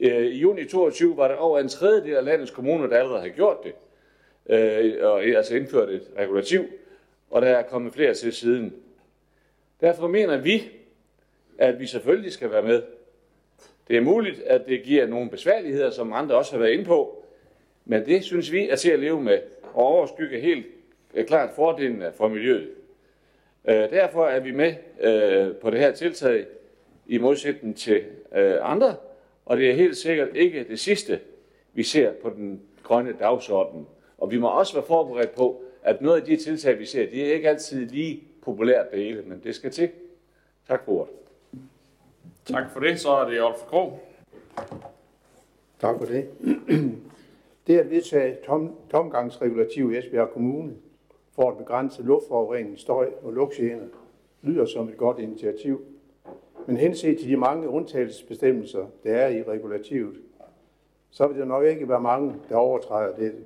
øh, 0.00 0.26
i 0.26 0.38
juni 0.38 0.64
22 0.64 1.16
var 1.16 1.28
der 1.28 1.34
over 1.34 1.58
en 1.58 1.68
tredjedel 1.68 2.14
af 2.14 2.24
landets 2.24 2.50
kommuner, 2.50 2.86
der 2.86 2.98
allerede 2.98 3.20
har 3.20 3.28
gjort 3.28 3.56
det. 3.64 3.72
Øh, 4.54 4.94
og 5.02 5.24
altså 5.24 5.56
indført 5.56 5.88
et 5.88 6.02
regulativ, 6.18 6.64
og 7.30 7.42
der 7.42 7.48
er 7.48 7.62
kommet 7.62 7.92
flere 7.92 8.14
til 8.14 8.32
siden. 8.32 8.74
Derfor 9.80 10.08
mener 10.08 10.36
vi, 10.36 10.68
at 11.58 11.80
vi 11.80 11.86
selvfølgelig 11.86 12.32
skal 12.32 12.50
være 12.50 12.62
med. 12.62 12.82
Det 13.88 13.96
er 13.96 14.00
muligt, 14.00 14.40
at 14.40 14.66
det 14.66 14.82
giver 14.82 15.06
nogle 15.06 15.30
besværligheder, 15.30 15.90
som 15.90 16.12
andre 16.12 16.34
også 16.34 16.52
har 16.52 16.58
været 16.58 16.72
inde 16.72 16.84
på, 16.84 17.24
men 17.84 18.06
det 18.06 18.24
synes 18.24 18.52
vi 18.52 18.68
er 18.68 18.76
til 18.76 18.90
at 18.90 19.00
leve 19.00 19.22
med 19.22 19.38
og 19.62 19.84
overskygge 19.84 20.40
helt 20.40 20.66
øh, 21.14 21.26
klart 21.26 21.50
fordelene 21.56 22.12
for 22.16 22.28
miljøet. 22.28 22.68
Øh, 23.68 23.74
derfor 23.74 24.26
er 24.26 24.40
vi 24.40 24.50
med 24.50 24.74
øh, 25.00 25.56
på 25.56 25.70
det 25.70 25.78
her 25.78 25.92
tiltag 25.92 26.46
i 27.06 27.18
modsætning 27.18 27.76
til 27.76 28.04
øh, 28.34 28.56
andre, 28.60 28.96
og 29.46 29.56
det 29.56 29.70
er 29.70 29.74
helt 29.74 29.96
sikkert 29.96 30.28
ikke 30.34 30.64
det 30.68 30.80
sidste, 30.80 31.20
vi 31.72 31.82
ser 31.82 32.12
på 32.22 32.30
den 32.30 32.62
grønne 32.82 33.14
dagsorden. 33.20 33.86
Og 34.18 34.30
vi 34.30 34.38
må 34.38 34.48
også 34.48 34.74
være 34.74 34.84
forberedt 34.86 35.34
på, 35.34 35.62
at 35.82 36.02
noget 36.02 36.20
af 36.20 36.26
de 36.26 36.36
tiltag, 36.36 36.78
vi 36.78 36.86
ser, 36.86 37.10
de 37.10 37.24
er 37.24 37.34
ikke 37.34 37.48
altid 37.48 37.86
lige 37.86 38.22
populært 38.42 38.90
det 38.90 38.98
hele, 38.98 39.22
men 39.22 39.40
det 39.44 39.54
skal 39.54 39.70
til. 39.70 39.90
Tak 40.68 40.84
for 40.84 40.92
ordet. 40.92 41.14
Tak 42.44 42.70
for 42.72 42.80
det. 42.80 43.00
Så 43.00 43.10
er 43.10 43.30
det 43.30 43.42
Olf 43.42 43.58
Krog. 43.58 44.00
Tak 45.80 45.98
for 45.98 46.04
det. 46.06 46.28
Det 47.66 47.78
at 47.78 47.90
vedtage 47.90 48.36
tom, 48.46 48.74
tomgangsregulativ 48.90 49.92
i 49.92 49.98
Esbjerg 49.98 50.28
Kommune 50.28 50.74
for 51.40 51.50
at 51.50 51.58
begrænse 51.58 52.02
luftforurening, 52.02 52.78
støj 52.78 53.12
og 53.22 53.32
lugtgener 53.32 53.86
lyder 54.42 54.64
som 54.66 54.88
et 54.88 54.96
godt 54.96 55.18
initiativ. 55.18 55.82
Men 56.66 56.76
henset 56.76 57.18
til 57.18 57.28
de 57.28 57.36
mange 57.36 57.68
undtagelsesbestemmelser, 57.68 58.86
der 59.04 59.14
er 59.14 59.28
i 59.28 59.42
regulativet, 59.42 60.16
så 61.10 61.26
vil 61.26 61.38
der 61.38 61.44
nok 61.44 61.64
ikke 61.64 61.88
være 61.88 62.00
mange, 62.00 62.34
der 62.48 62.56
overtræder 62.56 63.16
dette. 63.16 63.38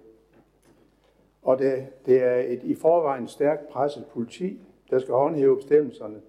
Og 1.43 1.59
det, 1.59 1.87
det 2.07 2.23
er 2.23 2.37
et 2.37 2.61
i 2.63 2.75
forvejen 2.75 3.29
stærkt 3.29 3.69
presset 3.69 4.07
politi, 4.07 4.61
der 4.91 4.99
skal 4.99 5.15
håndhæve 5.15 5.57
bestemmelserne, 5.57 6.21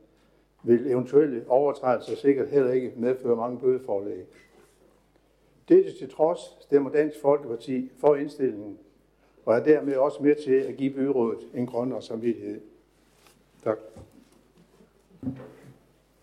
vil 0.63 0.88
eventuelle 0.88 1.45
overtrædelser 1.47 2.16
sikkert 2.16 2.49
heller 2.49 2.72
ikke 2.72 2.93
medføre 2.95 3.36
mange 3.36 3.59
bødeforlæg. 3.59 4.26
Dette 5.70 5.97
til 5.97 6.09
trods 6.09 6.57
stemmer 6.61 6.91
Dansk 6.91 7.22
Folkeparti 7.22 7.91
for 7.97 8.16
indstillingen, 8.16 8.78
og 9.46 9.56
er 9.56 9.64
dermed 9.64 9.96
også 9.96 10.24
med 10.24 10.36
til 10.36 10.56
at 10.56 10.76
give 10.78 10.93
byrådet 10.93 11.39
en 11.54 11.66
grønnere 11.68 12.02
samvittighed. 12.02 12.62
Tak. 13.64 13.78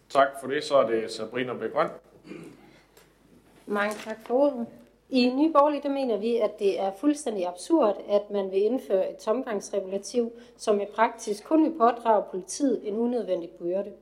Tak 0.09 0.29
for 0.41 0.49
det. 0.49 0.64
Så 0.64 0.77
er 0.77 0.87
det 0.87 1.11
Sabrina 1.11 1.55
Begrøn. 1.55 1.89
Mange 3.66 3.95
tak 4.05 4.27
for 4.27 4.35
ordet. 4.35 4.66
I 5.11 5.31
Nye 5.35 5.53
Borgerlige, 5.53 5.83
der 5.83 5.89
mener 5.89 6.16
vi, 6.16 6.37
at 6.37 6.59
det 6.59 6.81
er 6.81 6.93
fuldstændig 7.01 7.49
absurd, 7.49 7.97
at 8.09 8.31
man 8.31 8.51
vil 8.51 8.62
indføre 8.62 9.11
et 9.11 9.16
tomgangsregulativ, 9.16 10.33
som 10.57 10.81
i 10.81 10.85
praksis 10.95 11.41
kun 11.41 11.64
vil 11.64 11.79
pådrage 11.79 12.25
politiet 12.31 12.89
en 12.89 12.95
unødvendig 12.95 13.51
byrde. 13.51 13.93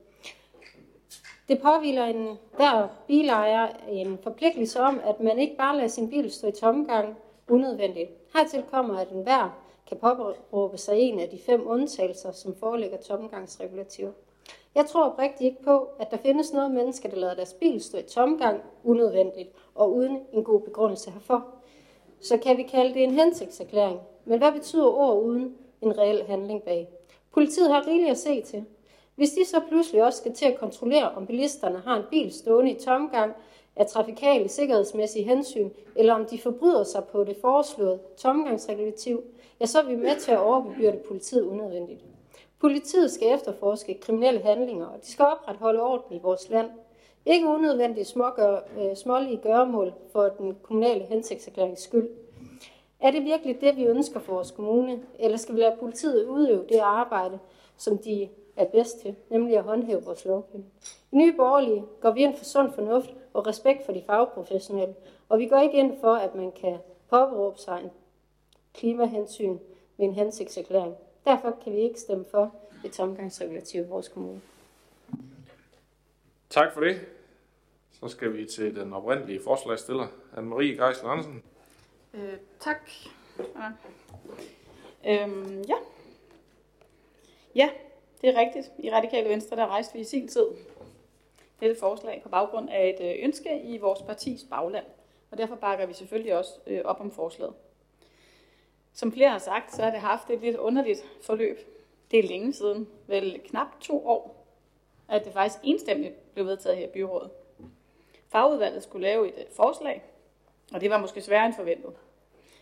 Det 1.47 1.61
påviler 1.61 2.05
en 2.05 2.37
hver 2.55 2.87
bilejer 3.07 3.67
en 3.89 4.19
forpligtelse 4.23 4.79
om, 4.79 5.01
at 5.03 5.19
man 5.19 5.39
ikke 5.39 5.57
bare 5.57 5.75
lader 5.75 5.87
sin 5.87 6.09
bil 6.09 6.31
stå 6.31 6.47
i 6.47 6.51
tomgang 6.51 7.17
unødvendigt. 7.51 8.09
Hertil 8.33 8.63
kommer, 8.71 8.97
at 8.97 9.09
enhver 9.09 9.61
kan 9.87 9.97
påberåbe 9.97 10.77
sig 10.77 10.99
en 10.99 11.19
af 11.19 11.29
de 11.29 11.39
fem 11.39 11.67
undtagelser, 11.67 12.31
som 12.31 12.55
foreligger 12.55 12.97
tomgangsregulativ. 12.97 14.13
Jeg 14.75 14.85
tror 14.85 15.03
oprigtigt 15.03 15.41
ikke 15.41 15.63
på, 15.63 15.87
at 15.99 16.11
der 16.11 16.17
findes 16.17 16.53
noget 16.53 16.71
menneske, 16.71 17.11
der 17.11 17.15
lader 17.15 17.35
deres 17.35 17.53
bil 17.53 17.83
stå 17.83 17.97
i 17.97 18.01
tomgang 18.01 18.61
unødvendigt 18.83 19.49
og 19.75 19.95
uden 19.95 20.19
en 20.33 20.43
god 20.43 20.61
begrundelse 20.61 21.11
herfor. 21.11 21.45
Så 22.21 22.37
kan 22.37 22.57
vi 22.57 22.63
kalde 22.63 22.93
det 22.93 23.03
en 23.03 23.11
hensigtserklæring. 23.11 23.99
Men 24.25 24.37
hvad 24.39 24.51
betyder 24.51 24.85
ord 24.85 25.23
uden 25.23 25.55
en 25.81 25.97
reel 25.97 26.23
handling 26.23 26.63
bag? 26.63 26.89
Politiet 27.33 27.71
har 27.71 27.87
rigeligt 27.87 28.11
at 28.11 28.17
se 28.17 28.41
til. 28.41 28.65
Hvis 29.15 29.31
de 29.31 29.45
så 29.45 29.59
pludselig 29.69 30.03
også 30.03 30.19
skal 30.19 30.33
til 30.33 30.45
at 30.45 30.59
kontrollere, 30.59 31.11
om 31.11 31.25
bilisterne 31.27 31.77
har 31.77 31.97
en 31.97 32.03
bil 32.11 32.33
stående 32.33 32.71
i 32.71 32.79
tomgang 32.79 33.33
af 33.75 33.87
trafikale 33.87 34.49
sikkerhedsmæssige 34.49 35.25
hensyn, 35.25 35.69
eller 35.95 36.13
om 36.13 36.25
de 36.25 36.39
forbryder 36.39 36.83
sig 36.83 37.03
på 37.03 37.23
det 37.23 37.37
foreslåede 37.41 37.99
tomgangsregulativ, 38.17 39.23
ja, 39.59 39.65
så 39.65 39.79
er 39.79 39.85
vi 39.85 39.95
med 39.95 40.15
til 40.19 40.31
at 40.31 40.39
overbebyrde 40.39 40.99
politiet 41.07 41.43
unødvendigt. 41.43 42.01
Politiet 42.59 43.11
skal 43.11 43.33
efterforske 43.33 43.99
kriminelle 44.01 44.41
handlinger, 44.41 44.85
og 44.85 45.01
de 45.01 45.11
skal 45.11 45.25
opretholde 45.25 45.81
orden 45.81 46.15
i 46.15 46.19
vores 46.23 46.49
land. 46.49 46.69
Ikke 47.25 47.47
unødvendigt 47.47 48.07
smågør, 48.07 48.59
øh, 48.79 48.95
smålige 48.95 49.37
gøremål 49.37 49.93
for 50.11 50.29
den 50.37 50.57
kommunale 50.63 51.03
hensigtserklærings 51.03 51.81
skyld. 51.81 52.09
Er 52.99 53.11
det 53.11 53.23
virkelig 53.23 53.61
det, 53.61 53.77
vi 53.77 53.85
ønsker 53.85 54.19
for 54.19 54.33
vores 54.33 54.51
kommune, 54.51 54.99
eller 55.19 55.37
skal 55.37 55.55
vi 55.55 55.59
lade 55.59 55.75
politiet 55.79 56.25
udøve 56.25 56.65
det 56.69 56.77
arbejde, 56.77 57.39
som 57.77 57.97
de 57.97 58.29
er 58.55 58.65
bedst 58.65 58.99
til, 58.99 59.15
nemlig 59.29 59.57
at 59.57 59.63
håndhæve 59.63 60.03
vores 60.03 60.25
lovgivning. 60.25 60.71
I 61.11 61.15
Nye 61.15 61.33
Borgerlige 61.33 61.83
går 62.01 62.11
vi 62.11 62.19
ind 62.19 62.37
for 62.37 62.45
sund 62.45 62.73
fornuft 62.73 63.09
og 63.33 63.47
respekt 63.47 63.85
for 63.85 63.93
de 63.93 64.03
fagprofessionelle, 64.05 64.95
og 65.29 65.39
vi 65.39 65.45
går 65.47 65.59
ikke 65.59 65.77
ind 65.77 65.99
for, 66.01 66.13
at 66.13 66.35
man 66.35 66.51
kan 66.51 66.77
påberåbe 67.09 67.57
sig 67.57 67.79
en 67.83 67.91
klimahensyn 68.73 69.57
med 69.97 70.07
en 70.07 70.13
hensigtserklæring. 70.13 70.95
Derfor 71.25 71.57
kan 71.63 71.73
vi 71.73 71.77
ikke 71.77 71.99
stemme 71.99 72.25
for 72.31 72.55
et 72.85 72.91
tomgangsregulativ 72.91 73.81
i 73.81 73.87
vores 73.87 74.07
kommune. 74.07 74.41
Tak 76.49 76.73
for 76.73 76.81
det. 76.81 77.01
Så 77.91 78.07
skal 78.07 78.33
vi 78.33 78.45
til 78.45 78.75
den 78.75 78.93
oprindelige 78.93 79.41
forslagsstiller, 79.43 80.07
Anne-Marie 80.33 80.83
Geisler 80.85 81.09
Andersen. 81.09 81.43
Øh, 82.13 82.37
tak. 82.59 82.89
Ja. 83.39 83.71
Øhm, 85.23 85.61
ja. 85.67 85.75
Ja, 87.55 87.69
det 88.21 88.29
er 88.29 88.39
rigtigt. 88.39 88.71
I 88.79 88.91
Radikale 88.91 89.29
Venstre, 89.29 89.55
der 89.55 89.67
rejste 89.67 89.93
vi 89.93 89.99
i 89.99 90.03
sin 90.03 90.27
tid 90.27 90.45
dette 91.61 91.79
forslag 91.79 92.19
på 92.23 92.29
baggrund 92.29 92.69
af 92.69 92.89
et 92.89 93.05
øh, 93.05 93.23
ønske 93.23 93.61
i 93.61 93.77
vores 93.77 94.01
partis 94.01 94.45
bagland. 94.49 94.85
Og 95.31 95.37
derfor 95.37 95.55
bakker 95.55 95.85
vi 95.85 95.93
selvfølgelig 95.93 96.37
også 96.37 96.51
øh, 96.67 96.81
op 96.85 96.99
om 96.99 97.11
forslaget. 97.11 97.53
Som 98.93 99.11
flere 99.11 99.29
har 99.29 99.37
sagt, 99.37 99.75
så 99.75 99.81
har 99.81 99.91
det 99.91 99.99
haft 99.99 100.29
et 100.29 100.41
lidt 100.41 100.57
underligt 100.57 101.05
forløb. 101.21 101.59
Det 102.11 102.19
er 102.19 102.23
længe 102.23 102.53
siden, 102.53 102.87
vel 103.07 103.41
knap 103.45 103.67
to 103.79 104.07
år, 104.07 104.45
at 105.09 105.25
det 105.25 105.33
faktisk 105.33 105.59
enstemmigt 105.63 106.33
blev 106.33 106.45
vedtaget 106.45 106.77
her 106.77 106.87
i 106.87 106.91
byrådet. 106.91 107.31
Fagudvalget 108.29 108.83
skulle 108.83 109.07
lave 109.07 109.27
et 109.27 109.37
øh, 109.37 109.45
forslag, 109.51 110.03
og 110.73 110.81
det 110.81 110.89
var 110.89 110.97
måske 110.97 111.21
sværere 111.21 111.45
end 111.45 111.53
forventet. 111.53 111.93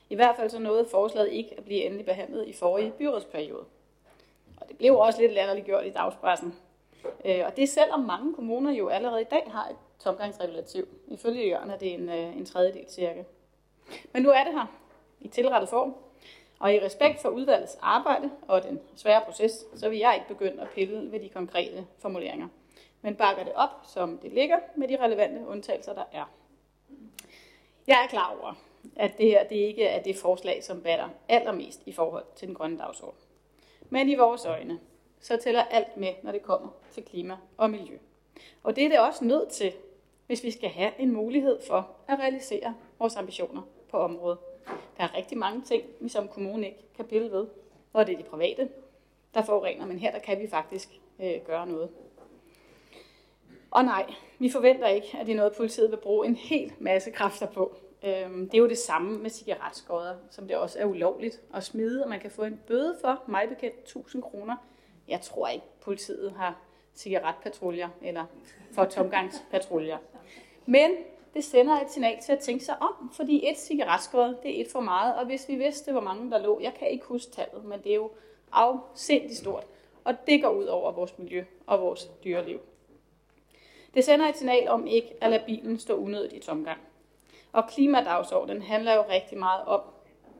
I 0.10 0.16
hvert 0.16 0.36
fald 0.36 0.49
så 0.49 0.60
nåede 0.60 0.86
forslaget 0.86 1.32
ikke 1.32 1.57
at 1.57 1.66
blive 1.66 1.84
endelig 1.84 2.05
behandlet 2.05 2.47
i 2.47 2.53
forrige 2.53 2.91
byrådsperiode. 2.97 3.66
Og 4.62 4.68
det 4.68 4.78
blev 4.78 4.95
også 4.95 5.22
lidt 5.22 5.34
latterliggjort 5.34 5.86
i 5.86 5.89
dagspressen. 5.89 6.55
Øh, 7.26 7.41
og 7.45 7.55
det 7.55 7.64
er 7.64 7.68
selvom 7.68 7.99
mange 7.99 8.34
kommuner 8.34 8.72
jo 8.72 8.88
allerede 8.88 9.22
i 9.22 9.28
dag 9.32 9.43
har 9.51 9.68
et 9.70 9.76
tomgangsregulativ. 9.99 10.88
Ifølge 11.07 11.47
Jørgen 11.47 11.70
er 11.70 11.78
det 11.78 11.93
en, 11.93 12.10
øh, 12.10 12.38
en 12.38 12.45
tredjedel 12.45 12.86
cirka. 12.89 13.24
Men 14.14 14.24
nu 14.24 14.30
er 14.30 14.43
det 14.43 14.53
her 14.53 14.66
i 15.20 15.28
tilrettet 15.28 15.70
form. 15.70 15.95
Og 16.60 16.74
i 16.74 16.80
respekt 16.80 17.22
for 17.22 17.30
udvalgets 17.30 17.78
arbejde 17.82 18.30
og 18.47 18.64
den 18.64 18.80
svære 18.95 19.22
proces, 19.26 19.66
så 19.76 19.89
vil 19.89 19.97
jeg 19.97 20.16
ikke 20.16 20.28
begynde 20.28 20.62
at 20.62 20.70
pille 20.70 21.12
ved 21.12 21.20
de 21.20 21.30
konkrete 21.30 21.86
formuleringer. 21.99 22.47
Men 23.01 23.16
bakker 23.16 23.43
det 23.43 23.53
op, 23.55 23.70
som 23.84 24.18
det 24.18 24.34
ligger, 24.34 24.60
med 24.76 24.88
de 24.88 25.03
relevante 25.03 25.47
undtagelser, 25.47 25.93
der 25.93 26.03
er. 26.12 26.32
Jeg 27.88 28.03
er 28.03 28.07
klar 28.07 28.38
over, 28.41 28.53
at 28.95 29.18
det 29.18 29.26
her 29.26 29.43
det 29.43 29.55
ikke 29.55 29.86
er 29.86 30.01
det 30.01 30.16
forslag, 30.16 30.64
som 30.64 30.82
batter 30.82 31.10
allermest 31.30 31.82
i 31.86 31.91
forhold 31.91 32.24
til 32.36 32.47
den 32.47 32.55
grønne 32.55 32.78
dagsorden. 32.78 33.20
Men 33.90 34.10
i 34.10 34.16
vores 34.16 34.46
øjne, 34.46 34.80
så 35.20 35.38
tæller 35.38 35.64
alt 35.64 35.98
med, 35.98 36.14
når 36.24 36.32
det 36.32 36.44
kommer 36.44 36.70
til 36.92 37.04
klima 37.04 37.38
og 37.58 37.70
miljø. 37.70 37.98
Og 38.64 38.76
det 38.76 38.86
er 38.86 38.90
det 38.90 39.00
også 39.00 39.26
nødt 39.26 39.50
til, 39.50 39.74
hvis 40.28 40.44
vi 40.44 40.52
skal 40.52 40.70
have 40.70 40.92
en 41.00 41.12
mulighed 41.12 41.60
for 41.68 41.90
at 42.08 42.20
realisere 42.20 42.76
vores 43.00 43.16
ambitioner 43.16 43.62
på 43.92 43.98
området. 43.98 44.38
Der 44.98 45.04
er 45.04 45.18
rigtig 45.18 45.38
mange 45.38 45.62
ting, 45.62 45.84
vi 46.00 46.10
som 46.10 46.28
kommune 46.28 46.68
ikke 46.68 46.84
kan 46.96 47.06
pille 47.06 47.32
ved, 47.32 47.48
og 47.94 48.08
det 48.08 48.14
er 48.14 48.18
de 48.18 48.24
private, 48.24 48.70
der 49.34 49.42
forurener, 49.42 49.86
men 49.86 50.00
her 50.00 50.12
der 50.12 50.20
kan 50.20 50.40
vi 50.40 50.48
faktisk 50.48 50.90
øh, 51.20 51.36
gøre 51.46 51.68
noget. 51.68 51.90
Og 53.72 53.84
nej, 53.84 54.14
vi 54.40 54.50
forventer 54.50 54.88
ikke, 54.88 55.18
at 55.20 55.26
det 55.26 55.32
er 55.32 55.36
noget, 55.36 55.54
politiet 55.58 55.92
vil 55.92 55.98
bruge 55.98 56.28
en 56.28 56.36
hel 56.36 56.74
masse 56.80 57.12
kræfter 57.12 57.48
på. 57.48 57.76
Øhm, 58.04 58.50
det 58.50 58.58
er 58.58 58.62
jo 58.62 58.70
det 58.70 58.78
samme 58.78 59.20
med 59.20 59.30
cigaretskodder, 59.30 60.16
som 60.30 60.47
det 60.47 60.58
også 60.58 60.80
er 60.80 60.86
ulovligt 60.86 61.41
at 61.54 61.64
smide, 61.64 62.04
og 62.04 62.10
man 62.10 62.20
kan 62.20 62.32
få 62.32 62.43
en 62.43 62.60
bøde 62.68 62.97
for, 63.02 63.24
mig 63.28 63.50
bekendt, 63.50 63.80
1000 63.80 64.24
kroner. 64.24 64.56
Jeg 65.08 65.22
tror 65.22 65.47
ikke, 65.47 65.66
politiet 65.82 66.32
har 66.32 66.62
cigaretpatruljer 66.95 67.89
eller 68.02 68.26
for 68.72 68.86
tomgangspatruljer. 68.86 69.97
Men 70.66 70.91
det 71.34 71.43
sender 71.43 71.82
et 71.82 71.91
signal 71.91 72.22
til 72.22 72.32
at 72.32 72.39
tænke 72.39 72.66
sig 72.66 72.82
om, 72.82 73.12
fordi 73.14 73.50
et 73.50 73.58
cigaretskod, 73.58 74.36
det 74.43 74.58
er 74.58 74.62
et 74.62 74.72
for 74.72 74.82
meget, 74.82 75.16
og 75.16 75.26
hvis 75.26 75.47
vi 75.47 75.56
vidste, 75.56 75.91
hvor 75.91 76.02
mange 76.02 76.32
der 76.32 76.38
lå, 76.38 76.60
jeg 76.62 76.74
kan 76.74 76.88
ikke 76.89 77.06
huske 77.06 77.32
tallet, 77.32 77.66
men 77.66 77.80
det 77.84 77.91
er 77.91 77.95
jo 77.95 78.12
afsindig 78.52 79.38
stort, 79.38 79.64
og 80.04 80.28
det 80.28 80.41
går 80.41 80.50
ud 80.50 80.66
over 80.66 80.91
vores 80.91 81.18
miljø 81.18 81.43
og 81.68 81.82
vores 81.82 82.12
dyreliv. 82.24 82.60
Det 83.93 84.04
sender 84.04 84.28
et 84.28 84.38
signal 84.38 84.68
om 84.68 84.88
ikke 84.88 85.14
at 85.22 85.32
lade 85.32 85.43
bilen 85.45 85.80
stå 85.80 85.95
unødigt 85.95 86.34
i 86.34 86.39
tomgang. 86.39 86.80
Og 87.52 87.70
klimadagsordenen 87.70 88.62
handler 88.62 88.93
jo 88.93 89.04
rigtig 89.10 89.38
meget 89.38 89.66
om, 89.66 89.82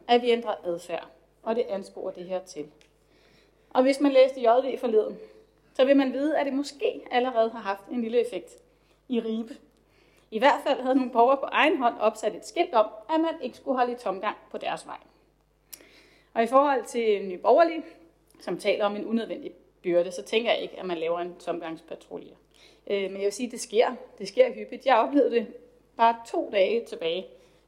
at 0.08 0.22
vi 0.22 0.32
ændrer 0.32 0.56
adfærd, 0.64 1.08
og 1.44 1.56
det 1.56 1.66
ansporer 1.70 2.12
det 2.12 2.26
her 2.26 2.40
til. 2.40 2.66
Og 3.70 3.82
hvis 3.82 4.00
man 4.00 4.12
læste 4.12 4.42
JV 4.42 4.78
forleden, 4.80 5.18
så 5.74 5.86
vil 5.86 5.98
man 5.98 6.14
vide, 6.14 6.38
at 6.38 6.46
det 6.46 6.54
måske 6.54 7.02
allerede 7.12 7.50
har 7.50 7.60
haft 7.60 7.88
en 7.92 8.02
lille 8.02 8.28
effekt 8.28 8.52
i 9.08 9.20
Ribe. 9.20 9.56
I 10.32 10.40
hvert 10.40 10.62
fald 10.68 10.82
havde 10.82 10.96
nogle 10.96 11.12
borgere 11.12 11.38
på 11.38 11.46
egen 11.46 11.78
hånd 11.78 11.96
opsat 12.00 12.36
et 12.36 12.46
skilt 12.46 12.74
om, 12.74 12.86
at 13.14 13.20
man 13.20 13.42
ikke 13.42 13.58
skulle 13.58 13.78
holde 13.78 13.92
i 13.92 13.96
tomgang 13.96 14.38
på 14.52 14.58
deres 14.58 14.88
vej. 14.88 14.98
Og 16.34 16.44
i 16.44 16.48
forhold 16.48 16.86
til 16.86 17.26
Nye 17.26 17.38
Borgerlige, 17.38 17.84
som 18.40 18.58
taler 18.58 18.86
om 18.86 18.96
en 18.96 19.06
unødvendig 19.06 19.52
byrde, 19.82 20.12
så 20.12 20.24
tænker 20.24 20.52
jeg 20.52 20.62
ikke, 20.62 20.80
at 20.80 20.86
man 20.86 20.98
laver 20.98 21.20
en 21.20 21.36
tomgangspatrulje. 21.36 22.34
Øh, 22.88 23.02
men 23.02 23.14
jeg 23.14 23.24
vil 23.24 23.32
sige, 23.32 23.48
at 23.48 23.52
det 23.52 23.60
sker. 23.60 23.96
Det 24.18 24.28
sker 24.28 24.54
hyppigt. 24.54 24.86
Jeg 24.86 24.98
oplevede 24.98 25.32
det 25.32 25.48
bare 26.00 26.16
to 26.28 26.50
dage 26.52 26.86
tilbage, 26.86 27.26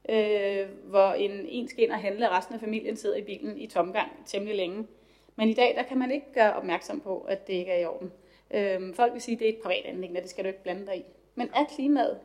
øh, 0.09 0.67
hvor 0.83 1.13
en, 1.13 1.31
en 1.31 1.67
skal 1.67 1.83
ind 1.83 1.91
og 1.91 1.97
handle, 1.97 2.29
og 2.29 2.37
resten 2.37 2.55
af 2.55 2.59
familien 2.61 2.97
sidder 2.97 3.15
i 3.15 3.21
bilen 3.21 3.57
i 3.57 3.67
tomgang 3.67 4.11
temmelig 4.25 4.55
længe. 4.55 4.87
Men 5.35 5.49
i 5.49 5.53
dag, 5.53 5.75
der 5.77 5.83
kan 5.83 5.97
man 5.97 6.11
ikke 6.11 6.33
gøre 6.33 6.53
opmærksom 6.53 6.99
på, 6.99 7.19
at 7.19 7.47
det 7.47 7.53
ikke 7.53 7.71
er 7.71 7.79
i 7.79 7.85
orden. 7.85 8.11
Øh, 8.51 8.95
folk 8.95 9.13
vil 9.13 9.21
sige, 9.21 9.35
at 9.35 9.39
det 9.39 9.49
er 9.49 9.53
et 9.53 9.61
privat 9.63 9.85
anlæggende, 9.85 10.21
det 10.21 10.29
skal 10.29 10.43
du 10.43 10.47
ikke 10.47 10.63
blande 10.63 10.85
dig 10.85 10.97
i. 10.97 11.03
Men 11.35 11.49
er 11.55 11.65
klimaet 11.75 12.19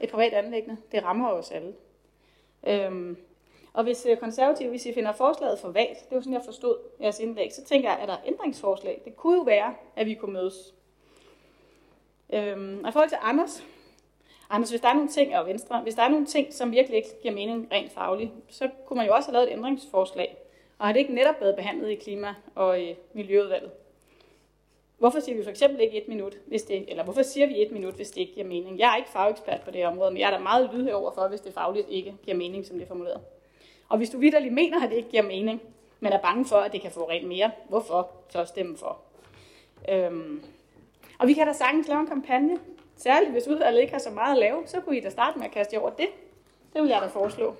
et 0.00 0.10
privat 0.10 0.32
anlæggende? 0.32 0.76
Det 0.92 1.04
rammer 1.04 1.28
os 1.28 1.50
alle. 1.50 1.74
Øh, 2.66 3.16
og 3.72 3.84
hvis 3.84 4.06
øh, 4.06 4.16
konservative, 4.16 4.68
hvis 4.68 4.86
I 4.86 4.92
finder 4.92 5.12
forslaget 5.12 5.58
for 5.58 5.68
vagt, 5.68 6.08
det 6.08 6.14
var 6.14 6.20
sådan, 6.20 6.32
jeg 6.32 6.42
forstod 6.44 6.78
jeres 7.00 7.20
indlæg, 7.20 7.52
så 7.52 7.64
tænker 7.64 7.90
jeg, 7.90 7.98
at 7.98 8.08
der 8.08 8.14
er 8.14 8.26
ændringsforslag. 8.26 9.02
Det 9.04 9.16
kunne 9.16 9.36
jo 9.36 9.42
være, 9.42 9.74
at 9.96 10.06
vi 10.06 10.14
kunne 10.14 10.32
mødes. 10.32 10.74
Øhm, 12.32 12.80
og 12.84 12.88
i 12.88 12.92
forhold 12.92 13.08
til 13.08 13.18
Anders, 13.22 13.64
Anders, 14.50 14.70
hvis 14.70 14.80
der 14.80 14.88
er 14.88 14.94
nogle 14.94 15.08
ting, 15.08 15.36
og 15.36 15.46
Venstre, 15.46 15.80
hvis 15.80 15.94
der 15.94 16.02
er 16.02 16.08
nogle 16.08 16.26
ting, 16.26 16.54
som 16.54 16.72
virkelig 16.72 16.96
ikke 16.96 17.08
giver 17.22 17.34
mening 17.34 17.68
rent 17.72 17.92
fagligt, 17.92 18.30
så 18.48 18.68
kunne 18.86 18.96
man 18.96 19.06
jo 19.06 19.14
også 19.14 19.28
have 19.28 19.32
lavet 19.32 19.52
et 19.52 19.56
ændringsforslag. 19.56 20.36
Og 20.78 20.86
har 20.86 20.92
det 20.92 21.00
ikke 21.00 21.14
netop 21.14 21.40
været 21.40 21.56
behandlet 21.56 21.90
i 21.90 21.94
klima- 21.94 22.34
og 22.54 22.80
i 22.80 22.94
miljøudvalget? 23.12 23.70
Hvorfor 24.98 25.20
siger 25.20 25.36
vi 25.36 25.42
for 25.42 25.50
eksempel 25.50 25.80
ikke 25.80 26.02
et 26.02 26.08
minut, 26.08 26.36
hvis 26.46 26.62
det, 26.62 26.90
eller 26.90 27.04
hvorfor 27.04 27.22
siger 27.22 27.46
vi 27.46 27.62
et 27.62 27.72
minut, 27.72 27.94
hvis 27.94 28.10
det 28.10 28.20
ikke 28.20 28.34
giver 28.34 28.46
mening? 28.46 28.78
Jeg 28.78 28.92
er 28.92 28.96
ikke 28.96 29.10
fagekspert 29.10 29.60
på 29.60 29.70
det 29.70 29.86
område, 29.86 30.10
men 30.10 30.20
jeg 30.20 30.26
er 30.26 30.36
da 30.36 30.42
meget 30.42 30.70
lydhør 30.74 30.94
over 30.94 31.10
for, 31.10 31.28
hvis 31.28 31.40
det 31.40 31.54
fagligt 31.54 31.86
ikke 31.88 32.14
giver 32.22 32.36
mening, 32.36 32.66
som 32.66 32.76
det 32.76 32.84
er 32.84 32.88
formuleret. 32.88 33.20
Og 33.88 33.96
hvis 33.96 34.10
du 34.10 34.18
vidderligt 34.18 34.54
mener, 34.54 34.84
at 34.84 34.90
det 34.90 34.96
ikke 34.96 35.10
giver 35.10 35.22
mening, 35.22 35.60
men 36.00 36.12
er 36.12 36.20
bange 36.20 36.44
for, 36.44 36.56
at 36.56 36.72
det 36.72 36.80
kan 36.80 36.90
få 36.90 37.10
rent 37.10 37.28
mere, 37.28 37.50
hvorfor 37.68 38.10
så 38.28 38.44
stemme 38.44 38.76
for? 38.76 38.98
Øhm. 39.88 40.42
Og 41.18 41.28
vi 41.28 41.32
kan 41.32 41.46
da 41.46 41.52
sagtens 41.52 41.88
lave 41.88 42.00
en 42.00 42.06
kampagne. 42.06 42.58
Særligt 43.02 43.32
hvis 43.32 43.48
udvalget 43.48 43.80
ikke 43.80 43.92
har 43.92 44.00
så 44.00 44.10
meget 44.10 44.32
at 44.32 44.38
lave, 44.38 44.62
så 44.66 44.80
kunne 44.80 44.98
I 44.98 45.00
da 45.00 45.10
starte 45.10 45.38
med 45.38 45.46
at 45.46 45.52
kaste 45.52 45.74
jer 45.74 45.80
over 45.80 45.90
det. 45.90 46.08
Det 46.72 46.82
vil 46.82 46.88
jeg 46.88 47.00
da 47.02 47.06
foreslå. 47.06 47.56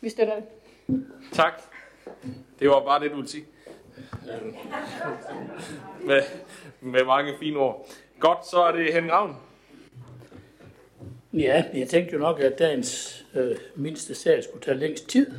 Vi 0.00 0.08
støtter 0.08 0.34
det. 0.34 0.44
Tak. 1.32 1.62
Det 2.58 2.68
var 2.68 2.84
bare 2.84 3.00
det, 3.00 3.10
du 3.10 3.16
ville 3.16 3.28
sige. 3.28 3.44
Med, 6.00 6.22
med 6.80 7.04
mange 7.04 7.32
fine 7.38 7.58
ord. 7.58 7.88
Godt, 8.18 8.46
så 8.46 8.62
er 8.62 8.72
det 8.72 8.92
Henning 8.92 9.12
Ravn. 9.12 9.36
Ja, 11.32 11.64
jeg 11.74 11.88
tænkte 11.88 12.12
jo 12.12 12.18
nok, 12.18 12.40
at 12.40 12.58
dagens 12.58 13.24
øh, 13.34 13.56
mindste 13.74 14.14
sag 14.14 14.44
skulle 14.44 14.64
tage 14.64 14.76
længst 14.76 15.08
tid. 15.08 15.32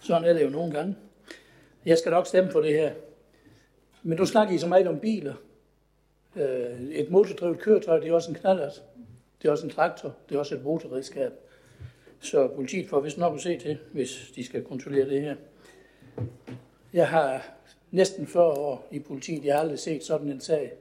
Sådan 0.00 0.28
er 0.28 0.32
det 0.32 0.44
jo 0.44 0.50
nogle 0.50 0.72
gange. 0.72 0.96
Jeg 1.84 1.98
skal 1.98 2.10
nok 2.10 2.26
stemme 2.26 2.52
for 2.52 2.60
det 2.60 2.72
her. 2.72 2.92
Men 4.02 4.18
du 4.18 4.26
snakker 4.26 4.54
I 4.54 4.58
så 4.58 4.68
meget 4.68 4.88
om 4.88 5.00
biler. 5.00 5.34
Øh, 6.38 6.90
et 6.90 7.10
motordrevet 7.10 7.58
køretøj, 7.58 8.00
det 8.00 8.08
er 8.08 8.12
også 8.12 8.30
en 8.30 8.36
knallert. 8.36 8.82
Det 9.42 9.48
er 9.48 9.52
også 9.52 9.66
en 9.66 9.72
traktor. 9.72 10.14
Det 10.28 10.34
er 10.34 10.38
også 10.38 10.54
et 10.54 10.64
motorredskab. 10.64 11.32
Så 12.20 12.48
politiet 12.48 12.88
får 12.88 13.00
vist 13.00 13.18
nok 13.18 13.34
at 13.34 13.40
se 13.40 13.58
til, 13.58 13.78
hvis 13.92 14.32
de 14.36 14.44
skal 14.44 14.64
kontrollere 14.64 15.08
det 15.08 15.22
her. 15.22 15.36
Jeg 16.92 17.08
har 17.08 17.50
næsten 17.90 18.26
40 18.26 18.44
år 18.44 18.86
i 18.90 18.98
politiet. 18.98 19.44
Jeg 19.44 19.54
har 19.54 19.60
aldrig 19.60 19.78
set 19.78 20.04
sådan 20.04 20.28
en 20.28 20.40
sag. 20.40 20.72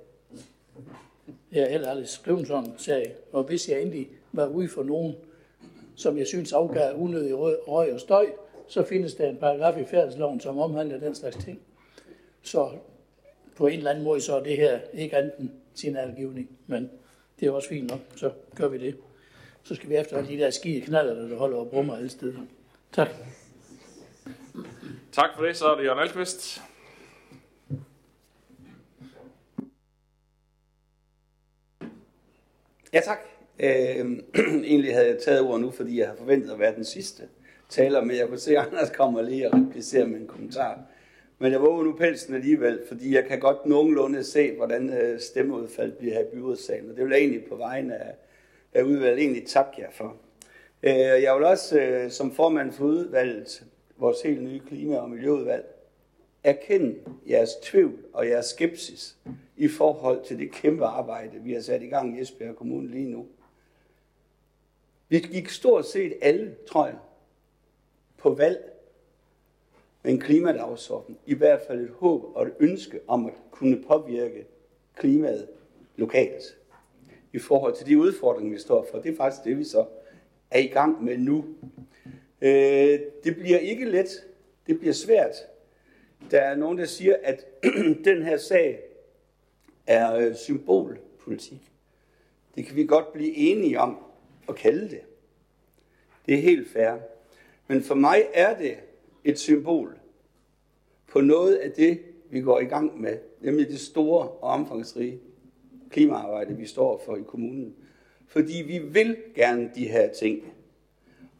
Jeg 1.52 1.64
har 1.64 1.70
heller 1.70 1.90
aldrig 1.90 2.08
skrevet 2.08 2.48
sådan 2.48 2.66
en 2.66 2.74
sag. 2.78 3.16
Og 3.32 3.44
hvis 3.44 3.70
jeg 3.70 3.82
endelig 3.82 4.10
var 4.32 4.48
ude 4.48 4.70
for 4.70 4.84
nogen, 4.84 5.16
som 5.96 6.18
jeg 6.18 6.28
synes 6.28 6.54
afgav 6.54 6.96
unødig 6.96 7.38
røg 7.68 7.94
og 7.94 8.00
støj, 8.00 8.26
så 8.68 8.84
findes 8.84 9.16
der 9.16 9.30
en 9.30 9.38
paragraf 9.38 9.82
i 9.82 9.86
færdsloven, 9.86 10.40
som 10.40 10.60
omhandler 10.60 11.00
den 11.00 11.16
slags 11.16 11.36
ting. 11.36 11.60
Så 12.42 12.70
på 13.58 13.68
en 13.68 13.78
eller 13.78 13.92
anden 13.92 14.04
måde, 14.04 14.22
så 14.22 14.36
er 14.36 14.44
det 14.44 14.58
her 14.58 14.80
ikke 14.94 15.18
andet 15.18 15.34
end 15.40 15.50
signalgivning, 15.76 16.50
men 16.68 16.92
det 17.40 17.48
er 17.48 17.52
også 17.52 17.70
fint 17.70 17.90
nok, 17.90 18.00
så 18.16 18.32
gør 18.56 18.68
vi 18.68 18.78
det. 18.78 18.98
Så 19.64 19.76
skal 19.76 19.90
vi 19.90 19.96
efter 19.96 20.26
de 20.26 20.38
der 20.38 20.50
skide 20.50 20.82
knaller, 20.82 21.28
der 21.28 21.38
holder 21.38 21.58
og 21.58 21.70
brummer 21.70 21.96
alle 21.96 22.10
steder. 22.10 22.40
Tak. 22.92 23.10
Tak 25.12 25.30
for 25.36 25.46
det, 25.46 25.58
så 25.58 25.66
er 25.68 25.76
det 25.76 25.84
Jørgen 25.84 26.00
Alkvist. 26.00 26.62
Ja, 32.94 33.00
tak. 33.00 33.20
Øh, 33.60 34.20
egentlig 34.72 34.94
havde 34.94 35.08
jeg 35.08 35.18
taget 35.26 35.42
ord 35.42 35.60
nu, 35.60 35.72
fordi 35.72 36.00
jeg 36.00 36.08
har 36.08 36.16
forventet 36.16 36.52
at 36.52 36.60
være 36.60 36.76
den 36.76 36.86
sidste 36.86 37.24
taler, 37.70 38.04
men 38.04 38.18
jeg 38.18 38.28
kunne 38.28 38.40
se, 38.40 38.58
at 38.58 38.68
Anders 38.68 38.90
kommer 38.90 39.22
lige 39.22 39.52
og 39.52 39.60
replicerer 39.60 40.06
med 40.06 40.20
en 40.20 40.28
kommentar. 40.28 40.80
Men 41.40 41.52
jeg 41.52 41.62
våger 41.62 41.84
nu 41.84 41.94
pelsen 41.94 42.36
alligevel, 42.36 42.82
fordi 42.88 43.16
jeg 43.16 43.26
kan 43.26 43.40
godt 43.40 43.66
nogenlunde 43.66 44.24
se, 44.24 44.56
hvordan 44.56 44.90
øh, 44.90 45.20
stemmeudfaldet 45.20 45.98
bliver 45.98 46.14
her 46.14 46.22
i 46.22 46.30
byrådssalen. 46.34 46.90
Og 46.90 46.96
det 46.96 47.04
vil 47.04 47.12
jeg 47.12 47.20
egentlig 47.20 47.46
på 47.46 47.56
vegne 47.56 47.96
af, 47.96 48.16
af 48.74 48.82
udvalget 48.84 49.20
egentlig 49.20 49.48
takke 49.48 49.82
jer 49.82 49.92
for. 49.92 50.16
Øh, 50.84 50.94
jeg 50.94 51.36
vil 51.36 51.44
også 51.44 51.80
øh, 51.80 52.12
som 52.12 52.32
formand 52.32 52.72
for 52.72 52.86
udvalget, 52.86 53.66
vores 53.98 54.22
helt 54.22 54.44
nye 54.44 54.60
klima- 54.60 54.98
og 54.98 55.10
miljøudvalg, 55.10 55.66
erkende 56.44 56.96
jeres 57.30 57.50
tvivl 57.64 57.98
og 58.14 58.30
jeres 58.30 58.46
skepsis 58.46 59.16
i 59.58 59.68
forhold 59.68 60.26
til 60.26 60.40
det 60.40 60.52
kæmpe 60.52 60.86
arbejde, 60.86 61.40
vi 61.44 61.54
har 61.54 61.62
sat 61.62 61.82
i 61.82 61.88
gang 61.88 62.18
i 62.18 62.22
Esbjerg 62.22 62.56
Kommune 62.56 62.92
lige 62.92 63.10
nu. 63.10 63.26
Vi 65.10 65.20
gik 65.20 65.50
stort 65.50 65.86
set 65.86 66.14
alle, 66.22 66.56
tror 66.68 66.86
jeg, 66.86 66.96
på 68.18 68.34
valg 68.34 68.77
en 70.10 70.20
klimadagsorden. 70.20 71.18
I 71.26 71.34
hvert 71.34 71.62
fald 71.68 71.82
et 71.82 71.90
håb 71.90 72.24
og 72.36 72.48
et 72.48 72.54
ønske 72.60 73.00
om 73.08 73.26
at 73.26 73.34
kunne 73.52 73.84
påvirke 73.88 74.46
klimaet 74.96 75.48
lokalt 75.96 76.58
i 77.34 77.40
forhold 77.40 77.76
til 77.76 77.88
de 77.88 77.98
udfordringer, 77.98 78.54
vi 78.54 78.60
står 78.60 78.88
for. 78.92 79.00
Det 79.00 79.12
er 79.12 79.18
faktisk 79.18 79.44
det, 79.44 79.58
vi 79.58 79.64
så 79.64 79.86
er 80.52 80.60
i 80.60 80.68
gang 80.68 81.04
med 81.04 81.18
nu. 81.18 81.46
Øh, 82.42 83.00
det 83.24 83.36
bliver 83.36 83.58
ikke 83.58 83.86
let. 83.86 84.10
Det 84.68 84.80
bliver 84.80 84.94
svært. 84.94 85.36
Der 86.32 86.40
er 86.40 86.56
nogen, 86.56 86.78
der 86.78 86.86
siger, 86.86 87.16
at 87.24 87.46
den 88.06 88.24
her 88.24 88.38
sag 88.38 88.80
er 89.88 90.16
øh, 90.16 90.36
symbolpolitik. 90.36 91.72
Det 92.56 92.66
kan 92.66 92.76
vi 92.76 92.86
godt 92.86 93.14
blive 93.14 93.36
enige 93.36 93.80
om 93.80 93.98
at 94.50 94.56
kalde 94.56 94.90
det. 94.90 95.02
Det 96.26 96.34
er 96.34 96.42
helt 96.42 96.72
fair. 96.72 96.98
Men 97.68 97.84
for 97.84 97.96
mig 97.96 98.26
er 98.34 98.58
det 98.58 98.78
et 99.24 99.40
symbol 99.40 99.97
på 101.12 101.22
noget 101.22 101.56
af 101.56 101.72
det, 101.72 102.00
vi 102.30 102.42
går 102.42 102.60
i 102.60 102.66
gang 102.66 103.02
med, 103.02 103.18
nemlig 103.42 103.68
det 103.68 103.80
store 103.80 104.28
og 104.28 104.50
omfangsrige 104.50 105.20
klimaarbejde, 105.90 106.58
vi 106.58 106.66
står 106.66 107.02
for 107.06 107.16
i 107.16 107.22
kommunen. 107.28 107.76
Fordi 108.28 108.64
vi 108.68 108.80
vil 108.80 109.18
gerne 109.36 109.72
de 109.76 109.88
her 109.88 110.14
ting. 110.14 110.54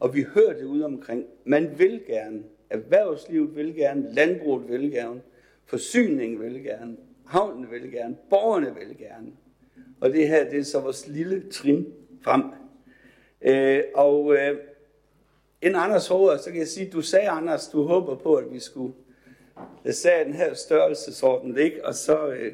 Og 0.00 0.14
vi 0.14 0.22
hører 0.34 0.52
det 0.52 0.64
ud 0.64 0.80
omkring. 0.80 1.24
Man 1.44 1.78
vil 1.78 2.02
gerne. 2.06 2.42
Erhvervslivet 2.70 3.56
vil 3.56 3.74
gerne. 3.74 4.14
Landbruget 4.14 4.68
vil 4.68 4.90
gerne. 4.90 5.20
Forsyningen 5.64 6.40
vil 6.40 6.62
gerne. 6.62 6.96
Havnen 7.26 7.70
vil 7.70 7.92
gerne. 7.92 8.16
Borgerne 8.30 8.74
vil 8.74 8.98
gerne. 8.98 9.32
Og 10.00 10.12
det 10.12 10.28
her, 10.28 10.50
det 10.50 10.58
er 10.58 10.62
så 10.64 10.80
vores 10.80 11.08
lille 11.08 11.50
trin 11.50 11.86
frem. 12.20 12.42
Øh, 13.42 13.82
og 13.94 14.34
øh, 14.34 14.58
en 15.62 15.74
Anders 15.74 16.08
hoved, 16.08 16.38
så 16.38 16.50
kan 16.50 16.58
jeg 16.58 16.68
sige, 16.68 16.90
du 16.90 17.02
sagde, 17.02 17.28
Anders, 17.28 17.68
du 17.68 17.82
håber 17.82 18.14
på, 18.14 18.34
at 18.34 18.52
vi 18.52 18.58
skulle 18.58 18.92
sager 19.90 20.24
den 20.24 20.34
her 20.34 20.54
størrelsesorden 20.54 21.54
ligge, 21.54 21.86
og 21.86 21.94
så 21.94 22.28
øh, 22.28 22.52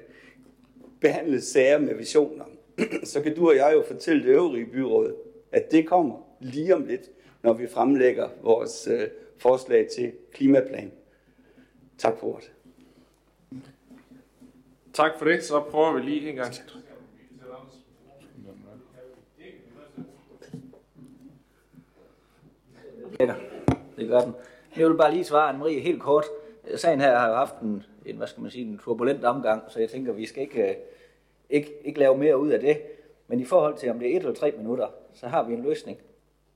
behandle 1.01 1.41
sager 1.41 1.79
med 1.79 1.95
visioner. 1.95 2.45
så 3.13 3.23
kan 3.23 3.37
du 3.37 3.49
og 3.49 3.57
jeg 3.57 3.73
jo 3.75 3.85
fortælle 3.87 4.23
det 4.23 4.29
øvrige 4.29 4.67
byråd, 4.67 5.15
at 5.53 5.71
det 5.71 5.87
kommer 5.87 6.17
lige 6.41 6.75
om 6.75 6.85
lidt, 6.85 7.11
når 7.43 7.53
vi 7.53 7.67
fremlægger 7.67 8.29
vores 8.43 8.89
øh, 8.91 9.09
forslag 9.39 9.89
til 9.97 10.13
klimaplan. 10.33 10.93
Tak 11.99 12.19
for 12.19 12.27
ordet. 12.27 12.53
Tak 14.93 15.11
for 15.19 15.25
det. 15.25 15.45
Så 15.45 15.61
prøver 15.61 15.93
vi 15.93 16.01
lige 16.01 16.31
en 16.31 16.37
gang. 16.37 16.55
Det 23.97 24.09
gør 24.09 24.21
den. 24.21 24.35
Jeg 24.77 24.89
vil 24.89 24.97
bare 24.97 25.13
lige 25.13 25.25
svare 25.25 25.51
Anne-Marie 25.51 25.81
helt 25.81 26.03
kort. 26.03 26.25
Sagen 26.77 27.01
her 27.01 27.19
har 27.19 27.29
jo 27.29 27.35
haft 27.35 27.61
en, 27.61 27.83
en, 28.07 28.17
hvad 28.17 28.27
skal 28.27 28.43
man 28.43 28.51
sige, 28.51 28.67
en 28.67 28.79
turbulent 28.79 29.25
omgang, 29.25 29.63
så 29.69 29.81
jeg 29.81 29.89
tænker, 29.89 30.13
vi 30.13 30.27
skal 30.27 30.43
ikke, 30.43 30.69
øh, 30.69 30.75
ikke, 31.51 31.73
ikke 31.85 31.99
lave 31.99 32.19
mere 32.19 32.39
ud 32.39 32.51
af 32.51 32.61
det. 32.61 32.83
Men 33.29 33.41
i 33.41 33.45
forhold 33.45 33.77
til, 33.77 33.91
om 33.91 33.99
det 33.99 34.13
er 34.13 34.17
et 34.17 34.21
eller 34.21 34.35
tre 34.35 34.55
minutter, 34.59 34.87
så 35.13 35.27
har 35.27 35.43
vi 35.43 35.55
en 35.55 35.63
løsning. 35.63 35.99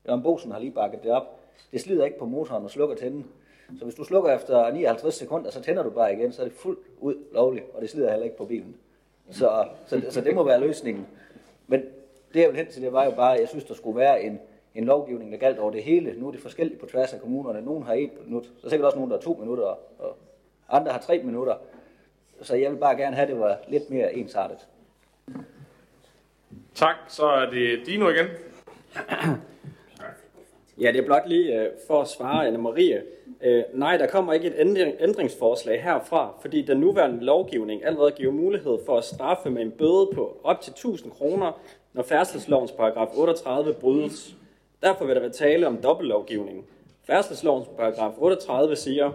Jørgen 0.07 0.23
Bosen 0.23 0.53
har 0.53 0.59
lige 0.59 0.71
bakket 0.71 1.03
det 1.03 1.11
op. 1.11 1.41
Det 1.73 1.81
slider 1.81 2.05
ikke 2.05 2.19
på 2.19 2.27
motoren 2.27 2.65
og 2.65 2.71
slukker 2.71 2.97
tænden. 2.97 3.27
Så 3.79 3.85
hvis 3.85 3.95
du 3.95 4.05
slukker 4.05 4.35
efter 4.35 4.71
59 4.71 5.15
sekunder, 5.15 5.51
så 5.51 5.63
tænder 5.63 5.83
du 5.83 5.91
bare 5.91 6.13
igen, 6.13 6.33
så 6.33 6.43
er 6.43 6.47
det 6.47 6.57
fuldt 6.57 6.81
ud 7.01 7.15
lovligt, 7.33 7.67
og 7.75 7.83
det 7.83 7.91
slider 7.91 8.11
heller 8.11 8.25
ikke 8.25 8.37
på 8.37 8.45
bilen. 8.45 8.77
Så, 9.31 9.67
så, 9.87 10.03
så 10.11 10.21
det 10.21 10.35
må 10.35 10.45
være 10.45 10.61
løsningen. 10.61 11.07
Men 11.67 11.83
det 12.35 12.41
jeg 12.41 12.49
vil 12.49 12.57
hen 12.57 12.67
til, 12.67 12.83
det 12.83 12.93
var 12.93 13.05
jo 13.05 13.11
bare, 13.11 13.35
at 13.35 13.41
jeg 13.41 13.49
synes, 13.49 13.65
der 13.65 13.75
skulle 13.75 13.99
være 13.99 14.23
en, 14.23 14.41
en 14.75 14.85
lovgivning, 14.85 15.33
der 15.33 15.39
galt 15.39 15.59
over 15.59 15.71
det 15.71 15.83
hele. 15.83 16.15
Nu 16.21 16.27
er 16.27 16.33
det 16.33 16.41
forskelligt 16.41 16.81
på 16.81 16.87
tværs 16.87 17.13
af 17.13 17.21
kommunerne. 17.21 17.63
Nogen 17.63 17.83
har 17.83 17.95
et 17.95 18.11
minut, 18.25 18.45
så 18.45 18.67
er 18.67 18.71
sikkert 18.71 18.87
også 18.87 18.99
nogen, 18.99 19.11
der 19.11 19.17
har 19.17 19.23
to 19.23 19.35
minutter, 19.41 19.65
og 19.99 20.17
andre 20.69 20.93
har 20.93 21.01
tre 21.01 21.23
minutter. 21.23 21.55
Så 22.43 22.57
jeg 22.57 22.71
vil 22.71 22.77
bare 22.77 22.97
gerne 22.97 23.17
have, 23.17 23.23
at 23.23 23.29
det 23.29 23.41
var 23.41 23.59
lidt 23.69 23.91
mere 23.91 24.15
ensartet. 24.15 24.67
Tak, 26.75 26.97
så 27.09 27.27
er 27.27 27.51
det 27.51 27.87
Dino 27.87 28.09
igen. 28.09 28.27
Ja, 30.81 30.93
det 30.93 31.01
er 31.01 31.05
blot 31.05 31.29
lige 31.29 31.61
øh, 31.61 31.71
for 31.87 32.01
at 32.01 32.09
svare 32.09 32.49
Anne-Marie. 32.49 33.03
Øh, 33.43 33.63
nej, 33.75 33.97
der 33.97 34.07
kommer 34.07 34.33
ikke 34.33 34.47
et 34.47 34.55
ændring, 34.59 34.95
ændringsforslag 35.01 35.83
herfra, 35.83 36.35
fordi 36.41 36.63
den 36.63 36.81
nuværende 36.81 37.25
lovgivning 37.25 37.85
allerede 37.85 38.11
giver 38.11 38.33
mulighed 38.33 38.79
for 38.87 38.99
at 38.99 39.05
straffe 39.05 39.51
med 39.51 39.63
en 39.63 39.71
bøde 39.71 40.11
på 40.15 40.41
op 40.45 40.61
til 40.61 40.71
1000 40.71 41.13
kroner, 41.13 41.61
når 41.93 42.03
færdselslovens 42.03 42.73
paragraf 42.73 43.09
38 43.15 43.73
brydes. 43.73 44.37
Derfor 44.83 45.05
vil 45.05 45.15
der 45.15 45.21
være 45.21 45.31
tale 45.31 45.67
om 45.67 45.83
dobbeltlovgivning. 45.83 46.67
Færdselslovens 47.05 47.69
paragraf 47.77 48.13
38 48.19 48.77
siger, 48.77 49.13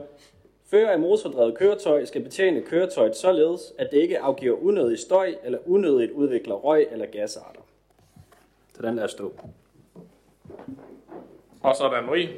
Fører 0.71 0.91
af 0.91 0.99
motordrevet 0.99 1.57
køretøj 1.57 2.05
skal 2.05 2.23
betjene 2.23 2.61
køretøjet 2.61 3.15
således, 3.15 3.73
at 3.77 3.91
det 3.91 3.97
ikke 3.97 4.19
afgiver 4.19 4.57
unødig 4.63 4.99
støj 4.99 5.35
eller 5.43 5.59
unødigt 5.65 6.11
udvikler 6.11 6.55
røg 6.55 6.87
eller 6.91 7.05
gasarter. 7.05 7.61
Så 8.75 8.81
den 8.81 8.95
lader 8.95 9.07
stå. 9.07 9.33
Og 11.61 11.75
så 11.75 11.83
er 11.83 11.89
der 11.89 12.01
Marie. 12.01 12.29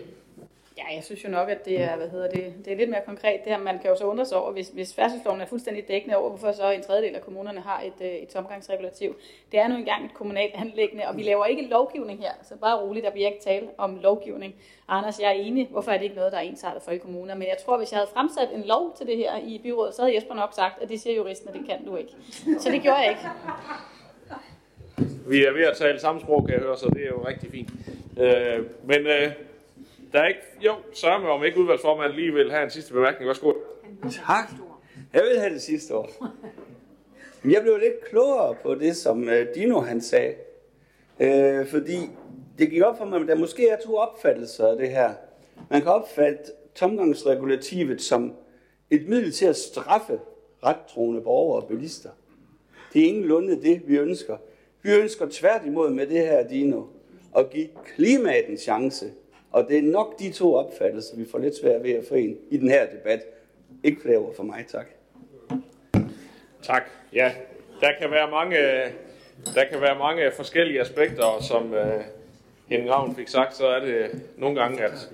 Ja, 0.78 0.96
jeg 0.96 1.04
synes 1.04 1.24
jo 1.24 1.30
nok, 1.30 1.50
at 1.50 1.66
det 1.66 1.82
er, 1.82 1.96
hvad 1.98 2.10
hedder 2.10 2.30
det, 2.30 2.54
det 2.66 2.74
er 2.74 2.78
lidt 2.78 2.90
mere 2.90 3.02
konkret. 3.06 3.40
Det 3.44 3.52
her, 3.52 3.60
man 3.60 3.80
kan 3.80 3.90
jo 3.90 3.96
så 3.96 4.06
undre 4.06 4.26
sig 4.26 4.38
over, 4.38 4.52
hvis, 4.52 4.70
hvis 4.70 4.94
færdselsloven 4.94 5.42
er 5.42 5.46
fuldstændig 5.46 5.88
dækkende 5.88 6.18
over, 6.18 6.30
hvorfor 6.30 6.52
så 6.52 6.72
en 6.72 6.84
tredjedel 6.84 7.16
af 7.16 7.22
kommunerne 7.22 7.60
har 7.60 7.82
et, 7.82 7.94
øh, 8.02 8.08
et 8.08 8.28
tomgangsregulativ. 8.28 9.16
Det 9.52 9.60
er 9.60 9.68
nu 9.68 9.76
engang 9.76 10.06
et 10.06 10.14
kommunalt 10.14 10.54
anlæggende, 10.56 11.08
og 11.08 11.18
vi 11.18 11.24
laver 11.24 11.46
ikke 11.46 11.68
lovgivning 11.68 12.20
her, 12.20 12.32
så 12.44 12.56
bare 12.56 12.82
roligt, 12.82 13.06
der 13.06 13.12
bliver 13.12 13.28
ikke 13.28 13.44
tale 13.44 13.68
om 13.78 14.00
lovgivning. 14.02 14.56
Anders, 14.88 15.20
jeg 15.20 15.28
er 15.28 15.32
enig. 15.32 15.68
Hvorfor 15.72 15.92
er 15.92 15.98
det 15.98 16.04
ikke 16.04 16.16
noget, 16.16 16.32
der 16.32 16.38
er 16.38 16.42
ensartet 16.42 16.82
for 16.84 16.92
i 16.92 16.98
kommuner? 16.98 17.36
Men 17.36 17.48
jeg 17.48 17.58
tror, 17.66 17.78
hvis 17.78 17.92
jeg 17.92 17.98
havde 17.98 18.10
fremsat 18.14 18.50
en 18.54 18.64
lov 18.64 18.96
til 18.98 19.08
det 19.08 19.18
her 19.18 19.38
i 19.38 19.60
byrådet, 19.64 19.96
så 19.96 20.02
havde 20.02 20.16
Jesper 20.16 20.36
nok 20.36 20.54
sagt, 20.54 20.82
at 20.82 20.90
det 20.90 21.00
siger 21.02 21.16
juristen, 21.16 21.50
at 21.50 21.56
det 21.56 21.66
kan 21.66 21.86
du 21.86 21.96
ikke. 21.96 22.12
Så 22.60 22.72
det 22.72 22.82
gjorde 22.82 22.98
jeg 22.98 23.10
ikke. 23.10 23.22
Vi 25.28 25.46
er 25.46 25.54
ved 25.54 25.64
at 25.64 25.78
tale 25.78 26.00
samme 26.00 26.22
sprog, 26.22 26.46
kan 26.46 26.54
jeg 26.54 26.62
høre, 26.62 26.78
så 26.78 26.90
det 26.90 27.04
er 27.04 27.08
jo 27.08 27.28
rigtig 27.28 27.52
fint. 27.52 27.70
Øh, 28.20 28.66
men 28.84 29.08
øh, 29.08 29.32
der 30.16 30.22
er 30.22 30.28
ikke... 30.28 30.42
Jo, 30.62 30.76
sørger 30.94 31.28
om 31.28 31.44
ikke 31.44 31.60
udvalgsformanden 31.60 32.20
lige 32.20 32.34
vil 32.34 32.52
have 32.52 32.64
en 32.64 32.70
sidste 32.70 32.94
bemærkning. 32.94 33.28
Værsgo. 33.28 33.54
Tak. 34.28 34.50
Jeg 35.14 35.22
vil 35.22 35.40
have 35.40 35.54
det 35.54 35.62
sidste 35.62 35.96
år. 35.96 36.10
Men 37.42 37.52
jeg 37.52 37.62
blev 37.62 37.78
lidt 37.78 38.06
klogere 38.10 38.56
på 38.64 38.76
det, 38.76 38.96
som 38.96 39.30
øh, 39.30 39.48
Dino 39.56 39.80
han 39.80 40.02
sagde. 40.02 40.34
Øh, 41.20 41.68
fordi 41.68 41.98
det 42.58 42.70
gik 42.70 42.82
op 42.82 42.98
for 42.98 43.06
mig, 43.06 43.22
at 43.22 43.28
der 43.28 43.36
måske 43.36 43.70
er 43.70 43.78
to 43.86 43.96
opfattelser 43.96 44.68
af 44.68 44.78
det 44.78 44.90
her. 44.90 45.14
Man 45.70 45.82
kan 45.82 45.92
opfatte 45.92 46.44
tomgangsregulativet 46.76 48.02
som 48.02 48.34
et 48.90 49.10
middel 49.10 49.32
til 49.32 49.46
at 49.46 49.56
straffe 49.56 50.20
rettroende 50.64 51.22
borgere 51.22 51.62
og 51.62 51.68
bilister. 51.68 52.10
Det 52.94 53.02
er 53.02 53.08
ingenlunde 53.08 53.62
det, 53.62 53.82
vi 53.88 53.98
ønsker. 53.98 54.38
Vi 54.82 54.94
ønsker 54.94 55.28
tværtimod 55.32 55.90
med 55.90 56.08
det 56.08 56.20
her, 56.20 56.48
Dino, 56.48 56.84
at 57.38 57.50
give 57.50 57.68
klimaet 57.96 58.50
en 58.50 58.58
chance. 58.58 59.12
Og 59.56 59.66
det 59.70 59.78
er 59.78 59.82
nok 59.82 60.20
de 60.20 60.32
to 60.32 60.56
opfattelser, 60.56 61.18
vi 61.18 61.26
får 61.32 61.40
lidt 61.40 61.56
svært 61.58 61.84
ved 61.84 61.92
at 61.92 62.06
forene 62.08 62.36
i 62.50 62.58
den 62.58 62.70
her 62.70 62.86
debat. 62.86 63.22
Ikke 63.84 64.02
flere 64.02 64.18
ord 64.18 64.36
for 64.36 64.44
mig, 64.44 64.66
tak. 64.68 64.88
Tak. 66.64 66.84
Ja, 67.14 67.32
der 67.82 67.90
kan 68.02 68.12
være 68.12 68.32
mange, 68.32 68.58
der 69.56 69.66
kan 69.72 69.82
være 69.82 69.98
mange 69.98 70.32
forskellige 70.32 70.82
aspekter, 70.82 71.24
og 71.24 71.44
som 71.44 71.72
uh, 71.72 72.02
Henning 72.70 72.92
Ravn 72.92 73.16
fik 73.16 73.28
sagt, 73.28 73.56
så 73.56 73.68
er 73.68 73.80
det 73.80 74.22
nogle 74.38 74.62
gange, 74.62 74.84
at 74.84 75.10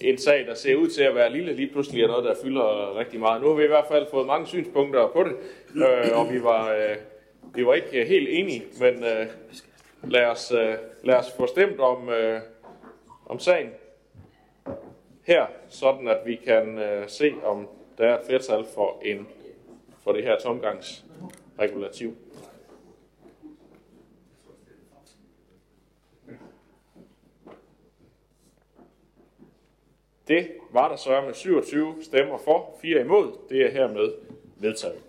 en 0.00 0.18
sag, 0.18 0.46
der 0.46 0.54
ser 0.54 0.76
ud 0.76 0.88
til 0.88 1.02
at 1.02 1.14
være 1.14 1.32
lille, 1.32 1.52
lige 1.52 1.72
pludselig 1.72 2.02
er 2.02 2.08
noget, 2.08 2.24
der 2.24 2.34
fylder 2.42 2.98
rigtig 2.98 3.20
meget. 3.20 3.42
Nu 3.42 3.48
har 3.48 3.54
vi 3.54 3.64
i 3.64 3.68
hvert 3.68 3.88
fald 3.90 4.06
fået 4.10 4.26
mange 4.26 4.46
synspunkter 4.46 5.08
på 5.08 5.24
det, 5.24 5.32
øh, 5.82 6.18
og 6.18 6.32
vi 6.32 6.42
var, 6.42 6.72
øh, 6.72 6.96
vi 7.54 7.66
var 7.66 7.74
ikke 7.74 8.04
helt 8.04 8.28
enige, 8.28 8.62
men 8.80 9.04
øh, 9.04 9.26
lad, 10.10 10.26
os, 10.26 10.52
øh, 10.52 10.74
lad 11.02 11.14
os 11.14 11.32
få 11.32 11.46
stemt 11.46 11.80
om, 11.80 12.08
øh, 12.08 12.40
om 13.26 13.38
sagen 13.38 13.70
her, 15.22 15.46
sådan 15.68 16.08
at 16.08 16.26
vi 16.26 16.36
kan 16.36 16.78
øh, 16.78 17.08
se, 17.08 17.34
om 17.44 17.68
der 17.98 18.06
er 18.06 18.18
et 18.18 18.26
flertal 18.26 18.64
for, 18.74 19.00
en, 19.04 19.28
for 20.04 20.12
det 20.12 20.24
her 20.24 20.38
tomgangsregulativ. 20.38 22.16
Det 30.28 30.48
var 30.70 30.88
der 30.88 30.96
så 30.96 31.20
med 31.20 31.34
27 31.34 32.02
stemmer 32.02 32.38
for, 32.38 32.78
4 32.82 33.00
imod. 33.00 33.32
Det 33.48 33.66
er 33.66 33.70
hermed 33.70 34.12
vedtaget. 34.56 35.02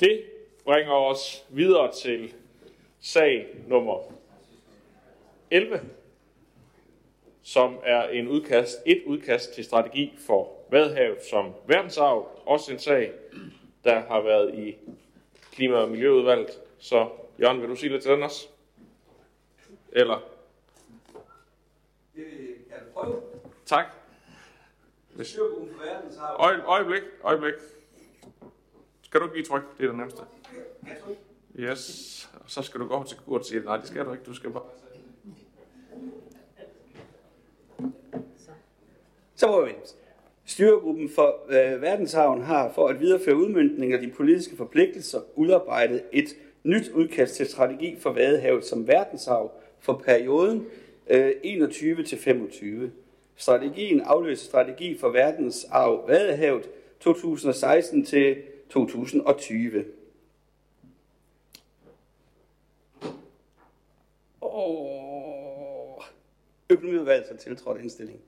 Det 0.00 0.22
bringer 0.64 0.92
os 0.92 1.44
videre 1.48 1.92
til 1.92 2.34
sag 3.00 3.46
nummer 3.66 4.00
11, 5.50 5.80
som 7.42 7.78
er 7.82 8.08
en 8.08 8.28
udkast, 8.28 8.78
et 8.86 9.02
udkast 9.06 9.54
til 9.54 9.64
strategi 9.64 10.18
for 10.26 10.52
Vadehavet 10.70 11.22
som 11.30 11.52
verdensarv. 11.66 12.28
Også 12.46 12.72
en 12.72 12.78
sag, 12.78 13.12
der 13.84 14.00
har 14.00 14.20
været 14.20 14.54
i 14.54 14.76
Klima- 15.52 15.76
og 15.76 15.90
Miljøudvalget. 15.90 16.60
Så 16.78 17.08
Jørgen, 17.40 17.60
vil 17.60 17.68
du 17.68 17.76
sige 17.76 17.92
lidt 17.92 18.02
til 18.02 18.12
den 18.12 18.22
også? 18.22 18.48
Eller? 19.92 20.30
Tak. 23.66 23.84
Hvis... 25.14 25.38
Øje, 26.38 26.62
øjeblik, 26.62 27.02
øjeblik. 27.22 27.54
Skal 29.14 29.20
du 29.20 29.26
ikke 29.26 29.36
lige 29.36 29.46
trykke? 29.46 29.66
Det 29.78 29.84
er 29.84 29.88
det 29.88 29.96
nemmeste. 29.96 30.22
Yes. 31.58 32.28
Og 32.34 32.50
så 32.50 32.62
skal 32.62 32.80
du 32.80 32.86
gå 32.86 32.94
over 32.94 33.04
til 33.04 33.16
Kurt 33.16 33.40
og 33.40 33.46
sige, 33.46 33.60
nej, 33.60 33.76
det 33.76 33.88
skal 33.88 34.04
du 34.04 34.12
ikke. 34.12 34.24
Du 34.24 34.34
skal 34.34 34.50
bare... 34.50 34.62
Så 39.34 39.46
må 39.46 39.64
vi 39.64 39.70
Styregruppen 40.44 41.10
for 41.14 41.36
øh, 41.48 41.82
verdenshavn 41.82 42.42
har 42.42 42.72
for 42.72 42.88
at 42.88 43.00
videreføre 43.00 43.36
udmyndning 43.36 43.92
af 43.92 44.00
de 44.00 44.10
politiske 44.10 44.56
forpligtelser 44.56 45.20
udarbejdet 45.34 46.02
et 46.12 46.36
nyt 46.64 46.88
udkast 46.88 47.34
til 47.34 47.46
strategi 47.46 47.96
for 48.00 48.12
Vadehavet 48.12 48.64
som 48.64 48.88
verdenshav 48.88 49.52
for 49.80 50.02
perioden 50.04 50.66
øh, 51.10 51.32
21 51.42 52.04
til 52.04 52.18
25. 52.18 52.92
Strategien 53.36 54.00
afløser 54.00 54.46
strategi 54.46 54.98
for 54.98 55.08
verdensarv 55.08 56.08
Vadehavet 56.08 56.70
2016 57.00 58.04
til 58.04 58.36
2020. 58.70 59.84
Og 64.40 66.02
økonomiudvalget 66.70 67.26
har 67.30 67.36
tiltrådt 67.36 67.80
indstilling. 67.80 68.20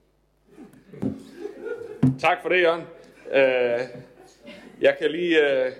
Tak 2.20 2.42
for 2.42 2.48
det, 2.48 2.62
Jørgen. 2.62 2.82
Øh, 3.32 3.80
jeg 4.80 4.96
kan 4.98 5.10
lige 5.10 5.64
øh, 5.64 5.72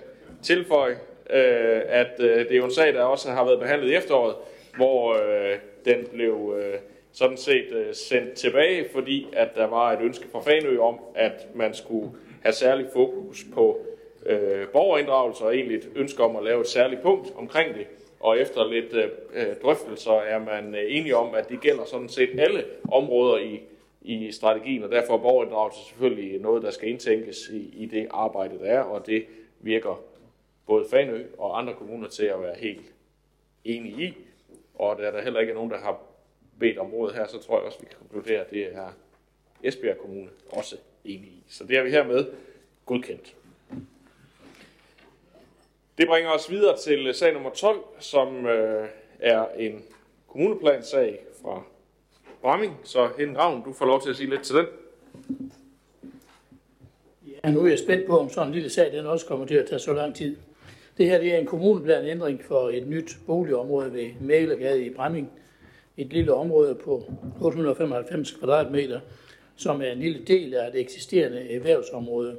tilføje, 0.43 0.99
øh, 1.29 1.81
at 1.85 2.11
det 2.17 2.51
er 2.51 2.57
jo 2.57 2.65
en 2.65 2.73
sag, 2.73 2.93
der 2.93 3.03
også 3.03 3.31
har 3.31 3.45
været 3.45 3.59
behandlet 3.59 3.89
i 3.91 3.95
efteråret, 3.95 4.35
hvor 4.75 5.17
den 5.85 6.05
blev 6.13 6.61
sådan 7.11 7.37
set 7.37 7.89
sendt 7.93 8.33
tilbage, 8.33 8.89
fordi 8.93 9.27
at 9.33 9.49
der 9.55 9.65
var 9.65 9.91
et 9.91 10.01
ønske 10.01 10.27
fra 10.31 10.41
Fanø 10.41 10.79
om, 10.79 10.99
at 11.15 11.47
man 11.55 11.73
skulle 11.73 12.11
have 12.41 12.53
særlig 12.53 12.87
fokus 12.93 13.45
på 13.53 13.85
Øh, 14.25 14.67
borgerinddragelse 14.67 15.43
og 15.43 15.55
egentlig 15.55 15.77
et 15.77 15.89
ønske 15.95 16.23
om 16.23 16.35
at 16.35 16.43
lave 16.43 16.61
et 16.61 16.67
særligt 16.67 17.01
punkt 17.01 17.33
omkring 17.35 17.75
det. 17.75 17.87
Og 18.19 18.39
efter 18.39 18.67
lidt 18.67 18.93
øh, 18.93 19.09
øh, 19.33 19.55
drøftelser 19.63 20.11
er 20.11 20.39
man 20.39 20.75
enige 20.75 21.15
om, 21.15 21.35
at 21.35 21.49
det 21.49 21.61
gælder 21.61 21.85
sådan 21.85 22.09
set 22.09 22.39
alle 22.39 22.65
områder 22.91 23.37
i 23.37 23.61
i 24.07 24.31
strategien, 24.31 24.83
og 24.83 24.91
derfor 24.91 25.13
er 25.13 25.17
borgerinddragelse 25.17 25.79
selvfølgelig 25.87 26.41
noget, 26.41 26.63
der 26.63 26.71
skal 26.71 26.89
indtænkes 26.89 27.49
i, 27.49 27.83
i 27.83 27.85
det 27.85 28.07
arbejde, 28.09 28.59
der 28.59 28.65
er, 28.65 28.79
og 28.79 29.05
det 29.05 29.25
virker 29.59 30.03
både 30.65 30.85
Fanø 30.89 31.25
og 31.37 31.59
andre 31.59 31.73
kommuner 31.73 32.07
til 32.07 32.25
at 32.25 32.41
være 32.41 32.55
helt 32.57 32.93
enige 33.63 34.03
i. 34.03 34.13
Og 34.75 34.97
da 34.97 35.03
der 35.03 35.21
heller 35.21 35.39
ikke 35.39 35.51
er 35.51 35.55
nogen, 35.55 35.71
der 35.71 35.77
har 35.77 35.99
bedt 36.59 36.77
om 36.77 36.93
rådet 36.93 37.15
her, 37.15 37.27
så 37.27 37.39
tror 37.39 37.57
jeg 37.57 37.65
også, 37.65 37.79
vi 37.79 37.85
kan 37.85 37.97
konkludere, 37.99 38.39
at 38.39 38.49
det 38.49 38.75
er 38.75 38.87
Esbjerg 39.63 39.97
Kommune 39.97 40.29
også 40.51 40.77
enige 41.05 41.31
i. 41.31 41.43
Så 41.47 41.63
det 41.63 41.77
har 41.77 41.83
vi 41.83 41.91
hermed 41.91 42.25
godkendt. 42.85 43.35
Det 45.97 46.07
bringer 46.07 46.31
os 46.31 46.51
videre 46.51 46.77
til 46.77 47.07
øh, 47.07 47.15
sag 47.15 47.33
nummer 47.33 47.49
12, 47.49 47.79
som 47.99 48.45
øh, 48.45 48.87
er 49.19 49.45
en 49.57 49.83
kommuneplansag 50.27 51.19
fra 51.41 51.63
Bramming. 52.41 52.79
Så 52.83 53.09
Henning 53.17 53.37
Ravn, 53.37 53.63
du 53.63 53.73
får 53.73 53.85
lov 53.85 54.01
til 54.01 54.09
at 54.09 54.15
sige 54.15 54.29
lidt 54.29 54.41
til 54.43 54.55
den. 54.55 54.65
Ja, 57.43 57.51
nu 57.51 57.65
er 57.65 57.69
jeg 57.69 57.79
spændt 57.79 58.07
på, 58.07 58.19
om 58.19 58.29
sådan 58.29 58.47
en 58.47 58.53
lille 58.53 58.69
sag, 58.69 58.91
den 58.93 59.05
også 59.05 59.25
kommer 59.25 59.45
til 59.45 59.55
at 59.55 59.65
tage 59.69 59.79
så 59.79 59.93
lang 59.93 60.15
tid. 60.15 60.37
Det 60.97 61.05
her 61.05 61.19
det 61.19 61.33
er 61.33 61.37
en 61.37 61.45
kommuneplanændring 61.45 62.43
for 62.43 62.69
et 62.69 62.87
nyt 62.87 63.17
boligområde 63.25 63.93
ved 63.93 64.09
Mælegade 64.21 64.85
i 64.85 64.89
Bramming. 64.89 65.31
Et 65.97 66.07
lille 66.07 66.33
område 66.33 66.75
på 66.75 67.03
895 67.41 68.31
kvadratmeter, 68.31 68.99
som 69.55 69.81
er 69.81 69.91
en 69.91 69.99
lille 69.99 70.23
del 70.25 70.53
af 70.53 70.67
et 70.67 70.79
eksisterende 70.79 71.51
erhvervsområde. 71.51 72.37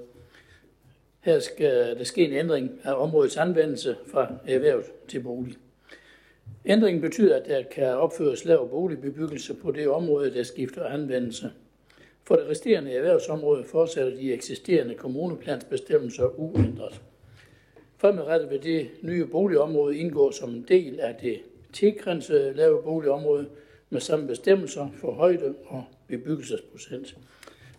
Her 1.20 1.38
skal 1.40 1.98
der 1.98 2.04
ske 2.04 2.24
en 2.24 2.32
ændring 2.32 2.80
af 2.84 2.94
områdets 2.94 3.36
anvendelse 3.36 3.96
fra 4.06 4.34
erhverv 4.46 4.82
til 5.08 5.20
bolig. 5.20 5.54
Ændringen 6.64 7.00
betyder, 7.00 7.36
at 7.36 7.46
der 7.46 7.62
kan 7.62 7.86
opføres 7.86 8.44
lav 8.44 8.68
boligbebyggelse 8.68 9.54
på 9.54 9.70
det 9.70 9.88
område, 9.88 10.34
der 10.34 10.42
skifter 10.42 10.84
anvendelse. 10.84 11.50
For 12.24 12.36
det 12.36 12.48
resterende 12.48 12.92
erhvervsområde 12.92 13.64
fortsætter 13.64 14.16
de 14.16 14.32
eksisterende 14.32 14.94
kommuneplansbestemmelser 14.94 16.40
uændret. 16.40 17.00
Fremadrettet 17.96 18.50
vil 18.50 18.62
det 18.62 18.90
nye 19.02 19.26
boligområde 19.26 19.96
indgå 19.96 20.32
som 20.32 20.50
en 20.50 20.64
del 20.68 21.00
af 21.00 21.14
det 21.22 21.40
tilgrænsede 21.72 22.54
lave 22.54 22.82
boligområde 22.82 23.48
med 23.90 24.00
samme 24.00 24.26
bestemmelser 24.26 24.88
for 25.00 25.12
højde 25.12 25.54
og 25.66 25.84
bebyggelsesprocent. 26.08 27.16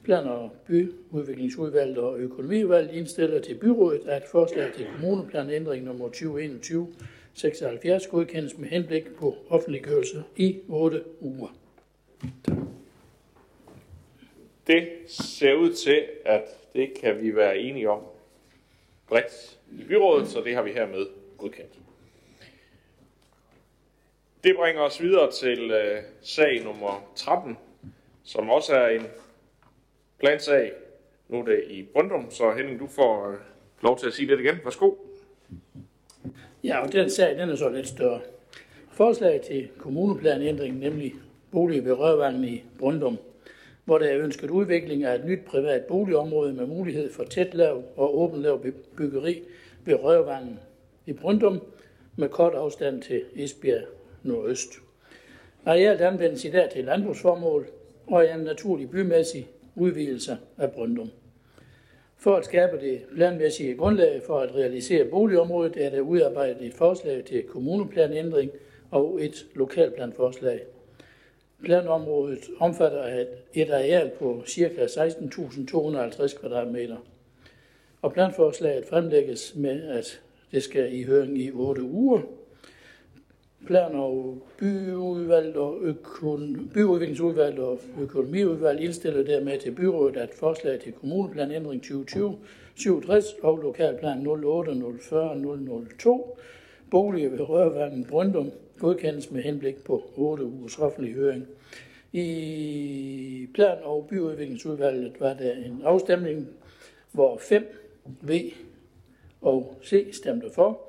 Plan- 0.09 0.27
og 0.27 0.51
byudviklingsudvalget 0.67 1.97
og 1.97 2.19
økonomiudvalget 2.19 2.93
indstiller 2.93 3.41
til 3.41 3.55
byrådet, 3.55 4.07
at 4.07 4.23
forslag 4.31 4.73
til 4.73 4.87
kommuneplanændring 4.95 5.85
nummer 5.85 6.05
2021 6.05 6.93
76 7.33 8.07
godkendes 8.07 8.57
med 8.57 8.69
henblik 8.69 9.15
på 9.15 9.35
offentliggørelse 9.49 10.23
i 10.35 10.59
8 10.67 11.03
uger. 11.19 11.47
Det 14.67 14.89
ser 15.07 15.53
ud 15.53 15.73
til, 15.73 16.05
at 16.25 16.43
det 16.73 16.93
kan 17.01 17.21
vi 17.21 17.35
være 17.35 17.57
enige 17.57 17.89
om 17.89 18.01
bredt 19.07 19.59
i 19.71 19.83
byrådet, 19.83 20.27
så 20.27 20.41
det 20.41 20.55
har 20.55 20.61
vi 20.61 20.71
hermed 20.71 21.05
godkendt. 21.37 21.73
Det 24.43 24.55
bringer 24.55 24.81
os 24.81 25.01
videre 25.01 25.31
til 25.31 25.71
øh, 25.71 26.01
sag 26.21 26.63
nummer 26.63 27.11
13, 27.15 27.57
som 28.23 28.49
også 28.49 28.73
er 28.75 28.87
en 28.87 29.05
plansag. 30.19 30.71
Nu 31.29 31.39
er 31.39 31.45
det 31.45 31.63
i 31.69 31.83
Brøndum, 31.93 32.31
så 32.31 32.51
Henning, 32.57 32.79
du 32.79 32.87
får 32.87 33.29
øh, 33.29 33.37
lov 33.83 33.99
til 33.99 34.07
at 34.07 34.13
sige 34.13 34.27
det 34.27 34.39
igen. 34.39 34.55
Værsgo. 34.63 34.91
Ja, 36.63 36.79
og 36.79 36.91
den 36.93 37.09
sag 37.09 37.37
den 37.37 37.49
er 37.49 37.55
så 37.55 37.69
lidt 37.69 37.87
større. 37.87 38.21
Forslag 38.91 39.41
til 39.41 39.67
kommuneplanændring, 39.77 40.79
nemlig 40.79 41.13
bolig 41.51 41.85
ved 41.85 41.93
Rørvangen 41.93 42.43
i 42.43 42.63
Brøndum, 42.79 43.17
hvor 43.85 43.97
der 43.97 44.05
er 44.05 44.19
ønsket 44.19 44.49
udvikling 44.49 45.03
af 45.03 45.15
et 45.15 45.25
nyt 45.25 45.45
privat 45.45 45.85
boligområde 45.85 46.53
med 46.53 46.65
mulighed 46.65 47.11
for 47.11 47.23
tæt 47.23 47.53
lav 47.53 47.83
og 47.95 48.19
åben 48.19 48.41
lav 48.41 48.65
byggeri 48.97 49.43
ved 49.85 50.03
Rørvangen 50.03 50.59
i 51.05 51.13
Brøndum 51.13 51.61
med 52.15 52.29
kort 52.29 52.53
afstand 52.53 53.01
til 53.01 53.23
Esbjerg 53.35 53.83
nordøst. 54.23 54.69
Arealet 55.65 56.01
anvendes 56.01 56.45
i 56.45 56.49
dag 56.49 56.69
til 56.69 56.85
landbrugsformål 56.85 57.67
og 58.07 58.25
er 58.25 58.35
en 58.35 58.39
naturlig 58.39 58.89
bymæssig 58.89 59.47
udvidelser 59.75 60.35
af 60.57 60.71
Brøndum. 60.71 61.09
For 62.17 62.35
at 62.35 62.45
skabe 62.45 62.79
det 62.81 63.01
planmæssige 63.15 63.75
grundlag 63.75 64.21
for 64.27 64.39
at 64.39 64.55
realisere 64.55 65.05
boligområdet, 65.05 65.85
er 65.85 65.89
der 65.89 66.01
udarbejdet 66.01 66.65
et 66.65 66.73
forslag 66.73 67.23
til 67.25 67.43
kommuneplanændring 67.43 68.51
og 68.91 69.23
et 69.23 69.45
lokalplanforslag. 69.55 70.61
Planområdet 71.63 72.39
omfatter 72.59 73.25
et 73.53 73.69
areal 73.69 74.11
på 74.19 74.43
ca. 74.47 74.85
16.250 74.85 76.39
kvadratmeter. 76.39 76.97
Og 78.01 78.13
planforslaget 78.13 78.85
fremlægges 78.85 79.55
med, 79.55 79.89
at 79.89 80.21
det 80.51 80.63
skal 80.63 80.93
i 80.93 81.03
høring 81.03 81.37
i 81.37 81.51
8 81.51 81.81
uger. 81.81 82.21
Plan- 83.67 83.95
og 83.95 84.41
byudvalg 84.57 85.57
og 85.57 85.77
økon- 85.81 86.73
byudviklingsudvalg 86.73 87.59
og 87.59 87.79
økonomiudvalg 88.01 88.81
indstiller 88.81 89.23
dermed 89.23 89.59
til 89.59 89.71
byrådet, 89.71 90.17
at 90.17 90.29
forslag 90.33 90.79
til 90.79 90.93
kommuneplanændring 90.93 91.81
2020 91.81 92.37
67 92.75 93.25
og 93.41 93.57
lokalplan 93.57 94.27
08 94.27 94.73
002 95.99 96.37
boliger 96.91 97.29
ved 97.29 97.49
Rørvangen 97.49 98.05
Brøndum 98.05 98.51
godkendes 98.79 99.31
med 99.31 99.41
henblik 99.41 99.83
på 99.83 100.03
8 100.15 100.43
ugers 100.43 100.79
offentlig 100.79 101.13
høring. 101.13 101.45
I 102.13 103.47
plan- 103.53 103.83
og 103.83 104.07
byudviklingsudvalget 104.09 105.13
var 105.19 105.33
der 105.33 105.53
en 105.53 105.81
afstemning, 105.83 106.47
hvor 107.11 107.37
5 107.37 107.63
V 108.21 108.31
og 109.41 109.73
C 109.85 110.07
stemte 110.11 110.47
for, 110.55 110.81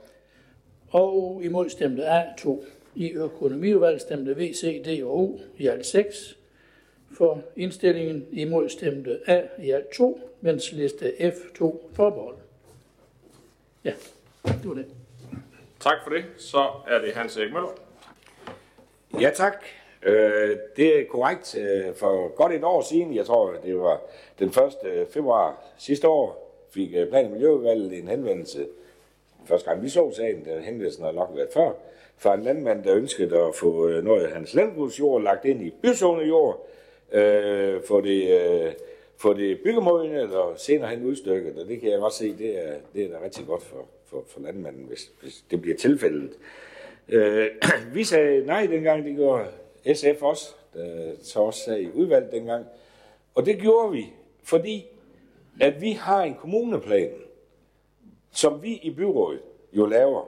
og 0.91 1.41
imod 1.45 1.69
stemte 1.69 2.03
A2. 2.03 2.65
I 2.95 3.13
økonomiudvalget 3.13 4.01
stemte 4.01 4.37
V, 4.37 4.55
C, 4.55 4.85
D 4.85 5.05
og 5.05 5.19
O 5.19 5.39
i 5.59 5.67
alt 5.67 5.87
6. 5.87 6.37
For 7.17 7.43
indstillingen 7.57 8.27
imod 8.33 8.69
stemte 8.69 9.21
A 9.27 9.43
i 9.59 9.71
alt 9.71 9.91
2, 9.91 10.21
mens 10.41 10.73
liste 10.73 11.13
F2 11.21 11.77
forbehold. 11.95 12.37
Ja, 13.85 13.93
det 14.45 14.69
var 14.69 14.75
det. 14.75 14.87
Tak 15.81 15.97
for 16.05 16.11
det. 16.11 16.25
Så 16.37 16.71
er 16.89 16.99
det 16.99 17.13
Hans 17.15 17.37
Erik 17.37 17.53
Møller. 17.53 17.75
Ja, 19.21 19.31
tak. 19.35 19.65
Øh, 20.03 20.57
det 20.77 21.01
er 21.01 21.05
korrekt. 21.11 21.59
Øh, 21.59 21.95
for 21.95 22.35
godt 22.35 22.53
et 22.53 22.65
år 22.65 22.83
siden, 22.83 23.15
jeg 23.15 23.27
tror, 23.27 23.55
det 23.65 23.79
var 23.79 24.01
den 24.39 24.49
1. 24.49 25.09
februar 25.11 25.65
sidste 25.79 26.09
år, 26.09 26.57
fik 26.71 26.95
øh, 26.95 27.09
Plan- 27.09 27.25
og 27.25 27.31
Miljøudvalget 27.31 27.99
en 27.99 28.09
henvendelse. 28.09 28.67
Første 29.51 29.71
gang 29.71 29.83
vi 29.83 29.89
så 29.89 30.13
sagen, 30.13 30.45
den 30.45 30.63
henvendelsen 30.63 31.05
har 31.05 31.13
nok 31.13 31.31
været 31.35 31.49
før, 31.53 31.71
fra 32.17 32.35
en 32.35 32.43
landmand, 32.43 32.85
der 32.85 32.95
ønskede 32.95 33.39
at 33.39 33.55
få 33.55 33.89
øh, 33.89 34.05
noget 34.05 34.25
af 34.27 34.33
hans 34.33 34.55
landbrugsjord 34.55 35.23
lagt 35.23 35.45
ind 35.45 35.63
i 35.63 35.75
byzonejord, 35.83 36.67
øh, 37.13 37.83
for 37.83 38.01
det, 38.01 38.41
øh, 38.41 38.73
for 39.17 39.33
det 39.33 39.61
byggemodende, 39.65 40.21
eller 40.21 40.55
senere 40.57 40.91
hen 40.91 41.05
udstykket, 41.05 41.59
og 41.59 41.69
det 41.69 41.81
kan 41.81 41.91
jeg 41.91 41.99
godt 41.99 42.13
se, 42.13 42.37
det 42.39 42.69
er, 42.69 42.75
det 42.95 43.05
er 43.05 43.09
da 43.09 43.25
rigtig 43.25 43.47
godt 43.47 43.63
for, 43.63 43.89
for, 44.07 44.25
for 44.29 44.41
landmanden, 44.41 44.85
hvis, 44.85 45.11
hvis 45.23 45.45
det 45.51 45.63
bliver 45.63 45.77
tilfældet. 45.77 46.31
Øh, 47.09 47.47
vi 47.95 48.05
sagde 48.05 48.47
nej 48.47 48.67
dengang, 48.67 49.05
det 49.05 49.17
gjorde 49.17 49.47
SF 49.95 50.23
også, 50.23 50.55
der 50.75 51.13
så 51.23 51.41
også 51.41 51.61
sagde 51.61 51.83
i 51.83 51.91
udvalget 51.95 52.33
dengang. 52.33 52.67
Og 53.35 53.47
det 53.47 53.59
gjorde 53.59 53.93
vi, 53.93 54.07
fordi 54.43 54.87
at 55.61 55.81
vi 55.81 55.93
har 55.93 56.23
en 56.23 56.35
kommuneplan, 56.35 57.11
som 58.33 58.63
vi 58.63 58.75
i 58.75 58.91
byrådet 58.91 59.41
jo 59.73 59.87
laver, 59.87 60.25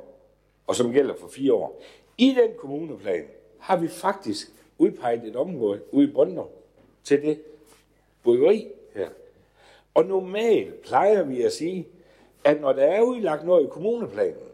og 0.67 0.77
som 0.77 0.93
gælder 0.93 1.15
for 1.15 1.29
fire 1.29 1.53
år. 1.53 1.83
I 2.19 2.37
den 2.43 2.51
kommuneplan 2.59 3.25
har 3.59 3.77
vi 3.77 3.89
faktisk 3.89 4.53
udpeget 4.79 5.25
et 5.25 5.37
område 5.37 5.81
ude 5.91 6.09
i 6.09 6.13
Brøndum 6.13 6.47
til 7.05 7.23
det 7.23 7.43
byggeri 8.25 8.69
her. 8.95 9.09
Og 9.95 10.05
normalt 10.05 10.83
plejer 10.83 11.23
vi 11.23 11.43
at 11.43 11.53
sige, 11.53 11.89
at 12.45 12.61
når 12.61 12.73
der 12.73 12.83
er 12.83 13.03
udlagt 13.03 13.47
noget 13.47 13.65
i 13.65 13.69
kommuneplanen, 13.71 14.49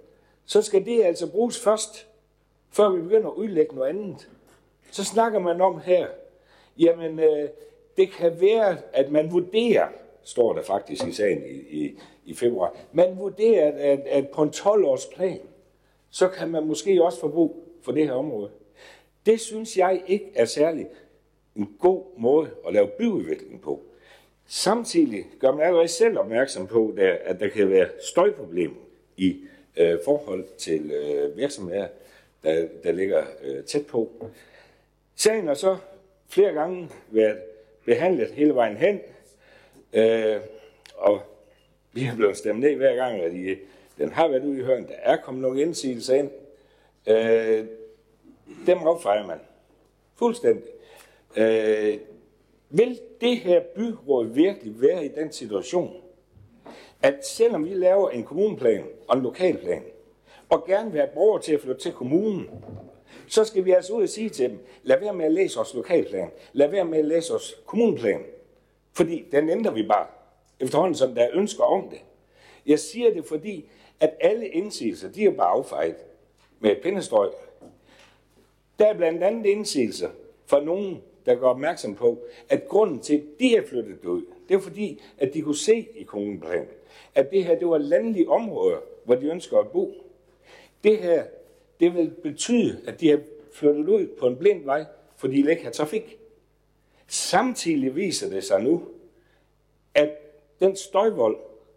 så 0.47 0.63
skal 0.63 0.85
det 0.85 1.05
altså 1.05 1.31
bruges 1.31 1.61
først, 1.61 2.07
før 2.71 2.89
vi 2.89 3.03
begynder 3.03 3.29
at 3.29 3.35
udlægge 3.35 3.75
noget 3.75 3.89
andet. 3.89 4.29
Så 4.91 5.05
snakker 5.05 5.39
man 5.39 5.61
om 5.61 5.81
her, 5.81 6.09
jamen 6.79 7.19
øh, 7.19 7.49
det 7.97 8.11
kan 8.11 8.41
være, 8.41 8.79
at 8.93 9.11
man 9.11 9.33
vurderer, 9.33 9.89
står 10.23 10.53
der 10.53 10.63
faktisk 10.63 11.07
i 11.07 11.13
sagen 11.13 11.43
i, 11.47 11.85
i, 11.85 11.99
i 12.29 12.35
februar, 12.35 12.77
man 12.93 13.19
vurderer, 13.19 13.93
at, 13.93 14.01
at 14.01 14.29
på 14.29 14.43
en 14.43 14.51
12-års 14.51 15.07
plan, 15.07 15.41
så 16.11 16.29
kan 16.29 16.49
man 16.49 16.67
måske 16.67 17.05
også 17.05 17.21
få 17.21 17.29
brug 17.29 17.65
for 17.83 17.93
det 17.93 18.05
her 18.05 18.13
område. 18.13 18.51
Det 19.27 19.41
synes 19.41 19.77
jeg 19.77 20.03
ikke 20.07 20.33
er 20.35 20.45
særlig 20.45 20.87
en 21.57 21.77
god 21.79 22.05
måde 22.17 22.51
at 22.67 22.73
lave 22.73 22.87
byudvikling 22.87 23.61
på. 23.61 23.83
Samtidig 24.47 25.25
gør 25.41 25.53
man 25.53 25.67
allerede 25.67 25.89
selv 25.89 26.19
opmærksom 26.19 26.67
på, 26.67 26.95
at 27.25 27.41
der 27.41 27.49
kan 27.49 27.71
være 27.71 27.89
støjproblemer 28.11 28.77
i 29.17 29.37
øh, 29.77 29.99
forhold 30.05 30.45
til 30.59 30.91
øh, 30.91 31.37
virksomheder, 31.37 31.89
der, 32.43 32.69
der 32.85 32.93
ligger 32.93 33.25
øh, 33.43 33.65
tæt 33.65 33.87
på. 33.87 34.13
Sagen 35.17 35.47
har 35.47 35.55
så 35.55 35.77
flere 36.29 36.53
gange 36.53 36.89
været 37.11 37.39
behandlet 37.85 38.31
hele 38.31 38.55
vejen 38.55 38.77
hen, 38.77 39.01
øh, 39.93 40.41
og 40.97 41.21
vi 41.93 42.01
har 42.01 42.17
blevet 42.17 42.37
stemt 42.37 42.61
ned 42.61 42.77
hver 42.77 42.95
gang, 42.95 43.21
at 43.21 43.33
de, 43.33 43.57
den 43.99 44.13
har 44.13 44.29
været 44.29 44.45
ude 44.45 44.59
i 44.59 44.63
høren. 44.63 44.87
Der 44.89 44.95
er 44.95 45.17
kommet 45.17 45.43
nogle 45.43 45.63
indsigelser 45.63 46.15
ind. 46.15 46.31
Øh, 47.07 47.67
dem 48.67 48.79
affejer 48.79 49.27
man. 49.27 49.39
Fuldstændig. 50.17 50.71
Øh, 51.37 51.99
vil 52.71 53.01
det 53.21 53.37
her 53.37 53.63
byråd 53.77 54.27
virkelig 54.27 54.81
være 54.81 55.05
i 55.05 55.09
den 55.09 55.33
situation, 55.33 55.97
at 57.03 57.27
selvom 57.27 57.65
vi 57.65 57.75
laver 57.75 58.11
en 58.11 58.25
kommuneplan 58.25 58.85
og 59.09 59.17
en 59.17 59.23
lokalplan, 59.23 59.83
og 60.49 60.65
gerne 60.67 60.93
vil 60.93 61.01
have 61.01 61.11
borgere 61.15 61.43
til 61.43 61.55
at 61.55 61.61
flytte 61.61 61.81
til 61.81 61.93
kommunen, 61.93 62.51
så 63.29 63.45
skal 63.45 63.65
vi 63.65 63.71
altså 63.71 63.93
ud 63.93 64.03
og 64.03 64.09
sige 64.09 64.29
til 64.29 64.51
dem, 64.51 64.59
lad 64.83 65.01
være 65.01 65.15
med 65.15 65.25
at 65.25 65.33
læse 65.33 65.61
os 65.61 65.75
lokalplan, 65.75 66.31
lad 66.53 66.69
være 66.69 66.85
med 66.85 66.99
at 66.99 67.05
læse 67.05 67.35
os 67.35 67.55
kommuneplan, 67.67 68.21
fordi 68.93 69.25
den 69.33 69.51
ændrer 69.51 69.73
vi 69.73 69.83
bare, 69.83 70.07
efterhånden 70.61 70.95
som 70.95 71.15
der 71.15 71.23
er 71.23 71.31
ønsker 71.33 71.65
om 71.65 71.89
det. 71.91 72.01
Jeg 72.67 72.79
siger 72.79 73.15
det, 73.15 73.25
fordi 73.25 73.65
at 74.01 74.15
alle 74.21 74.49
indsigelser, 74.49 75.09
de 75.13 75.25
er 75.25 75.31
bare 75.31 75.49
affejet 75.49 75.97
med 76.61 76.71
et 76.71 76.79
pindestrøg. 76.79 77.31
Der 78.79 78.87
er 78.87 78.95
blandt 78.95 79.23
andet 79.23 79.47
indsigelser 79.47 80.11
fra 80.47 80.65
nogen, 80.65 81.03
der 81.27 81.35
gør 81.35 81.47
opmærksom 81.47 81.95
på, 81.95 82.19
at 82.49 82.69
grunden 82.69 83.01
til, 83.01 83.15
at 83.15 83.23
de 83.41 83.57
er 83.57 83.67
flyttet 83.67 84.05
ud, 84.05 84.23
det 84.49 84.55
er 84.55 84.61
fordi, 84.61 85.03
at 85.19 85.35
de 85.35 85.43
kunne 85.43 85.57
se 85.57 85.89
i 85.95 86.03
kommuneplanen, 86.03 86.69
at 87.15 87.31
det 87.31 87.45
her 87.45 87.59
det 87.59 87.69
var 87.69 87.79
landlige 87.79 88.29
områder, 88.29 88.79
hvor 89.05 89.15
de 89.15 89.27
ønsker 89.27 89.59
at 89.59 89.69
bo. 89.69 89.95
Det 90.85 90.99
her, 90.99 91.25
det 91.81 91.95
vil 91.95 92.11
betyde, 92.23 92.81
at 92.87 93.01
de 93.01 93.09
har 93.09 93.21
flyttet 93.53 93.89
ud 93.89 94.07
på 94.07 94.27
en 94.27 94.37
blind 94.37 94.65
vej, 94.65 94.85
fordi 95.17 95.43
de 95.43 95.51
ikke 95.51 95.65
har 95.65 95.71
trafik. 95.71 96.19
Samtidig 97.07 97.97
viser 97.97 98.31
det 98.31 98.45
sig 98.45 98.63
nu, 98.63 98.83
at 99.95 100.11
den 100.61 100.77
støjvold, 100.77 101.37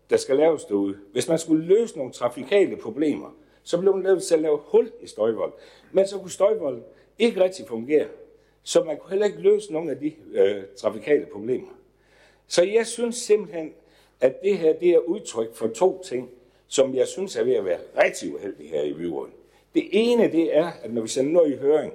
der 0.10 0.18
skal 0.18 0.36
laves 0.36 0.66
derude, 0.66 0.98
hvis 1.12 1.28
man 1.28 1.40
skulle 1.40 1.66
løse 1.66 1.98
nogle 1.98 2.14
trafikale 2.14 2.76
problemer, 2.76 3.36
så 3.64 3.80
blev 3.80 3.94
man 3.94 4.04
nødt 4.04 4.24
til 4.24 4.36
at 4.36 4.42
lave 4.42 4.60
hul 4.64 4.92
i 5.02 5.08
støjvold. 5.08 5.54
Men 5.92 6.08
så 6.08 6.18
kunne 6.18 6.32
støjvolden 6.32 6.84
ikke 7.20 7.44
rigtig 7.44 7.68
fungere, 7.68 8.08
så 8.64 8.84
man 8.84 8.98
kunne 8.98 9.10
heller 9.10 9.26
ikke 9.26 9.42
løse 9.42 9.74
nogle 9.74 9.92
af 9.92 10.00
de 10.00 10.14
øh, 10.32 10.64
trafikale 10.78 11.26
problemer. 11.26 11.68
Så 12.48 12.64
jeg 12.64 12.88
synes 12.88 13.16
simpelthen, 13.16 13.74
at 14.22 14.42
det 14.44 14.58
her 14.58 14.74
det 14.74 14.90
er 14.90 14.98
udtryk 14.98 15.56
for 15.56 15.68
to 15.68 16.02
ting, 16.04 16.30
som 16.68 16.96
jeg 16.96 17.08
synes 17.08 17.36
er 17.36 17.44
ved 17.44 17.54
at 17.54 17.66
være 17.66 17.80
rigtig 18.04 18.36
uheldige 18.36 18.70
her 18.70 18.82
i 18.82 18.94
byrådet. 18.94 19.34
Det 19.76 19.90
ene 19.92 20.32
det 20.32 20.58
er, 20.58 20.72
at 20.84 20.94
når 20.94 21.02
vi 21.02 21.08
sender 21.08 21.32
noget 21.32 21.54
i 21.54 21.58
høring, 21.58 21.94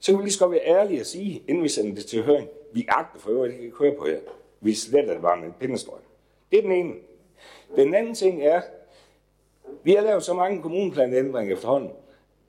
så 0.00 0.12
kan 0.12 0.18
vi 0.18 0.24
lige 0.24 0.32
så 0.32 0.38
godt 0.38 0.52
være 0.52 0.66
ærlige 0.66 1.00
og 1.00 1.06
sige, 1.06 1.42
inden 1.48 1.62
vi 1.62 1.68
sender 1.68 1.94
det 1.94 2.06
til 2.06 2.22
høring, 2.22 2.48
vi 2.72 2.86
agter 2.88 3.20
for 3.20 3.30
øvrigt 3.30 3.54
ikke 3.54 3.66
at 3.66 3.72
køre 3.72 3.94
på 3.98 4.06
jer. 4.06 4.18
Vi 4.60 4.74
sletter 4.74 5.12
det 5.12 5.22
bare 5.22 5.36
med 5.36 5.46
en 5.46 5.54
pindestrøm. 5.60 5.98
Det 6.50 6.58
er 6.58 6.62
den 6.62 6.72
ene. 6.72 6.94
Den 7.76 7.94
anden 7.94 8.14
ting 8.14 8.42
er, 8.42 8.60
vi 9.82 9.92
har 9.92 10.02
lavet 10.02 10.22
så 10.22 10.34
mange 10.34 10.62
kommuneplanændringer 10.62 11.54
efterhånden, 11.54 11.90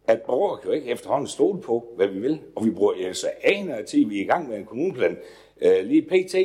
at 0.07 0.21
borgere 0.21 0.57
kan 0.57 0.67
jo 0.67 0.75
ikke 0.75 0.91
efterhånden 0.91 1.27
stole 1.27 1.61
på, 1.61 1.87
hvad 1.95 2.07
vi 2.07 2.19
vil. 2.19 2.41
Og 2.55 2.65
vi 2.65 2.71
bruger 2.71 3.13
så 3.13 3.31
aner 3.43 3.81
til, 3.81 4.03
at 4.03 4.09
vi 4.09 4.17
er 4.17 4.23
i 4.23 4.27
gang 4.27 4.49
med 4.49 4.57
en 4.57 4.65
kommuneplan, 4.65 5.17
øh, 5.61 5.85
lige 5.85 6.01
pt., 6.01 6.35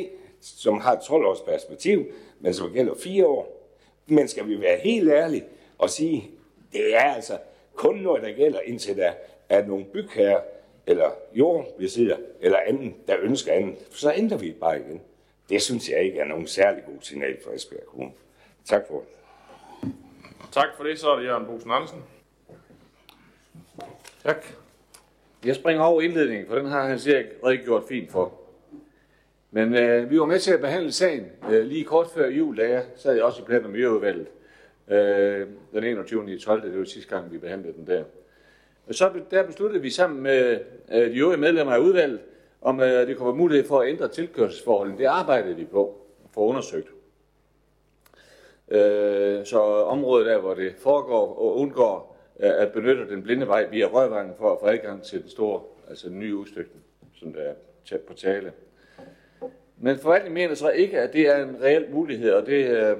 som 0.41 0.79
har 0.79 0.93
et 0.93 0.99
12-års 0.99 1.41
perspektiv, 1.41 2.05
men 2.39 2.53
som 2.53 2.73
gælder 2.73 2.95
4 2.95 3.27
år. 3.27 3.69
Men 4.07 4.27
skal 4.27 4.47
vi 4.47 4.61
være 4.61 4.79
helt 4.79 5.09
ærlige 5.09 5.43
og 5.77 5.89
sige, 5.89 6.31
det 6.73 6.95
er 6.95 6.99
altså 7.13 7.37
kun 7.75 7.95
noget, 7.95 8.23
der 8.23 8.31
gælder, 8.31 8.59
indtil 8.59 8.97
der 8.97 9.11
er 9.49 9.65
nogle 9.65 9.85
bygherrer, 9.85 10.41
eller 10.87 11.11
jordbesidder, 11.33 12.17
eller 12.41 12.57
anden, 12.67 12.95
der 13.07 13.15
ønsker 13.19 13.53
andet. 13.53 13.75
Så 13.89 14.13
ændrer 14.15 14.37
vi 14.37 14.51
bare 14.51 14.79
igen. 14.79 15.01
Det 15.53 15.61
synes 15.61 15.89
jeg 15.89 16.03
ikke 16.03 16.19
er 16.19 16.25
nogen 16.25 16.47
særlig 16.47 16.83
god 16.85 16.97
signal 17.01 17.37
for 17.43 17.51
Esbjerg 17.51 17.85
Kommune. 17.85 18.11
Tak 18.65 18.81
for 18.87 18.99
det. 18.99 19.91
Tak 20.51 20.67
for 20.77 20.83
det, 20.83 20.99
så 20.99 21.11
er 21.11 21.15
det 21.15 21.25
Jørgen 21.25 21.45
Bosen 21.45 21.71
Andersen. 21.71 22.03
Tak. 24.23 24.45
Jeg 25.45 25.55
springer 25.55 25.83
over 25.83 26.01
indledningen, 26.01 26.47
for 26.47 26.55
den 26.55 26.65
har 26.65 26.87
han 26.87 26.99
sikkert 26.99 27.25
redegjort 27.45 27.83
fint 27.89 28.11
for. 28.11 28.41
Men 29.51 29.75
øh, 29.75 30.09
vi 30.09 30.19
var 30.19 30.25
med 30.25 30.39
til 30.39 30.51
at 30.53 30.61
behandle 30.61 30.91
sagen 30.91 31.25
øh, 31.49 31.65
lige 31.65 31.83
kort 31.83 32.07
før 32.15 32.27
jul, 32.27 32.57
da 32.57 32.69
jeg 32.69 32.85
sad 32.95 33.13
jeg 33.13 33.23
også 33.23 33.41
i 33.41 33.45
plan- 33.45 33.63
og 33.63 33.69
miljøudvalget. 33.69 34.27
Øh, 34.87 35.47
den 35.73 35.83
21. 35.83 36.39
12. 36.39 36.71
det 36.71 36.79
var 36.79 36.85
sidste 36.85 37.09
gang, 37.15 37.31
vi 37.31 37.37
behandlede 37.37 37.73
den 37.73 37.87
der. 37.87 38.03
Og 38.87 38.95
så 38.95 39.11
der 39.31 39.43
besluttede 39.43 39.81
vi 39.81 39.89
sammen 39.89 40.23
med 40.23 40.59
øh, 40.91 41.11
de 41.11 41.17
øvrige 41.17 41.39
medlemmer 41.39 41.73
af 41.73 41.79
udvalget, 41.79 42.19
om 42.63 42.79
øh, 42.79 43.07
det 43.07 43.17
kunne 43.17 43.27
være 43.27 43.35
mulighed 43.35 43.67
for 43.67 43.79
at 43.79 43.89
ændre 43.89 44.07
tilkørselsforholdene. 44.07 44.97
Det 44.97 45.05
arbejdede 45.05 45.55
vi 45.55 45.65
på 45.65 45.97
for 46.33 46.41
undersøgt. 46.41 46.87
Øh, 48.67 49.45
så 49.45 49.59
området 49.85 50.25
der, 50.25 50.39
hvor 50.39 50.53
det 50.53 50.75
foregår 50.77 51.35
og 51.35 51.57
undgår 51.57 52.17
øh, 52.39 52.51
at 52.61 52.71
benytte 52.71 53.09
den 53.09 53.23
blinde 53.23 53.47
vej 53.47 53.67
via 53.71 53.85
Røgvangen 53.85 54.35
for 54.37 54.51
at 54.51 54.57
få 54.59 54.65
adgang 54.65 55.03
til 55.03 55.21
den 55.21 55.29
store, 55.29 55.61
altså 55.89 56.09
den 56.09 56.19
nye 56.19 56.35
udstykning, 56.35 56.83
som 57.19 57.33
der 57.33 57.41
er 57.91 57.97
på 58.07 58.13
tale. 58.13 58.51
Men 59.77 59.97
forvaltningen 59.97 60.33
mener 60.33 60.55
så 60.55 60.69
ikke, 60.69 60.99
at 60.99 61.13
det 61.13 61.21
er 61.21 61.43
en 61.43 61.61
reel 61.61 61.91
mulighed, 61.91 62.31
og 62.31 62.45
det 62.45 62.69
øh, 62.69 62.97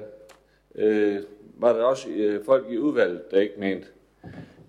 øh, 0.76 1.24
var 1.58 1.74
der 1.74 1.84
også 1.84 2.10
øh, 2.10 2.46
folk 2.46 2.66
i 2.70 2.78
udvalget, 2.78 3.32
der 3.32 3.40
ikke 3.40 3.60
mente. 3.60 3.88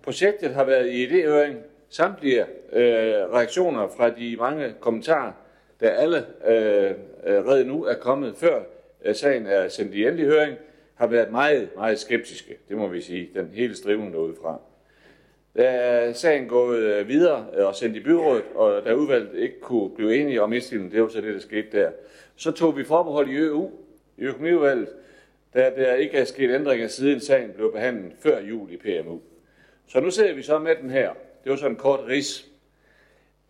Projektet 0.02 0.54
har 0.54 0.64
været 0.64 0.86
i 0.86 1.06
idéhøring. 1.06 1.54
Samtlige 1.94 2.40
øh, 2.72 3.32
reaktioner 3.32 3.88
fra 3.88 4.10
de 4.10 4.36
mange 4.36 4.74
kommentarer, 4.80 5.32
der 5.80 5.90
alle 5.90 6.16
øh, 6.46 6.90
øh 7.26 7.46
redde 7.46 7.64
nu 7.64 7.84
er 7.84 7.94
kommet 7.94 8.36
før 8.36 8.62
øh, 9.04 9.14
sagen 9.14 9.46
er 9.46 9.68
sendt 9.68 9.94
i 9.94 10.04
endelig 10.04 10.26
høring, 10.26 10.56
har 10.94 11.06
været 11.06 11.30
meget, 11.30 11.68
meget 11.76 11.98
skeptiske. 11.98 12.56
Det 12.68 12.76
må 12.76 12.88
vi 12.88 13.00
sige, 13.00 13.30
den 13.34 13.50
hele 13.54 13.76
striven 13.76 14.12
derudefra. 14.12 14.60
Da 15.56 15.64
er 15.64 16.12
sagen 16.12 16.48
gået 16.48 16.78
øh, 16.78 17.08
videre 17.08 17.46
øh, 17.56 17.66
og 17.66 17.74
sendt 17.74 17.96
i 17.96 18.00
byrådet, 18.00 18.44
og 18.54 18.84
da 18.84 18.94
udvalget 18.94 19.34
ikke 19.34 19.60
kunne 19.60 19.94
blive 19.96 20.16
enige 20.16 20.42
om 20.42 20.52
indstillingen, 20.52 20.92
det 20.92 21.02
var 21.02 21.08
så 21.08 21.20
det, 21.20 21.34
der 21.34 21.40
skete 21.40 21.78
der, 21.78 21.90
så 22.36 22.52
tog 22.52 22.76
vi 22.76 22.84
forbehold 22.84 23.28
i 23.28 23.36
EU, 23.36 23.70
i 24.18 24.22
økonomiudvalget, 24.22 24.88
da 25.54 25.72
der 25.76 25.94
ikke 25.94 26.18
er 26.18 26.24
sket 26.24 26.50
ændringer 26.50 26.88
siden 26.88 27.20
sagen 27.20 27.50
blev 27.52 27.72
behandlet 27.72 28.12
før 28.20 28.40
jul 28.40 28.72
i 28.72 28.76
PMU. 28.76 29.20
Så 29.86 30.00
nu 30.00 30.10
ser 30.10 30.34
vi 30.34 30.42
så 30.42 30.58
med 30.58 30.76
den 30.82 30.90
her. 30.90 31.10
Det 31.44 31.50
var 31.50 31.56
sådan 31.56 31.72
en 31.72 31.76
kort 31.76 32.00
ris. 32.08 32.46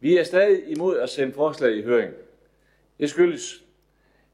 Vi 0.01 0.17
er 0.17 0.25
stadig 0.25 0.63
imod 0.67 0.99
at 0.99 1.11
sende 1.11 1.33
forslag 1.33 1.77
i 1.77 1.83
høring. 1.83 2.13
Det 3.01 3.11
skyldes, 3.11 3.65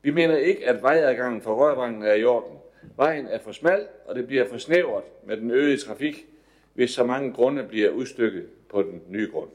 vi 0.02 0.10
mener 0.10 0.36
ikke, 0.36 0.68
at 0.68 0.82
vejadgangen 0.82 1.42
for 1.42 1.54
rørvangen 1.54 2.02
er 2.02 2.14
i 2.14 2.24
orden. 2.24 2.58
Vejen 2.96 3.26
er 3.26 3.38
for 3.38 3.52
smal, 3.52 3.86
og 4.06 4.14
det 4.14 4.26
bliver 4.26 4.48
for 4.48 4.58
snævert 4.58 5.04
med 5.26 5.36
den 5.36 5.50
øgede 5.50 5.76
trafik, 5.76 6.26
hvis 6.74 6.90
så 6.90 7.04
mange 7.04 7.32
grunde 7.32 7.62
bliver 7.62 7.90
udstykket 7.90 8.46
på 8.68 8.82
den 8.82 9.02
nye 9.08 9.30
grund. 9.32 9.50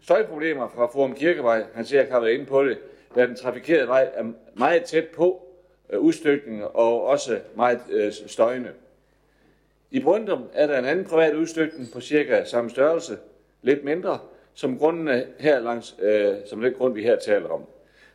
Støjproblemer 0.00 0.68
fra 0.68 0.86
Forum 0.86 1.14
Kirkevej, 1.14 1.64
han 1.74 1.84
siger, 1.84 2.02
at 2.02 2.10
har 2.10 2.20
været 2.20 2.32
inde 2.32 2.46
på 2.46 2.64
det, 2.64 2.78
da 3.14 3.26
den 3.26 3.36
trafikerede 3.36 3.88
vej 3.88 4.10
er 4.14 4.32
meget 4.54 4.84
tæt 4.84 5.08
på 5.08 5.46
øh, 5.90 6.00
udstykningen 6.00 6.64
og 6.74 7.04
også 7.04 7.40
meget 7.56 7.80
øh, 7.90 8.12
støjende. 8.12 8.70
I 9.90 10.00
Brøndum 10.00 10.44
er 10.52 10.66
der 10.66 10.78
en 10.78 10.84
anden 10.84 11.04
privat 11.04 11.34
udstykning 11.34 11.92
på 11.92 12.00
cirka 12.00 12.44
samme 12.44 12.70
størrelse, 12.70 13.18
lidt 13.62 13.84
mindre, 13.84 14.18
som 14.54 14.78
grunden 14.78 15.22
her 15.38 15.60
langs, 15.60 15.96
øh, 16.02 16.34
som 16.46 16.60
den 16.60 16.74
grund, 16.74 16.94
vi 16.94 17.02
her 17.02 17.16
taler 17.16 17.48
om. 17.48 17.64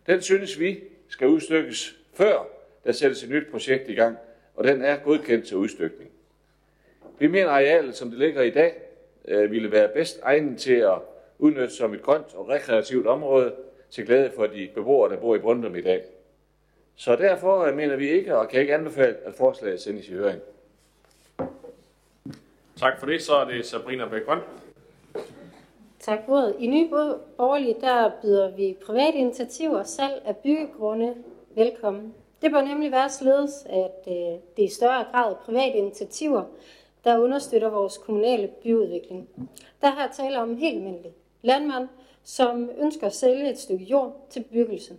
Den 0.07 0.21
synes 0.21 0.59
vi 0.59 0.79
skal 1.07 1.27
udstykkes 1.27 1.95
før 2.13 2.47
der 2.83 2.91
sættes 2.91 3.23
et 3.23 3.29
nyt 3.29 3.51
projekt 3.51 3.89
i 3.89 3.93
gang, 3.93 4.17
og 4.55 4.63
den 4.63 4.81
er 4.81 4.97
godkendt 4.97 5.47
til 5.47 5.57
udstykning. 5.57 6.09
Vi 7.19 7.27
mener, 7.27 7.49
arealet, 7.49 7.95
som 7.95 8.09
det 8.09 8.19
ligger 8.19 8.41
i 8.41 8.49
dag, 8.49 8.73
øh, 9.27 9.51
ville 9.51 9.71
være 9.71 9.89
bedst 9.93 10.19
egnet 10.23 10.59
til 10.59 10.73
at 10.73 10.97
udnytte 11.39 11.75
som 11.75 11.93
et 11.93 12.01
grønt 12.01 12.35
og 12.35 12.49
rekreativt 12.49 13.07
område 13.07 13.53
til 13.89 14.05
glæde 14.05 14.31
for 14.35 14.47
de 14.47 14.69
beboere, 14.75 15.09
der 15.09 15.17
bor 15.17 15.35
i 15.35 15.39
Brøndum 15.39 15.75
i 15.75 15.81
dag. 15.81 16.03
Så 16.95 17.15
derfor 17.15 17.59
øh, 17.59 17.75
mener 17.75 17.95
vi 17.95 18.09
ikke, 18.09 18.37
og 18.37 18.49
kan 18.49 18.61
ikke 18.61 18.73
anbefale, 18.73 19.15
at 19.25 19.33
forslaget 19.33 19.81
sendes 19.81 20.07
i 20.07 20.13
høring. 20.13 20.41
Tak 22.79 22.99
for 22.99 23.05
det. 23.05 23.21
Så 23.21 23.35
er 23.35 23.45
det 23.45 23.65
Sabrina 23.65 24.07
Bækgrøn. 24.07 24.39
Tak 25.99 26.19
for 26.25 26.37
det. 26.37 26.55
I 26.59 26.67
Nye 26.67 26.89
Borgerlige, 27.37 27.75
der 27.81 28.11
byder 28.21 28.51
vi 28.55 28.77
private 28.85 29.17
initiativer 29.17 29.83
salg 29.83 30.21
af 30.25 30.37
byggegrunde 30.37 31.15
velkommen. 31.55 32.13
Det 32.41 32.51
bør 32.51 32.61
nemlig 32.61 32.91
være 32.91 33.09
således, 33.09 33.65
at 33.65 34.03
øh, 34.07 34.13
det 34.13 34.59
er 34.59 34.63
i 34.63 34.67
større 34.67 35.05
grad 35.11 35.31
er 35.31 35.35
private 35.35 35.77
initiativer, 35.77 36.43
der 37.03 37.17
understøtter 37.17 37.69
vores 37.69 37.97
kommunale 37.97 38.47
byudvikling. 38.63 39.29
Der 39.81 39.91
her 39.91 40.11
taler 40.11 40.39
om 40.39 40.49
en 40.49 40.57
helt 40.57 40.77
almindelig 40.77 41.11
landmand, 41.41 41.87
som 42.23 42.69
ønsker 42.77 43.07
at 43.07 43.15
sælge 43.15 43.51
et 43.51 43.59
stykke 43.59 43.85
jord 43.85 44.27
til 44.29 44.43
bebyggelse. 44.43 44.93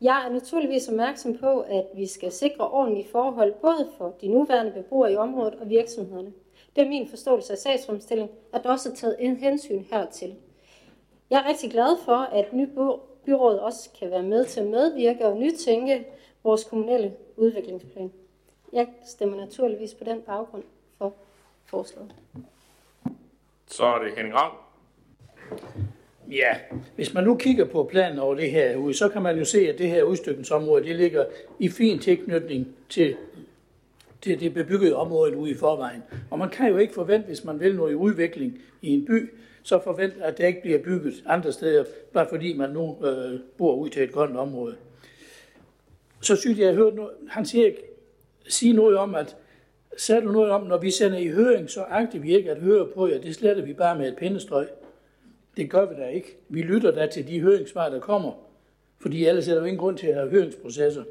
Jeg 0.00 0.24
er 0.26 0.32
naturligvis 0.32 0.88
opmærksom 0.88 1.38
på, 1.38 1.60
at 1.60 1.86
vi 1.94 2.06
skal 2.06 2.32
sikre 2.32 2.68
ordentlige 2.68 3.08
forhold 3.08 3.52
både 3.52 3.88
for 3.98 4.14
de 4.20 4.28
nuværende 4.28 4.72
beboere 4.72 5.12
i 5.12 5.16
området 5.16 5.54
og 5.54 5.68
virksomhederne. 5.68 6.32
Det 6.76 6.84
er 6.84 6.88
min 6.88 7.08
forståelse 7.08 7.52
af 7.52 7.58
sagsfremstilling, 7.58 8.30
at 8.52 8.62
der 8.62 8.70
også 8.70 8.90
er 8.90 8.94
taget 8.94 9.16
en 9.18 9.36
hensyn 9.36 9.84
hertil. 9.90 10.34
Jeg 11.30 11.40
er 11.40 11.48
rigtig 11.48 11.70
glad 11.70 11.98
for, 12.04 12.16
at 12.16 12.52
ny 12.52 12.68
byråd 13.24 13.58
også 13.58 13.90
kan 13.98 14.10
være 14.10 14.22
med 14.22 14.44
til 14.44 14.60
at 14.60 14.66
medvirke 14.66 15.26
og 15.26 15.36
nytænke 15.36 16.06
vores 16.44 16.64
kommunale 16.64 17.12
udviklingsplan. 17.36 18.12
Jeg 18.72 18.88
stemmer 19.06 19.36
naturligvis 19.36 19.94
på 19.94 20.04
den 20.04 20.22
baggrund 20.22 20.62
for 20.98 21.14
forslaget. 21.66 22.14
Så 23.66 23.84
er 23.84 23.98
det 23.98 24.12
Henning 24.16 24.34
Ravn. 24.34 24.56
Ja, 26.30 26.56
hvis 26.94 27.14
man 27.14 27.24
nu 27.24 27.36
kigger 27.36 27.64
på 27.64 27.84
planen 27.84 28.18
over 28.18 28.34
det 28.34 28.50
her 28.50 28.76
ude, 28.76 28.94
så 28.94 29.08
kan 29.08 29.22
man 29.22 29.38
jo 29.38 29.44
se, 29.44 29.68
at 29.68 29.78
det 29.78 29.88
her 29.88 30.02
udstykningsområde, 30.02 30.84
det 30.84 30.96
ligger 30.96 31.24
i 31.58 31.68
fin 31.68 31.98
tilknytning 31.98 32.76
til, 32.88 33.16
til 34.26 34.40
det 34.40 34.54
bebyggede 34.54 34.96
område 34.96 35.36
ude 35.36 35.50
i 35.50 35.54
forvejen. 35.54 36.02
Og 36.30 36.38
man 36.38 36.50
kan 36.50 36.68
jo 36.68 36.76
ikke 36.76 36.94
forvente, 36.94 37.26
hvis 37.26 37.44
man 37.44 37.60
vil 37.60 37.76
noget 37.76 37.92
i 37.92 37.94
udvikling 37.94 38.58
i 38.82 38.90
en 38.90 39.04
by, 39.04 39.30
så 39.62 39.80
forvente, 39.84 40.24
at 40.24 40.38
det 40.38 40.46
ikke 40.46 40.62
bliver 40.62 40.78
bygget 40.78 41.14
andre 41.26 41.52
steder, 41.52 41.84
bare 42.12 42.26
fordi 42.28 42.56
man 42.56 42.70
nu 42.70 42.96
øh, 43.06 43.40
bor 43.58 43.74
ud 43.74 43.88
til 43.88 44.02
et 44.02 44.12
grønt 44.12 44.36
område. 44.36 44.76
Så 46.20 46.36
synes 46.36 46.58
jeg, 46.58 46.66
jeg 46.66 46.74
hørte 46.74 46.96
noget, 46.96 47.10
han 47.28 47.46
siger, 47.46 47.70
sige 48.48 48.72
noget 48.72 48.96
om, 48.96 49.14
at 49.14 49.36
sagde 49.96 50.22
du 50.22 50.32
noget 50.32 50.50
om, 50.50 50.66
når 50.66 50.78
vi 50.78 50.90
sender 50.90 51.18
i 51.18 51.28
høring, 51.28 51.70
så 51.70 51.80
agter 51.80 52.18
vi 52.18 52.36
ikke 52.36 52.50
at 52.50 52.58
høre 52.58 52.86
på 52.94 53.08
jer, 53.08 53.20
det 53.20 53.34
sletter 53.34 53.62
vi 53.62 53.72
bare 53.72 53.98
med 53.98 54.08
et 54.08 54.16
pindestrøg. 54.16 54.66
Det 55.56 55.70
gør 55.70 55.86
vi 55.86 55.94
da 55.94 56.08
ikke. 56.08 56.36
Vi 56.48 56.62
lytter 56.62 56.90
da 56.90 57.06
til 57.06 57.28
de 57.28 57.40
høringssvar, 57.40 57.88
der 57.88 58.00
kommer. 58.00 58.32
Fordi 58.98 59.26
ellers 59.26 59.48
er 59.48 59.52
der 59.52 59.60
jo 59.60 59.66
ingen 59.66 59.80
grund 59.80 59.98
til 59.98 60.06
at 60.06 60.14
have 60.14 60.30
høringsprocesser. 60.30 61.04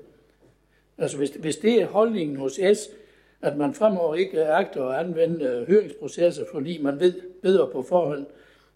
Altså 0.98 1.18
hvis, 1.18 1.30
hvis 1.30 1.58
det 1.58 1.82
er 1.82 1.86
holdningen 1.86 2.36
hos 2.36 2.60
S, 2.74 2.90
at 3.42 3.58
man 3.58 3.74
fremover 3.74 4.16
ikke 4.16 4.46
agter 4.46 4.86
at 4.86 5.06
anvende 5.06 5.46
øh, 5.46 5.68
høringsprocesser, 5.68 6.46
fordi 6.52 6.82
man 6.82 7.00
ved 7.00 7.14
bedre 7.42 7.68
på 7.72 7.82
forhånd, 7.84 8.26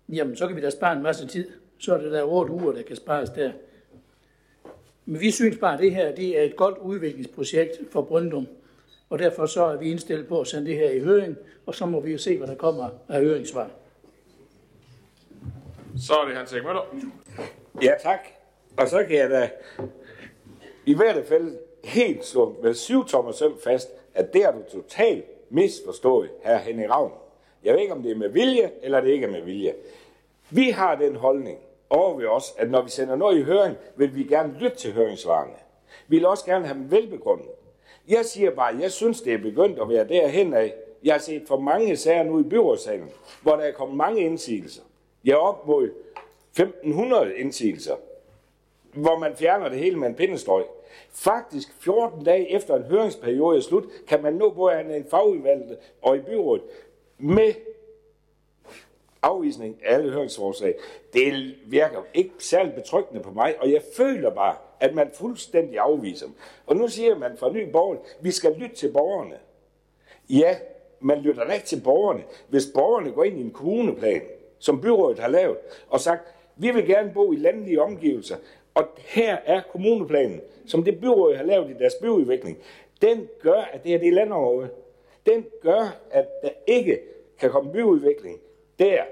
jamen 0.10 0.36
så 0.36 0.48
kan 0.48 0.56
vi 0.56 0.62
da 0.62 0.70
spare 0.70 0.96
en 0.96 1.04
masse 1.04 1.28
tid. 1.28 1.48
Så 1.78 1.94
er 1.94 2.02
det 2.02 2.12
der 2.12 2.24
8 2.24 2.54
uger, 2.54 2.72
der 2.72 2.82
kan 2.82 2.96
spares 2.96 3.30
der. 3.30 3.52
Men 5.06 5.22
vi 5.22 5.32
synes 5.32 5.58
bare, 5.58 5.74
at 5.74 5.80
det 5.80 5.96
her 5.96 6.16
det 6.16 6.40
er 6.40 6.44
et 6.44 6.56
godt 6.56 6.78
udviklingsprojekt 6.78 7.72
for 7.92 8.02
Brøndum. 8.02 8.48
Og 9.10 9.20
derfor 9.20 9.46
så 9.46 9.64
er 9.64 9.78
vi 9.78 9.92
indstillet 9.92 10.28
på 10.28 10.42
at 10.42 10.48
sende 10.48 10.66
det 10.66 10.76
her 10.76 10.90
i 10.90 11.00
høring, 11.00 11.38
og 11.66 11.76
så 11.76 11.86
må 11.86 12.00
vi 12.00 12.12
jo 12.12 12.18
se, 12.18 12.38
hvad 12.38 12.48
der 12.48 12.56
kommer 12.56 12.90
af 13.08 13.22
høringssvar. 13.22 13.70
Så 15.98 16.14
er 16.14 16.26
det 16.26 16.36
Hans 16.36 16.54
Erik 16.54 16.64
Møller. 16.64 16.96
Ja, 17.82 17.94
tak. 18.04 18.20
Og 18.78 18.88
så 18.88 19.04
kan 19.04 19.18
jeg 19.18 19.30
da 19.30 19.50
i 20.86 20.94
hvert 20.94 21.26
fald 21.26 21.58
helt 21.84 22.26
slå 22.26 22.60
med 22.64 22.74
syv 22.74 23.06
tommer 23.06 23.32
søm 23.32 23.54
fast, 23.64 23.90
at 24.16 24.34
det 24.34 24.44
har 24.44 24.52
du 24.52 24.64
totalt 24.72 25.26
misforstået, 25.50 26.30
her 26.44 26.58
Henning 26.58 26.92
Ravn. 26.92 27.12
Jeg 27.64 27.74
ved 27.74 27.82
ikke, 27.82 27.94
om 27.94 28.04
det 28.04 28.12
er 28.12 28.16
med 28.16 28.30
vilje, 28.30 28.72
eller 28.82 29.02
det 29.02 29.10
ikke 29.10 29.26
er 29.26 29.32
med 29.32 29.42
vilje. 29.42 29.74
Vi 30.50 30.70
har 30.70 30.96
den 30.96 31.16
holdning 31.16 31.60
over 31.90 32.18
ved 32.18 32.28
os, 32.28 32.54
at 32.58 32.72
når 32.72 32.82
vi 32.82 32.90
sender 32.90 33.16
noget 33.16 33.40
i 33.40 33.44
høring, 33.44 33.76
vil 33.96 34.16
vi 34.16 34.24
gerne 34.24 34.56
lytte 34.60 34.78
til 34.78 34.94
høringssvarene. 34.94 35.54
Vi 36.08 36.16
vil 36.16 36.26
også 36.26 36.46
gerne 36.46 36.66
have 36.68 36.80
dem 36.80 36.92
velbegrundet. 36.92 37.50
Jeg 38.08 38.26
siger 38.26 38.52
bare, 38.52 38.74
at 38.74 38.82
jeg 38.82 38.92
synes, 38.92 39.22
det 39.22 39.34
er 39.34 39.38
begyndt 39.38 39.80
at 39.80 39.90
være 39.90 40.08
derhen 40.08 40.54
af. 40.54 40.74
Jeg 41.04 41.14
har 41.14 41.20
set 41.20 41.44
for 41.48 41.60
mange 41.60 41.98
sager 41.98 42.24
nu 42.24 42.40
i 42.40 42.44
byrådssalen, 42.44 43.10
hvor 43.42 43.56
der 43.56 43.64
er 43.64 43.72
kommet 43.72 43.98
mange 43.98 44.22
indsigelser. 44.22 44.82
Jeg 45.26 45.32
er 45.32 45.38
op 45.38 45.68
mod 45.68 45.90
1500 46.52 47.36
indsigelser, 47.36 47.96
hvor 48.94 49.20
man 49.20 49.36
fjerner 49.36 49.70
det 49.70 49.80
hele 49.80 49.96
med 49.96 50.08
en 50.08 50.16
pindestrøg. 50.16 50.66
Faktisk 51.12 51.74
14 51.80 52.26
dage 52.26 52.52
efter 52.52 52.76
en 52.76 52.84
høringsperiode 52.84 53.58
er 53.58 53.62
slut, 53.62 53.84
kan 54.08 54.24
man 54.24 54.34
nå 54.34 54.50
både 54.50 54.96
en 54.96 55.06
fagudvalg 55.10 55.78
og 56.02 56.18
i 56.18 56.20
byrådet 56.20 56.64
med 57.18 57.54
afvisning 59.22 59.78
af 59.86 59.94
alle 59.94 60.12
høringsforslag. 60.12 60.76
Det 61.14 61.56
virker 61.66 62.00
ikke 62.14 62.34
særlig 62.40 62.74
betryggende 62.74 63.24
på 63.24 63.32
mig, 63.32 63.56
og 63.60 63.72
jeg 63.72 63.82
føler 63.98 64.30
bare, 64.30 64.56
at 64.80 64.96
man 64.96 65.12
fuldstændig 65.14 65.80
afviser 65.80 66.26
dem. 66.26 66.36
Og 66.66 66.76
nu 66.76 66.88
siger 66.88 67.18
man 67.18 67.38
fra 67.38 67.52
Ny 67.52 67.72
Borg, 67.72 68.06
vi 68.22 68.32
skal 68.32 68.56
lytte 68.58 68.76
til 68.76 68.92
borgerne. 68.92 69.36
Ja, 70.30 70.56
man 71.00 71.18
lytter 71.18 71.54
ikke 71.54 71.66
til 71.66 71.82
borgerne. 71.84 72.24
Hvis 72.50 72.68
borgerne 72.74 73.12
går 73.12 73.24
ind 73.24 73.38
i 73.38 73.42
en 73.42 73.52
kommuneplan, 73.52 74.22
som 74.60 74.82
byrådet 74.82 75.20
har 75.20 75.28
lavet, 75.28 75.58
og 75.90 76.00
sagt, 76.00 76.22
vi 76.56 76.72
vil 76.72 76.86
gerne 76.86 77.12
bo 77.14 77.34
i 77.34 77.36
landlige 77.36 77.82
omgivelser, 77.82 78.36
og 78.80 78.88
her 78.98 79.38
er 79.46 79.62
kommuneplanen, 79.72 80.42
som 80.66 80.84
det 80.84 81.00
byråd 81.00 81.36
har 81.36 81.44
lavet 81.44 81.70
i 81.70 81.74
deres 81.74 81.94
byudvikling, 82.02 82.58
den 83.02 83.28
gør, 83.42 83.62
at 83.62 83.84
det 83.84 83.92
her 83.92 84.00
det 84.00 84.14
landområde. 84.14 84.70
Den 85.26 85.46
gør, 85.62 86.00
at 86.12 86.28
der 86.44 86.50
ikke 86.68 87.00
kan 87.40 87.50
komme 87.50 87.72
byudvikling 87.72 88.40
der. 88.80 89.04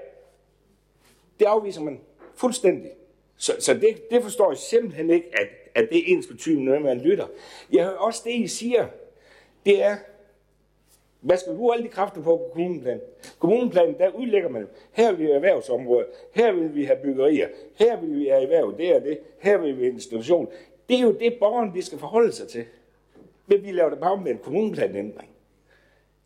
Det 1.38 1.44
afviser 1.44 1.80
man 1.80 2.00
fuldstændig. 2.34 2.90
Så, 3.36 3.52
så 3.58 3.74
det, 3.74 4.10
det 4.10 4.22
forstår 4.22 4.50
jeg 4.50 4.58
simpelthen 4.58 5.10
ikke, 5.10 5.28
at, 5.32 5.48
at 5.74 5.88
det 5.90 5.98
er 5.98 6.02
ens 6.06 6.26
betydende, 6.26 6.72
når 6.72 6.78
man 6.78 7.00
lytter. 7.00 7.26
Jeg 7.72 7.84
hører 7.84 7.96
også 7.96 8.22
det, 8.24 8.34
I 8.34 8.46
siger. 8.46 8.86
Det 9.66 9.82
er, 9.82 9.96
hvad 11.20 11.36
skal 11.36 11.52
vi 11.52 11.56
bruge 11.56 11.74
alle 11.74 11.84
de 11.84 11.90
kræfter 11.90 12.22
på 12.22 12.36
på 12.36 12.50
kommuneplanen? 12.52 13.00
Kommuneplanen, 13.38 13.98
der 13.98 14.10
udlægger 14.10 14.48
man, 14.48 14.68
her 14.92 15.10
vil 15.10 15.18
vi 15.18 15.24
have 15.24 15.34
erhvervsområder, 15.34 16.06
her 16.32 16.52
vil 16.52 16.74
vi 16.74 16.84
have 16.84 16.98
byggerier, 17.02 17.48
her 17.74 18.00
vil 18.00 18.18
vi 18.18 18.26
have 18.26 18.42
erhverv, 18.42 18.76
det 18.76 18.96
er 18.96 19.00
det, 19.00 19.18
her 19.38 19.58
vil 19.58 19.76
vi 19.76 19.82
have 19.82 19.92
institution. 19.92 20.48
Det 20.88 20.96
er 20.96 21.02
jo 21.02 21.12
det, 21.12 21.36
borgerne 21.40 21.72
de 21.74 21.82
skal 21.82 21.98
forholde 21.98 22.32
sig 22.32 22.48
til. 22.48 22.64
Men 23.46 23.64
vi 23.64 23.72
laver 23.72 23.90
det 23.90 24.00
bare 24.00 24.16
med 24.16 24.30
en 24.30 24.38
kommuneplanændring. 24.38 25.30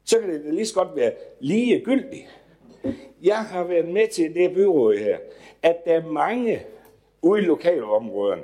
Så 0.05 0.21
kan 0.21 0.29
det 0.29 0.55
lige 0.55 0.67
så 0.67 0.75
godt 0.75 0.97
være 0.97 1.13
lige 1.41 1.81
gyldigt. 1.81 2.41
Jeg 3.23 3.37
har 3.39 3.65
været 3.65 3.89
med 3.89 4.09
til 4.09 4.35
det 4.35 4.55
byråd 4.55 4.97
her, 4.97 5.19
at 5.63 5.85
der 5.85 5.93
er 5.93 6.07
mange 6.07 6.63
ude 7.23 7.43
i 7.43 7.45
lokalområderne, 7.45 8.43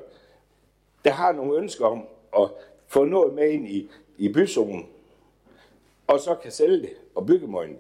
der 1.05 1.11
har 1.11 1.32
nogle 1.32 1.59
ønsker 1.59 1.86
om 1.86 2.07
at 2.38 2.51
få 2.86 3.05
noget 3.05 3.34
med 3.34 3.51
ind 3.51 3.68
i, 3.68 3.90
i 4.18 4.32
byzonen, 4.32 4.86
og 6.09 6.20
så 6.20 6.34
kan 6.34 6.50
sælge 6.50 6.80
det 6.80 6.90
og 7.14 7.26
bygge 7.26 7.46
det. 7.46 7.76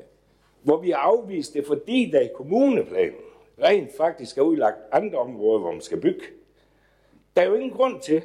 Hvor 0.62 0.76
vi 0.76 0.90
har 0.90 0.98
afvist 0.98 1.54
det, 1.54 1.66
fordi 1.66 2.10
der 2.12 2.20
i 2.20 2.28
kommuneplanen 2.34 3.14
rent 3.62 3.96
faktisk 3.96 4.38
er 4.38 4.42
udlagt 4.42 4.76
andre 4.92 5.18
områder, 5.18 5.58
hvor 5.58 5.72
man 5.72 5.80
skal 5.80 6.00
bygge. 6.00 6.24
Der 7.36 7.42
er 7.42 7.46
jo 7.46 7.54
ingen 7.54 7.70
grund 7.70 8.00
til, 8.00 8.22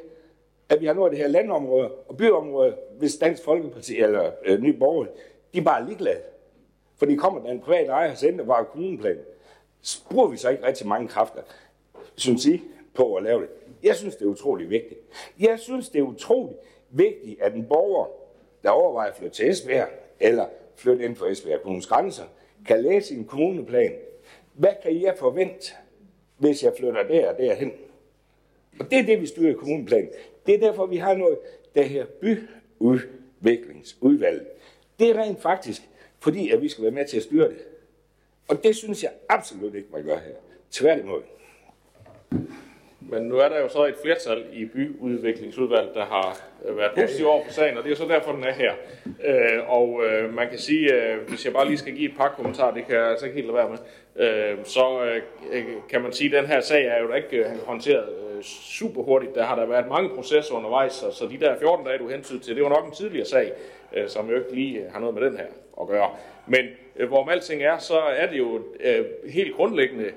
at 0.68 0.80
vi 0.80 0.86
har 0.86 0.94
noget 0.94 1.10
af 1.10 1.16
det 1.16 1.24
her 1.24 1.28
landområde 1.28 1.90
og 1.90 2.16
byområde, 2.16 2.76
hvis 2.98 3.16
Dansk 3.16 3.44
Folkeparti 3.44 3.96
eller 3.98 4.30
øh, 4.44 4.60
Nye 4.60 4.72
Borgerlige, 4.72 5.14
de 5.54 5.58
er 5.58 5.62
bare 5.62 5.86
ligeglade. 5.86 6.20
For 6.96 7.06
de 7.06 7.16
kommer 7.16 7.42
der 7.42 7.50
en 7.50 7.60
privat 7.60 7.88
ejer, 7.88 8.14
så 8.14 8.32
var 8.36 8.44
bare 8.44 8.64
kommuneplanen. 8.64 9.24
Så 9.82 10.08
bruger 10.10 10.28
vi 10.28 10.36
så 10.36 10.48
ikke 10.48 10.66
rigtig 10.66 10.86
mange 10.86 11.08
kræfter, 11.08 11.42
synes 12.16 12.46
I, 12.46 12.62
på 12.94 13.14
at 13.14 13.22
lave 13.22 13.40
det. 13.40 13.48
Jeg 13.82 13.96
synes, 13.96 14.16
det 14.16 14.24
er 14.24 14.28
utrolig 14.28 14.70
vigtigt. 14.70 15.00
Jeg 15.40 15.58
synes, 15.58 15.88
det 15.88 15.98
er 15.98 16.02
utrolig 16.02 16.56
vigtigt, 16.90 17.40
at 17.40 17.54
en 17.54 17.66
borger, 17.66 18.06
der 18.64 18.70
overvejer 18.70 19.10
at 19.10 19.16
flytte 19.16 19.36
til 19.36 19.50
Esbjerg, 19.50 19.88
eller 20.20 20.46
flytte 20.76 21.04
ind 21.04 21.16
for 21.16 21.26
Esbjerg 21.26 21.62
Kommunes 21.62 21.86
grænser, 21.86 22.24
kan 22.66 22.82
læse 22.82 23.14
en 23.14 23.24
kommuneplan. 23.24 23.92
Hvad 24.52 24.72
kan 24.82 25.02
jeg 25.02 25.14
forvente, 25.18 25.72
hvis 26.38 26.62
jeg 26.62 26.72
flytter 26.78 27.02
der 27.02 27.28
og 27.32 27.38
derhen? 27.38 27.72
Og 28.80 28.90
det 28.90 28.98
er 28.98 29.02
det, 29.02 29.20
vi 29.20 29.26
styrer 29.26 29.50
i 29.50 29.54
kommuneplanen. 29.54 30.10
Det 30.46 30.54
er 30.54 30.58
derfor, 30.58 30.86
vi 30.86 30.96
har 30.96 31.14
noget, 31.14 31.38
der 31.74 31.82
her 31.82 32.06
byudviklingsudvalg. 32.80 34.46
Det 34.98 35.10
er 35.10 35.22
rent 35.22 35.42
faktisk, 35.42 35.82
fordi 36.18 36.50
at 36.50 36.62
vi 36.62 36.68
skal 36.68 36.84
være 36.84 36.92
med 36.92 37.06
til 37.06 37.16
at 37.16 37.22
styre 37.22 37.48
det. 37.48 37.64
Og 38.48 38.64
det 38.64 38.76
synes 38.76 39.02
jeg 39.02 39.12
absolut 39.28 39.74
ikke, 39.74 39.88
man 39.92 40.04
gør 40.04 40.18
her. 40.18 40.34
Tværtimod. 40.70 41.22
Men 43.10 43.22
nu 43.22 43.36
er 43.36 43.48
der 43.48 43.60
jo 43.60 43.68
så 43.68 43.84
et 43.84 43.94
flertal 44.02 44.44
i 44.52 44.64
byudviklingsudvalget, 44.64 45.94
der 45.94 46.04
har 46.04 46.40
øh, 46.64 46.76
været 46.76 46.92
positive 46.94 47.28
over 47.28 47.44
for 47.44 47.52
sagen, 47.52 47.78
og 47.78 47.84
det 47.84 47.92
er 47.92 47.96
så 47.96 48.04
derfor, 48.08 48.32
den 48.32 48.44
er 48.44 48.52
her. 48.52 48.72
Øh, 49.24 49.70
og 49.70 50.02
øh, 50.06 50.34
man 50.34 50.48
kan 50.48 50.58
sige, 50.58 50.90
hvis 51.28 51.44
jeg 51.44 51.52
bare 51.52 51.66
lige 51.66 51.78
skal 51.78 51.94
give 51.94 52.10
et 52.10 52.16
par 52.16 52.28
kommentarer, 52.28 52.74
det 52.74 52.86
kan 52.86 52.96
jeg 52.96 53.10
altså 53.10 53.26
ikke 53.26 53.34
helt 53.34 53.46
lade 53.46 53.56
være 53.56 53.68
med, 53.68 53.78
så 54.64 55.10
kan 55.88 56.02
man 56.02 56.12
sige, 56.12 56.36
at 56.36 56.42
den 56.42 56.50
her 56.50 56.60
sag 56.60 56.86
er 56.86 57.02
jo 57.02 57.08
da 57.08 57.14
ikke 57.14 57.44
håndteret 57.66 58.04
super 58.42 59.02
hurtigt. 59.02 59.34
Der 59.34 59.44
har 59.44 59.56
der 59.56 59.66
været 59.66 59.88
mange 59.88 60.08
processer 60.14 60.54
undervejs, 60.54 60.92
så 60.92 61.28
de 61.30 61.40
der 61.40 61.58
14 61.58 61.86
dage, 61.86 61.98
du 61.98 62.08
hentede 62.08 62.38
til, 62.38 62.56
det 62.56 62.62
var 62.62 62.68
nok 62.68 62.86
en 62.86 62.92
tidligere 62.92 63.26
sag, 63.26 63.52
som 64.06 64.30
jo 64.30 64.36
ikke 64.36 64.54
lige 64.54 64.84
har 64.92 65.00
noget 65.00 65.14
med 65.14 65.22
den 65.22 65.36
her 65.36 65.46
at 65.80 65.88
gøre. 65.88 66.10
Men 66.46 66.64
hvorom 67.08 67.28
alting 67.28 67.62
er, 67.62 67.78
så 67.78 67.98
er 67.98 68.26
det 68.26 68.38
jo 68.38 68.62
helt 69.28 69.54
grundlæggende 69.54 70.10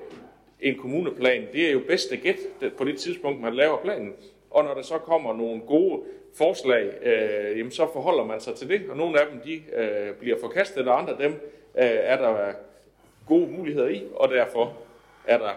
en 0.60 0.78
kommuneplan, 0.78 1.46
det 1.52 1.68
er 1.68 1.72
jo 1.72 1.80
bedste 1.88 2.16
gæt 2.16 2.36
på 2.76 2.84
det 2.84 2.98
tidspunkt, 2.98 3.40
man 3.40 3.54
laver 3.54 3.82
planen. 3.82 4.12
Og 4.50 4.64
når 4.64 4.74
der 4.74 4.82
så 4.82 4.98
kommer 4.98 5.36
nogle 5.36 5.60
gode 5.60 6.02
forslag, 6.34 6.92
øh, 7.02 7.58
jamen 7.58 7.72
så 7.72 7.88
forholder 7.92 8.24
man 8.24 8.40
sig 8.40 8.54
til 8.54 8.68
det, 8.68 8.90
og 8.90 8.96
nogle 8.96 9.20
af 9.20 9.26
dem 9.32 9.40
de, 9.40 9.62
øh, 9.76 10.14
bliver 10.14 10.40
forkastet, 10.40 10.88
og 10.88 10.98
andre 10.98 11.16
dem 11.18 11.32
øh, 11.32 11.36
er 11.74 12.16
der 12.16 12.52
gode 13.26 13.46
muligheder 13.46 13.88
i, 13.88 14.02
og 14.14 14.28
derfor 14.28 14.76
er 15.26 15.38
der 15.38 15.50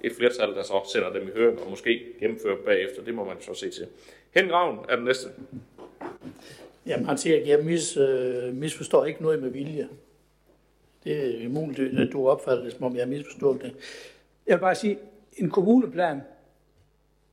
et 0.00 0.12
flertal, 0.12 0.54
der 0.54 0.62
så 0.62 0.88
sender 0.92 1.12
dem 1.12 1.28
i 1.28 1.30
høring 1.30 1.60
og 1.60 1.70
måske 1.70 2.02
gennemfører 2.20 2.56
bagefter. 2.64 3.04
Det 3.04 3.14
må 3.14 3.24
man 3.24 3.36
så 3.40 3.54
se 3.54 3.70
til. 3.70 3.86
Hengraven 4.34 4.78
er 4.88 4.96
den 4.96 5.04
næste. 5.04 5.28
Jamen 6.86 7.06
han 7.06 7.18
siger, 7.18 7.40
at 7.40 7.48
jeg 7.48 7.64
mis, 7.64 7.96
øh, 7.96 8.54
misforstår 8.54 9.04
ikke 9.04 9.22
noget 9.22 9.42
med 9.42 9.50
vilje. 9.50 9.88
Det 11.04 11.44
er 11.44 11.48
muligt, 11.48 11.98
at 11.98 12.08
du 12.12 12.28
opfatter 12.28 12.64
det, 12.64 12.72
som 12.72 12.84
om 12.84 12.96
jeg 12.96 13.02
har 13.02 13.10
misforstået 13.10 13.62
det. 13.62 13.72
Jeg 14.46 14.56
vil 14.56 14.60
bare 14.60 14.74
sige, 14.74 14.98
en 15.36 15.50
kommuneplan 15.50 16.20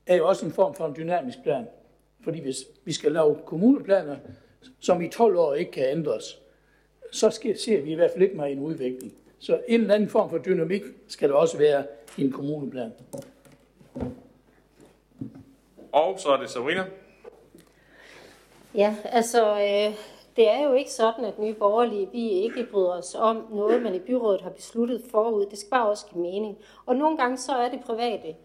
er 0.06 0.16
jo 0.16 0.28
også 0.28 0.46
en 0.46 0.52
form 0.52 0.76
for 0.76 0.86
en 0.86 0.96
dynamisk 0.96 1.44
plan. 1.44 1.68
Fordi 2.24 2.42
hvis 2.42 2.58
vi 2.86 2.94
skal 2.94 3.12
lave 3.12 3.38
kommuneplaner, 3.46 4.18
som 4.80 5.02
i 5.02 5.10
12 5.10 5.38
år 5.38 5.54
ikke 5.54 5.72
kan 5.72 5.90
ændres, 5.90 6.40
så 7.12 7.30
ser 7.66 7.82
vi 7.82 7.92
i 7.92 7.96
hvert 7.96 8.12
fald 8.12 8.24
ikke 8.24 8.36
meget 8.36 8.52
en 8.52 8.60
udvikling. 8.60 9.14
Så 9.40 9.62
en 9.68 9.82
eller 9.82 9.94
anden 9.94 10.10
form 10.10 10.30
for 10.30 10.38
dynamik 10.38 10.82
skal 11.08 11.30
der 11.30 11.36
også 11.36 11.58
være 11.58 11.84
i 12.18 12.24
en 12.24 12.32
kommuneplan. 12.32 12.92
Og 15.92 16.20
så 16.20 16.30
er 16.30 16.38
det 16.38 16.50
Sabrina. 16.50 16.86
Ja, 18.76 18.96
altså, 19.06 19.52
øh, 19.52 19.96
det 20.36 20.50
er 20.50 20.64
jo 20.64 20.74
ikke 20.74 20.92
sådan, 20.92 21.26
at 21.26 21.40
Nye 21.40 21.54
Borgerlige, 21.54 22.10
vi 22.12 22.30
ikke 22.30 22.68
bryder 22.72 22.98
os 22.98 23.16
om 23.16 23.48
noget, 23.52 23.82
man 23.82 23.96
i 23.96 24.00
byrådet 24.00 24.42
har 24.42 24.50
besluttet 24.50 25.04
forud. 25.12 25.46
Det 25.46 25.60
skal 25.60 25.70
bare 25.70 25.90
også 25.90 26.06
give 26.14 26.22
mening. 26.22 26.58
Og 26.86 26.96
nogle 26.96 27.18
gange 27.18 27.38
så 27.38 27.52
er 27.52 27.70
det 27.70 27.80
private, 27.86 28.36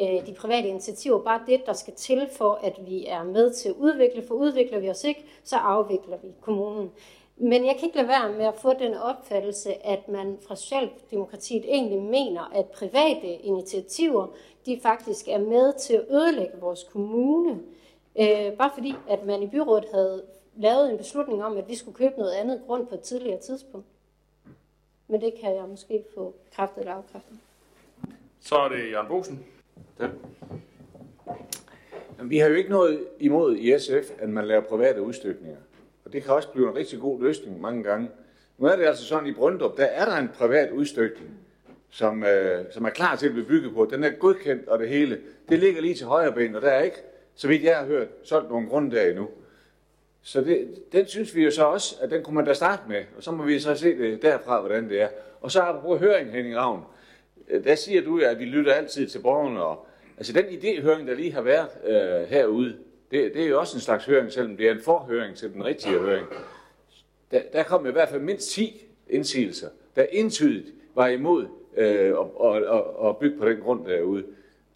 øh, 0.00 0.26
de 0.26 0.34
private 0.38 0.68
initiativer 0.68 1.18
bare 1.18 1.40
det, 1.46 1.66
der 1.66 1.72
skal 1.72 1.94
til 1.94 2.28
for, 2.32 2.60
at 2.62 2.80
vi 2.86 3.06
er 3.06 3.22
med 3.22 3.52
til 3.52 3.68
at 3.68 3.74
udvikle. 3.74 4.22
For 4.26 4.34
udvikler 4.34 4.78
vi 4.78 4.90
os 4.90 5.04
ikke, 5.04 5.24
så 5.44 5.56
afvikler 5.56 6.16
vi 6.16 6.28
kommunen. 6.40 6.90
Men 7.36 7.66
jeg 7.66 7.76
kan 7.76 7.84
ikke 7.84 7.96
lade 7.96 8.08
være 8.08 8.32
med 8.32 8.44
at 8.46 8.56
få 8.56 8.72
den 8.72 8.94
opfattelse, 8.94 9.86
at 9.86 10.08
man 10.08 10.38
fra 10.48 10.56
Socialdemokratiet 10.56 11.64
egentlig 11.68 12.02
mener, 12.02 12.50
at 12.54 12.66
private 12.66 13.26
initiativer, 13.26 14.26
de 14.66 14.80
faktisk 14.82 15.28
er 15.28 15.38
med 15.38 15.72
til 15.72 15.94
at 15.94 16.04
ødelægge 16.10 16.60
vores 16.60 16.84
kommune. 16.92 17.60
Øh, 18.20 18.52
bare 18.52 18.70
fordi, 18.74 18.94
at 19.08 19.26
man 19.26 19.42
i 19.42 19.46
byrådet 19.46 19.84
havde 19.94 20.22
lavet 20.56 20.90
en 20.90 20.98
beslutning 20.98 21.44
om, 21.44 21.56
at 21.56 21.68
vi 21.68 21.74
skulle 21.74 21.96
købe 21.96 22.14
noget 22.18 22.32
andet 22.32 22.62
grund 22.66 22.86
på 22.86 22.94
et 22.94 23.00
tidligere 23.00 23.40
tidspunkt. 23.40 23.86
Men 25.08 25.20
det 25.20 25.34
kan 25.40 25.54
jeg 25.54 25.64
måske 25.68 26.04
få 26.14 26.34
kraftet 26.54 26.80
eller 26.80 26.94
afkræftet. 26.94 27.38
Så 28.40 28.54
er 28.56 28.68
det 28.68 28.90
Jørgen 28.90 29.08
Bosen. 29.08 29.44
Ja. 30.00 30.08
Jamen, 32.18 32.30
vi 32.30 32.38
har 32.38 32.48
jo 32.48 32.54
ikke 32.54 32.70
noget 32.70 33.04
imod 33.20 33.56
i 33.56 33.78
SF, 33.78 34.10
at 34.18 34.28
man 34.28 34.46
laver 34.46 34.62
private 34.62 35.02
udstykninger. 35.02 35.58
Og 36.04 36.12
det 36.12 36.22
kan 36.22 36.34
også 36.34 36.48
blive 36.48 36.68
en 36.68 36.76
rigtig 36.76 37.00
god 37.00 37.22
løsning 37.22 37.60
mange 37.60 37.82
gange. 37.82 38.10
Nu 38.58 38.66
er 38.66 38.76
det 38.76 38.84
altså 38.84 39.04
sådan, 39.04 39.26
i 39.26 39.32
Brøndrup, 39.32 39.76
der 39.76 39.84
er 39.84 40.04
der 40.04 40.16
en 40.16 40.28
privat 40.28 40.70
udstykning, 40.72 41.30
som, 41.90 42.24
øh, 42.24 42.64
som 42.70 42.84
er 42.84 42.90
klar 42.90 43.16
til 43.16 43.26
at 43.26 43.32
blive 43.32 43.46
bygget 43.46 43.74
på. 43.74 43.88
Den 43.90 44.04
er 44.04 44.10
godkendt 44.10 44.68
og 44.68 44.78
det 44.78 44.88
hele. 44.88 45.20
Det 45.48 45.58
ligger 45.58 45.82
lige 45.82 45.94
til 45.94 46.06
højre 46.06 46.32
ben, 46.32 46.54
og 46.54 46.62
der 46.62 46.68
er 46.70 46.82
ikke, 46.82 46.96
så 47.34 47.48
vidt 47.48 47.62
jeg 47.62 47.76
har 47.76 47.86
hørt, 47.86 48.08
solgt 48.22 48.50
nogle 48.50 48.68
grunde 48.68 48.96
der 48.96 49.02
endnu. 49.10 49.28
Så 50.26 50.40
det, 50.40 50.82
den 50.92 51.06
synes 51.06 51.34
vi 51.34 51.44
jo 51.44 51.50
så 51.50 51.64
også, 51.64 51.96
at 52.00 52.10
den 52.10 52.22
kunne 52.22 52.36
man 52.36 52.44
da 52.44 52.52
starte 52.52 52.82
med, 52.88 53.04
og 53.16 53.22
så 53.22 53.30
må 53.30 53.44
vi 53.44 53.58
så 53.58 53.74
se 53.74 53.98
det 53.98 54.22
derfra, 54.22 54.60
hvordan 54.60 54.88
det 54.88 55.02
er. 55.02 55.08
Og 55.40 55.50
så 55.50 55.60
har 55.60 55.72
vi 55.72 55.78
brugt 55.82 56.00
høring, 56.00 56.32
Henning 56.32 56.56
Ravn. 56.56 56.82
Øh, 57.48 57.64
der 57.64 57.74
siger 57.74 58.02
du, 58.02 58.20
at 58.20 58.38
vi 58.38 58.44
lytter 58.44 58.72
altid 58.72 59.08
til 59.08 59.18
borgerne, 59.18 59.64
og 59.64 59.86
altså 60.16 60.32
den 60.32 60.44
idéhøring, 60.44 61.06
der 61.06 61.14
lige 61.14 61.32
har 61.32 61.42
været 61.42 61.68
øh, 61.86 62.28
herude, 62.28 62.76
det, 63.10 63.34
det 63.34 63.42
er 63.42 63.48
jo 63.48 63.60
også 63.60 63.76
en 63.76 63.80
slags 63.80 64.04
høring, 64.04 64.32
selvom 64.32 64.56
det 64.56 64.68
er 64.68 64.72
en 64.72 64.82
forhøring 64.82 65.36
til 65.36 65.52
den 65.52 65.64
rigtige 65.64 65.98
høring. 65.98 66.26
Der, 67.30 67.40
der 67.52 67.62
kom 67.62 67.86
i 67.86 67.90
hvert 67.90 68.08
fald 68.08 68.20
mindst 68.20 68.50
10 68.50 68.86
indsigelser, 69.10 69.68
der 69.96 70.06
entydigt 70.12 70.74
var 70.94 71.06
imod 71.06 71.46
øh, 71.76 71.86
at, 71.86 72.54
at, 72.56 72.62
at, 72.62 73.08
at 73.08 73.16
bygge 73.16 73.38
på 73.38 73.48
den 73.48 73.60
grund 73.60 73.86
derude. 73.86 74.24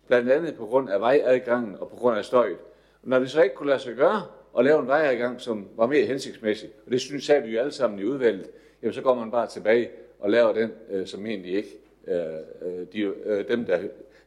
Blandt 0.07 0.31
andet 0.31 0.55
på 0.55 0.67
grund 0.67 0.91
af 0.91 1.01
vejadgangen 1.01 1.77
og 1.81 1.89
på 1.89 1.97
grund 1.97 2.19
af 2.19 2.25
støjet. 2.25 2.59
Når 3.03 3.19
det 3.19 3.31
så 3.31 3.43
ikke 3.43 3.55
kunne 3.55 3.69
lade 3.69 3.81
sig 3.81 3.95
gøre 3.95 4.23
at 4.59 4.65
lave 4.65 4.81
en 4.81 4.87
vejadgang, 4.87 5.41
som 5.41 5.69
var 5.77 5.87
mere 5.87 6.07
hensigtsmæssig, 6.07 6.71
og 6.87 6.93
det 6.93 7.01
synes 7.01 7.29
jeg, 7.29 7.45
vi 7.45 7.51
jo 7.51 7.61
alle 7.61 7.73
sammen 7.73 7.99
i 7.99 8.05
udvalget, 8.05 8.51
jamen 8.83 8.93
så 8.93 9.03
går 9.03 9.15
man 9.15 9.31
bare 9.31 9.47
tilbage 9.47 9.91
og 10.19 10.31
laver 10.31 10.53
den, 10.53 10.73
øh, 10.91 11.07
som 11.07 11.27
egentlig 11.27 11.55
ikke 11.55 11.71
øh, 12.07 12.25
øh 12.63 12.87
de, 12.93 13.01
øh, 13.01 13.49
dem, 13.49 13.65
der 13.65 13.79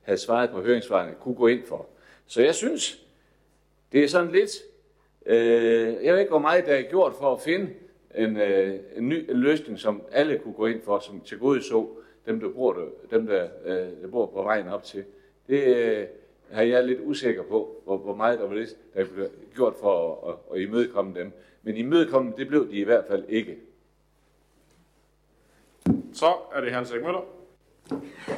havde 0.01 0.19
svaret 0.19 0.49
på 0.49 0.61
høringsvarene, 0.61 1.15
kunne 1.21 1.35
gå 1.35 1.47
ind 1.47 1.65
for. 1.65 1.85
Så 2.27 2.41
jeg 2.41 2.55
synes, 2.55 3.05
det 3.91 4.03
er 4.03 4.07
sådan 4.07 4.31
lidt, 4.31 4.51
øh, 5.25 6.05
jeg 6.05 6.13
ved 6.13 6.19
ikke, 6.19 6.29
hvor 6.29 6.39
meget 6.39 6.65
der 6.65 6.75
er 6.75 6.81
gjort 6.81 7.13
for 7.19 7.33
at 7.33 7.41
finde 7.41 7.69
en, 8.15 8.37
øh, 8.37 8.79
en 8.95 9.09
ny 9.09 9.31
en 9.31 9.37
løsning, 9.37 9.79
som 9.79 10.01
alle 10.11 10.37
kunne 10.37 10.53
gå 10.53 10.65
ind 10.65 10.81
for, 10.81 10.99
som 10.99 11.21
til 11.21 11.39
gode 11.39 11.63
så 11.63 11.87
dem, 12.25 12.39
der 12.39 12.49
bor, 12.49 12.73
der, 12.73 13.17
dem, 13.17 13.27
der, 13.27 13.47
øh, 13.65 14.01
der 14.01 14.07
bor 14.11 14.25
på 14.25 14.43
vejen 14.43 14.67
op 14.67 14.83
til. 14.83 15.03
Det 15.47 15.75
øh, 15.75 16.07
har 16.51 16.61
jeg 16.61 16.83
lidt 16.83 16.99
usikker 17.03 17.43
på, 17.43 17.81
hvor, 17.83 17.97
hvor 17.97 18.15
meget 18.15 18.39
der 18.39 18.47
var 18.47 18.55
det, 18.55 18.75
der 18.95 19.05
blev 19.05 19.29
gjort 19.55 19.73
for 19.81 20.25
at, 20.27 20.33
at, 20.33 20.55
at 20.55 20.61
imødekomme 20.67 21.19
dem. 21.19 21.31
Men 21.63 21.77
imødekomme, 21.77 22.33
det 22.37 22.47
blev 22.47 22.71
de 22.71 22.77
i 22.77 22.83
hvert 22.83 23.05
fald 23.07 23.25
ikke. 23.29 23.57
Så 26.13 26.33
er 26.53 26.61
det 26.61 26.71
Hans 26.71 26.91
Erik 26.91 27.03
Møller. 27.03 27.21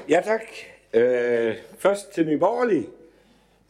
Ja, 0.09 0.21
tak. 0.25 0.41
Øh, 0.93 1.55
først 1.77 2.11
til 2.11 2.25
Nye 2.25 2.37
Borgerlige. 2.37 2.89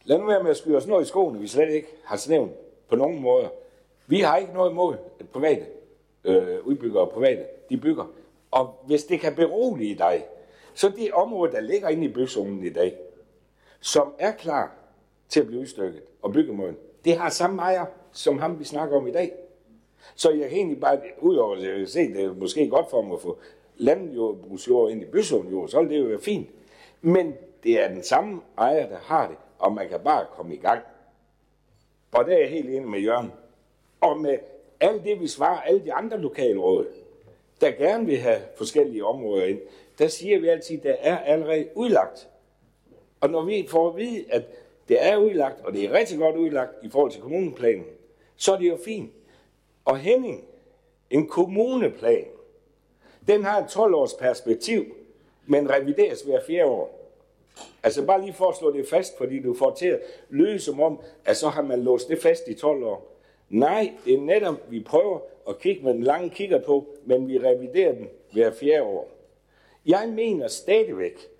Lad 0.04 0.18
nu 0.18 0.26
være 0.26 0.42
med 0.42 0.50
at 0.50 0.56
skyde 0.56 0.76
os 0.76 0.86
noget 0.86 1.04
i 1.04 1.08
skoene, 1.08 1.40
vi 1.40 1.46
slet 1.46 1.70
ikke 1.70 1.88
har 2.04 2.16
snævnt 2.16 2.52
på 2.88 2.96
nogen 2.96 3.20
måder. 3.22 3.48
Vi 4.06 4.20
har 4.20 4.36
ikke 4.36 4.52
noget 4.52 4.70
imod 4.70 4.96
at 5.20 5.28
private 5.28 5.66
øh, 6.24 6.66
udbyggere 6.66 7.02
og 7.02 7.10
private, 7.10 7.44
de 7.70 7.76
bygger. 7.76 8.04
Og 8.50 8.82
hvis 8.86 9.04
det 9.04 9.20
kan 9.20 9.34
berolige 9.34 9.94
dig, 9.94 10.26
så 10.74 10.88
det 10.88 11.12
område, 11.12 11.52
der 11.52 11.60
ligger 11.60 11.88
inde 11.88 12.04
i 12.04 12.08
byzonen 12.08 12.64
i 12.64 12.70
dag, 12.70 12.96
som 13.84 14.14
er 14.18 14.32
klar 14.32 14.76
til 15.28 15.40
at 15.40 15.46
blive 15.46 15.60
udstykket 15.60 16.02
og 16.22 16.32
byggemåden, 16.32 16.76
det 17.04 17.16
har 17.16 17.30
samme 17.30 17.62
ejer, 17.62 17.86
som 18.12 18.38
ham 18.38 18.58
vi 18.58 18.64
snakker 18.64 18.96
om 18.96 19.06
i 19.06 19.12
dag. 19.12 19.32
Så 20.14 20.30
jeg 20.30 20.48
kan 20.48 20.58
egentlig 20.58 20.80
bare, 20.80 21.00
udover 21.20 21.56
at 21.56 21.80
jeg 21.80 21.88
se, 21.88 22.00
det 22.00 22.24
er 22.24 22.34
måske 22.34 22.68
godt 22.68 22.90
for 22.90 23.02
mig 23.02 23.14
at 23.14 23.20
få 23.20 23.38
landjordbrugsjord 23.76 24.90
ind 24.90 25.02
i 25.02 25.04
byzonen, 25.04 25.52
jo, 25.52 25.66
så 25.66 25.80
vil 25.80 25.90
det 25.90 25.98
jo 25.98 26.04
være 26.04 26.20
fint. 26.20 26.48
Men 27.00 27.34
det 27.62 27.82
er 27.82 27.88
den 27.88 28.02
samme 28.02 28.40
ejer, 28.58 28.88
der 28.88 28.98
har 28.98 29.28
det 29.28 29.36
og 29.64 29.72
man 29.72 29.88
kan 29.88 30.00
bare 30.00 30.26
komme 30.30 30.54
i 30.54 30.58
gang. 30.58 30.82
Og 32.12 32.24
der 32.24 32.32
er 32.32 32.38
jeg 32.38 32.48
helt 32.48 32.68
enig 32.68 32.88
med 32.88 33.00
Jørgen. 33.00 33.32
Og 34.00 34.20
med 34.20 34.38
alt 34.80 35.04
det, 35.04 35.20
vi 35.20 35.28
svarer 35.28 35.60
alle 35.60 35.84
de 35.84 35.92
andre 35.92 36.18
lokalråd, 36.18 36.86
der 37.60 37.70
gerne 37.70 38.06
vil 38.06 38.18
have 38.18 38.40
forskellige 38.56 39.04
områder 39.04 39.44
ind, 39.44 39.60
der 39.98 40.08
siger 40.08 40.40
vi 40.40 40.48
altid, 40.48 40.76
at 40.76 40.82
der 40.82 40.92
er 40.92 41.18
allerede 41.18 41.68
udlagt. 41.74 42.28
Og 43.24 43.30
når 43.30 43.42
vi 43.44 43.66
får 43.70 43.88
at 43.88 43.96
vide, 43.96 44.24
at 44.30 44.42
det 44.88 45.06
er 45.06 45.16
udlagt, 45.16 45.64
og 45.64 45.72
det 45.72 45.84
er 45.84 45.92
rigtig 45.92 46.18
godt 46.18 46.36
udlagt 46.36 46.70
i 46.82 46.90
forhold 46.90 47.12
til 47.12 47.20
kommuneplanen, 47.22 47.84
så 48.36 48.52
er 48.52 48.58
det 48.58 48.68
jo 48.68 48.78
fint. 48.84 49.12
Og 49.84 49.98
Henning, 49.98 50.44
en 51.10 51.28
kommuneplan, 51.28 52.24
den 53.28 53.44
har 53.44 53.58
et 53.58 53.66
12-års 53.66 54.14
perspektiv, 54.14 54.84
men 55.46 55.70
revideres 55.70 56.22
hver 56.22 56.40
fjerde 56.46 56.64
år. 56.70 57.10
Altså 57.82 58.06
bare 58.06 58.20
lige 58.20 58.32
for 58.32 58.48
at 58.48 58.56
slå 58.56 58.72
det 58.72 58.88
fast, 58.88 59.18
fordi 59.18 59.42
du 59.42 59.54
får 59.54 59.74
til 59.74 59.86
at 59.86 60.00
lyde 60.30 60.58
som 60.58 60.80
om, 60.80 61.00
at 61.24 61.36
så 61.36 61.48
har 61.48 61.62
man 61.62 61.82
låst 61.82 62.08
det 62.08 62.22
fast 62.22 62.48
i 62.48 62.54
12 62.54 62.84
år. 62.84 63.16
Nej, 63.50 63.92
det 64.04 64.14
er 64.14 64.20
netop, 64.20 64.70
vi 64.70 64.80
prøver 64.80 65.18
at 65.48 65.58
kigge 65.58 65.84
med 65.84 65.94
den 65.94 66.02
lange 66.02 66.30
kigger 66.30 66.60
på, 66.60 66.86
men 67.04 67.28
vi 67.28 67.38
reviderer 67.38 67.92
den 67.92 68.08
hver 68.32 68.52
fjerde 68.52 68.82
år. 68.82 69.10
Jeg 69.86 70.08
mener 70.08 70.48
stadigvæk, 70.48 71.33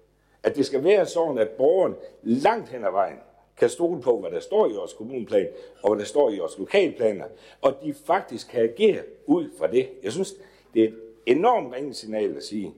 at 0.45 0.57
det 0.57 0.67
skal 0.67 0.85
være 0.85 1.07
sådan, 1.07 1.39
at 1.39 1.49
borgeren 1.49 1.95
langt 2.23 2.69
hen 2.69 2.85
ad 2.85 2.91
vejen 2.91 3.17
kan 3.57 3.69
stole 3.69 4.03
på, 4.03 4.21
hvad 4.21 4.31
der 4.31 4.41
står 4.41 4.67
i 4.67 4.73
vores 4.73 4.93
kommuneplan, 4.93 5.49
og 5.83 5.91
hvad 5.91 5.99
der 5.99 6.07
står 6.07 6.31
i 6.31 6.39
vores 6.39 6.59
lokalplaner, 6.59 7.25
og 7.63 7.75
de 7.83 7.95
faktisk 8.07 8.51
kan 8.51 8.63
agere 8.63 9.03
ud 9.27 9.51
fra 9.59 9.67
det. 9.67 9.89
Jeg 10.03 10.13
synes, 10.13 10.35
det 10.75 10.85
er 10.85 10.89
et 10.89 10.95
enormt 11.27 11.75
ringe 11.75 11.95
signal 11.95 12.37
at 12.37 12.43
sige, 12.43 12.75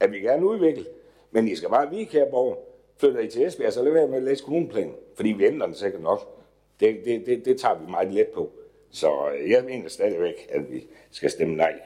at 0.00 0.12
vi 0.12 0.18
gerne 0.18 0.46
udvikle, 0.46 0.86
men 1.30 1.48
I 1.48 1.56
skal 1.56 1.68
bare 1.68 1.90
vide, 1.90 2.06
kære 2.06 2.26
borger, 2.30 2.56
flytter 2.96 3.20
I 3.20 3.28
til 3.28 3.46
Esbjerg, 3.46 3.72
så 3.72 3.82
lad 3.82 3.92
være 3.92 4.08
med 4.08 4.16
at 4.16 4.22
læse 4.22 4.44
kommuneplanen, 4.44 4.94
fordi 5.16 5.28
vi 5.28 5.44
ændrer 5.44 5.66
den 5.66 5.74
sikkert 5.74 6.02
nok. 6.02 6.42
Det, 6.80 7.02
det, 7.04 7.26
det, 7.26 7.44
det 7.44 7.60
tager 7.60 7.74
vi 7.74 7.90
meget 7.90 8.12
let 8.12 8.28
på. 8.34 8.50
Så 8.90 9.30
øh, 9.38 9.50
jeg 9.50 9.64
mener 9.64 9.88
stadigvæk, 9.88 10.48
at 10.48 10.72
vi 10.72 10.86
skal 11.10 11.30
stemme 11.30 11.56
nej. 11.56 11.80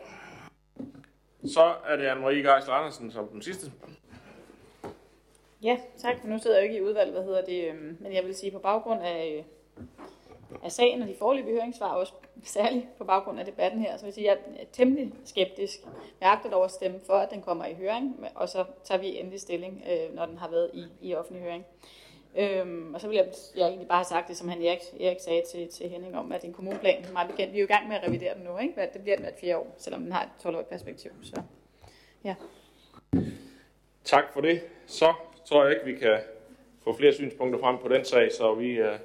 Så 1.44 1.74
er 1.86 1.96
det 1.96 2.06
Anne-Marie 2.06 2.52
Geisler 2.52 2.74
Andersen 2.74 3.10
som 3.10 3.28
den 3.28 3.42
sidste. 3.42 3.72
Ja, 5.66 5.78
tak. 5.98 6.24
Nu 6.24 6.38
sidder 6.38 6.56
jeg 6.56 6.62
jo 6.62 6.72
ikke 6.72 6.78
i 6.78 6.88
udvalget, 6.88 7.14
hvad 7.14 7.24
hedder 7.24 7.44
det, 7.44 7.68
øhm, 7.68 7.96
men 8.00 8.12
jeg 8.12 8.24
vil 8.24 8.34
sige 8.34 8.50
på 8.50 8.58
baggrund 8.58 9.02
af, 9.02 9.44
øh, 9.78 9.86
af 10.64 10.72
sagen 10.72 11.02
og 11.02 11.08
de 11.08 11.14
forløbige 11.18 11.54
høringssvar, 11.54 11.94
også 11.94 12.12
særligt 12.44 12.86
på 12.98 13.04
baggrund 13.04 13.40
af 13.40 13.44
debatten 13.44 13.80
her, 13.80 13.96
så 13.96 14.02
vil 14.02 14.08
jeg 14.08 14.14
sige, 14.14 14.30
at 14.30 14.38
jeg 14.54 14.62
er 14.62 14.64
temmelig 14.72 15.12
skeptisk. 15.24 15.78
Jeg 16.20 16.32
agter 16.32 16.50
dog 16.50 16.64
at 16.64 16.70
stemme 16.70 17.00
for, 17.06 17.12
at 17.12 17.30
den 17.30 17.42
kommer 17.42 17.66
i 17.66 17.74
høring, 17.74 18.16
og 18.34 18.48
så 18.48 18.64
tager 18.84 19.00
vi 19.00 19.18
endelig 19.18 19.40
stilling, 19.40 19.84
øh, 19.90 20.14
når 20.14 20.26
den 20.26 20.38
har 20.38 20.50
været 20.50 20.70
i, 20.74 20.84
i 21.00 21.14
offentlig 21.14 21.42
høring. 21.42 21.64
Øhm, 22.36 22.94
og 22.94 23.00
så 23.00 23.08
vil 23.08 23.16
jeg, 23.16 23.26
jeg 23.56 23.66
egentlig 23.66 23.88
bare 23.88 23.98
have 23.98 24.04
sagt 24.04 24.28
det, 24.28 24.36
som 24.36 24.48
han 24.48 24.62
Erik, 24.62 24.80
Erik 25.00 25.20
sagde 25.20 25.42
til, 25.50 25.68
til 25.68 25.88
Henning 25.88 26.16
om, 26.16 26.32
at 26.32 26.44
en 26.44 26.52
kommuneplan, 26.52 27.06
meget 27.12 27.30
bekendt, 27.30 27.52
vi 27.52 27.58
er 27.58 27.62
jo 27.62 27.66
i 27.66 27.72
gang 27.72 27.88
med 27.88 27.96
at 27.96 28.06
revidere 28.06 28.34
den 28.34 28.42
nu, 28.42 28.58
ikke? 28.58 28.88
det 28.92 29.02
bliver 29.02 29.16
den 29.16 29.24
hvert 29.24 29.38
fire 29.40 29.58
år, 29.58 29.74
selvom 29.78 30.02
den 30.02 30.12
har 30.12 30.22
et 30.22 30.46
12-årigt 30.46 30.68
perspektiv. 30.68 31.10
Så, 31.22 31.42
ja. 32.24 32.34
Tak 34.04 34.32
for 34.32 34.40
det. 34.40 34.60
Så 34.86 35.14
tror 35.46 35.64
jeg 35.64 35.72
ikke, 35.72 35.84
vi 35.84 35.94
kan 35.94 36.18
få 36.84 36.96
flere 36.96 37.12
synspunkter 37.12 37.60
frem 37.60 37.78
på 37.78 37.88
den 37.88 38.04
sag, 38.04 38.32
så 38.32 38.54
vi 38.54 38.70
øh, 38.70 38.98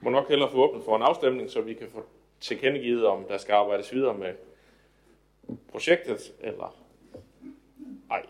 må 0.00 0.10
nok 0.10 0.28
hellere 0.28 0.50
få 0.50 0.68
åbnet 0.68 0.84
for 0.84 0.96
en 0.96 1.02
afstemning, 1.02 1.50
så 1.50 1.60
vi 1.60 1.74
kan 1.74 1.88
få 1.88 2.04
tilkendegivet, 2.40 3.06
om 3.06 3.24
der 3.24 3.38
skal 3.38 3.52
arbejdes 3.52 3.92
videre 3.92 4.14
med 4.14 4.34
projektet, 5.68 6.32
eller 6.40 6.76
ej. 8.10 8.26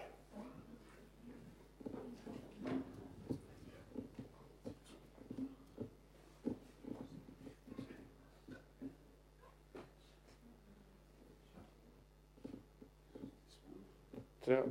Der 14.46 14.62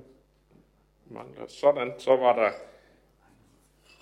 mangler 1.13 1.47
sådan. 1.47 1.93
Så 1.97 2.15
var 2.15 2.35
der 2.35 2.51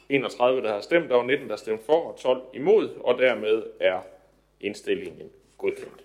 31, 0.09 0.61
der 0.61 0.73
har 0.73 0.81
stemt, 0.81 1.09
der 1.09 1.15
var 1.15 1.23
19, 1.23 1.49
der 1.49 1.55
stemte 1.55 1.85
for, 1.85 2.11
og 2.11 2.17
12 2.19 2.41
imod, 2.53 2.89
og 2.99 3.17
dermed 3.17 3.63
er 3.79 4.01
indstillingen 4.61 5.29
godkendt. 5.57 6.03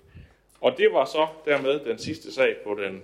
Og 0.60 0.78
det 0.78 0.92
var 0.92 1.04
så 1.04 1.26
dermed 1.44 1.80
den 1.80 1.98
sidste 1.98 2.32
sag 2.32 2.56
på 2.64 2.74
den 2.74 3.02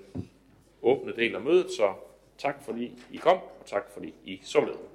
åbne 0.82 1.16
del 1.16 1.35
af 1.35 1.40
mødet, 1.40 1.70
så 1.70 1.94
tak 2.39 2.64
fordi 2.64 3.02
I 3.12 3.16
kom, 3.16 3.39
og 3.60 3.66
tak 3.66 3.90
fordi 3.93 4.14
I 4.24 4.40
så 4.44 4.60
med. 4.60 4.89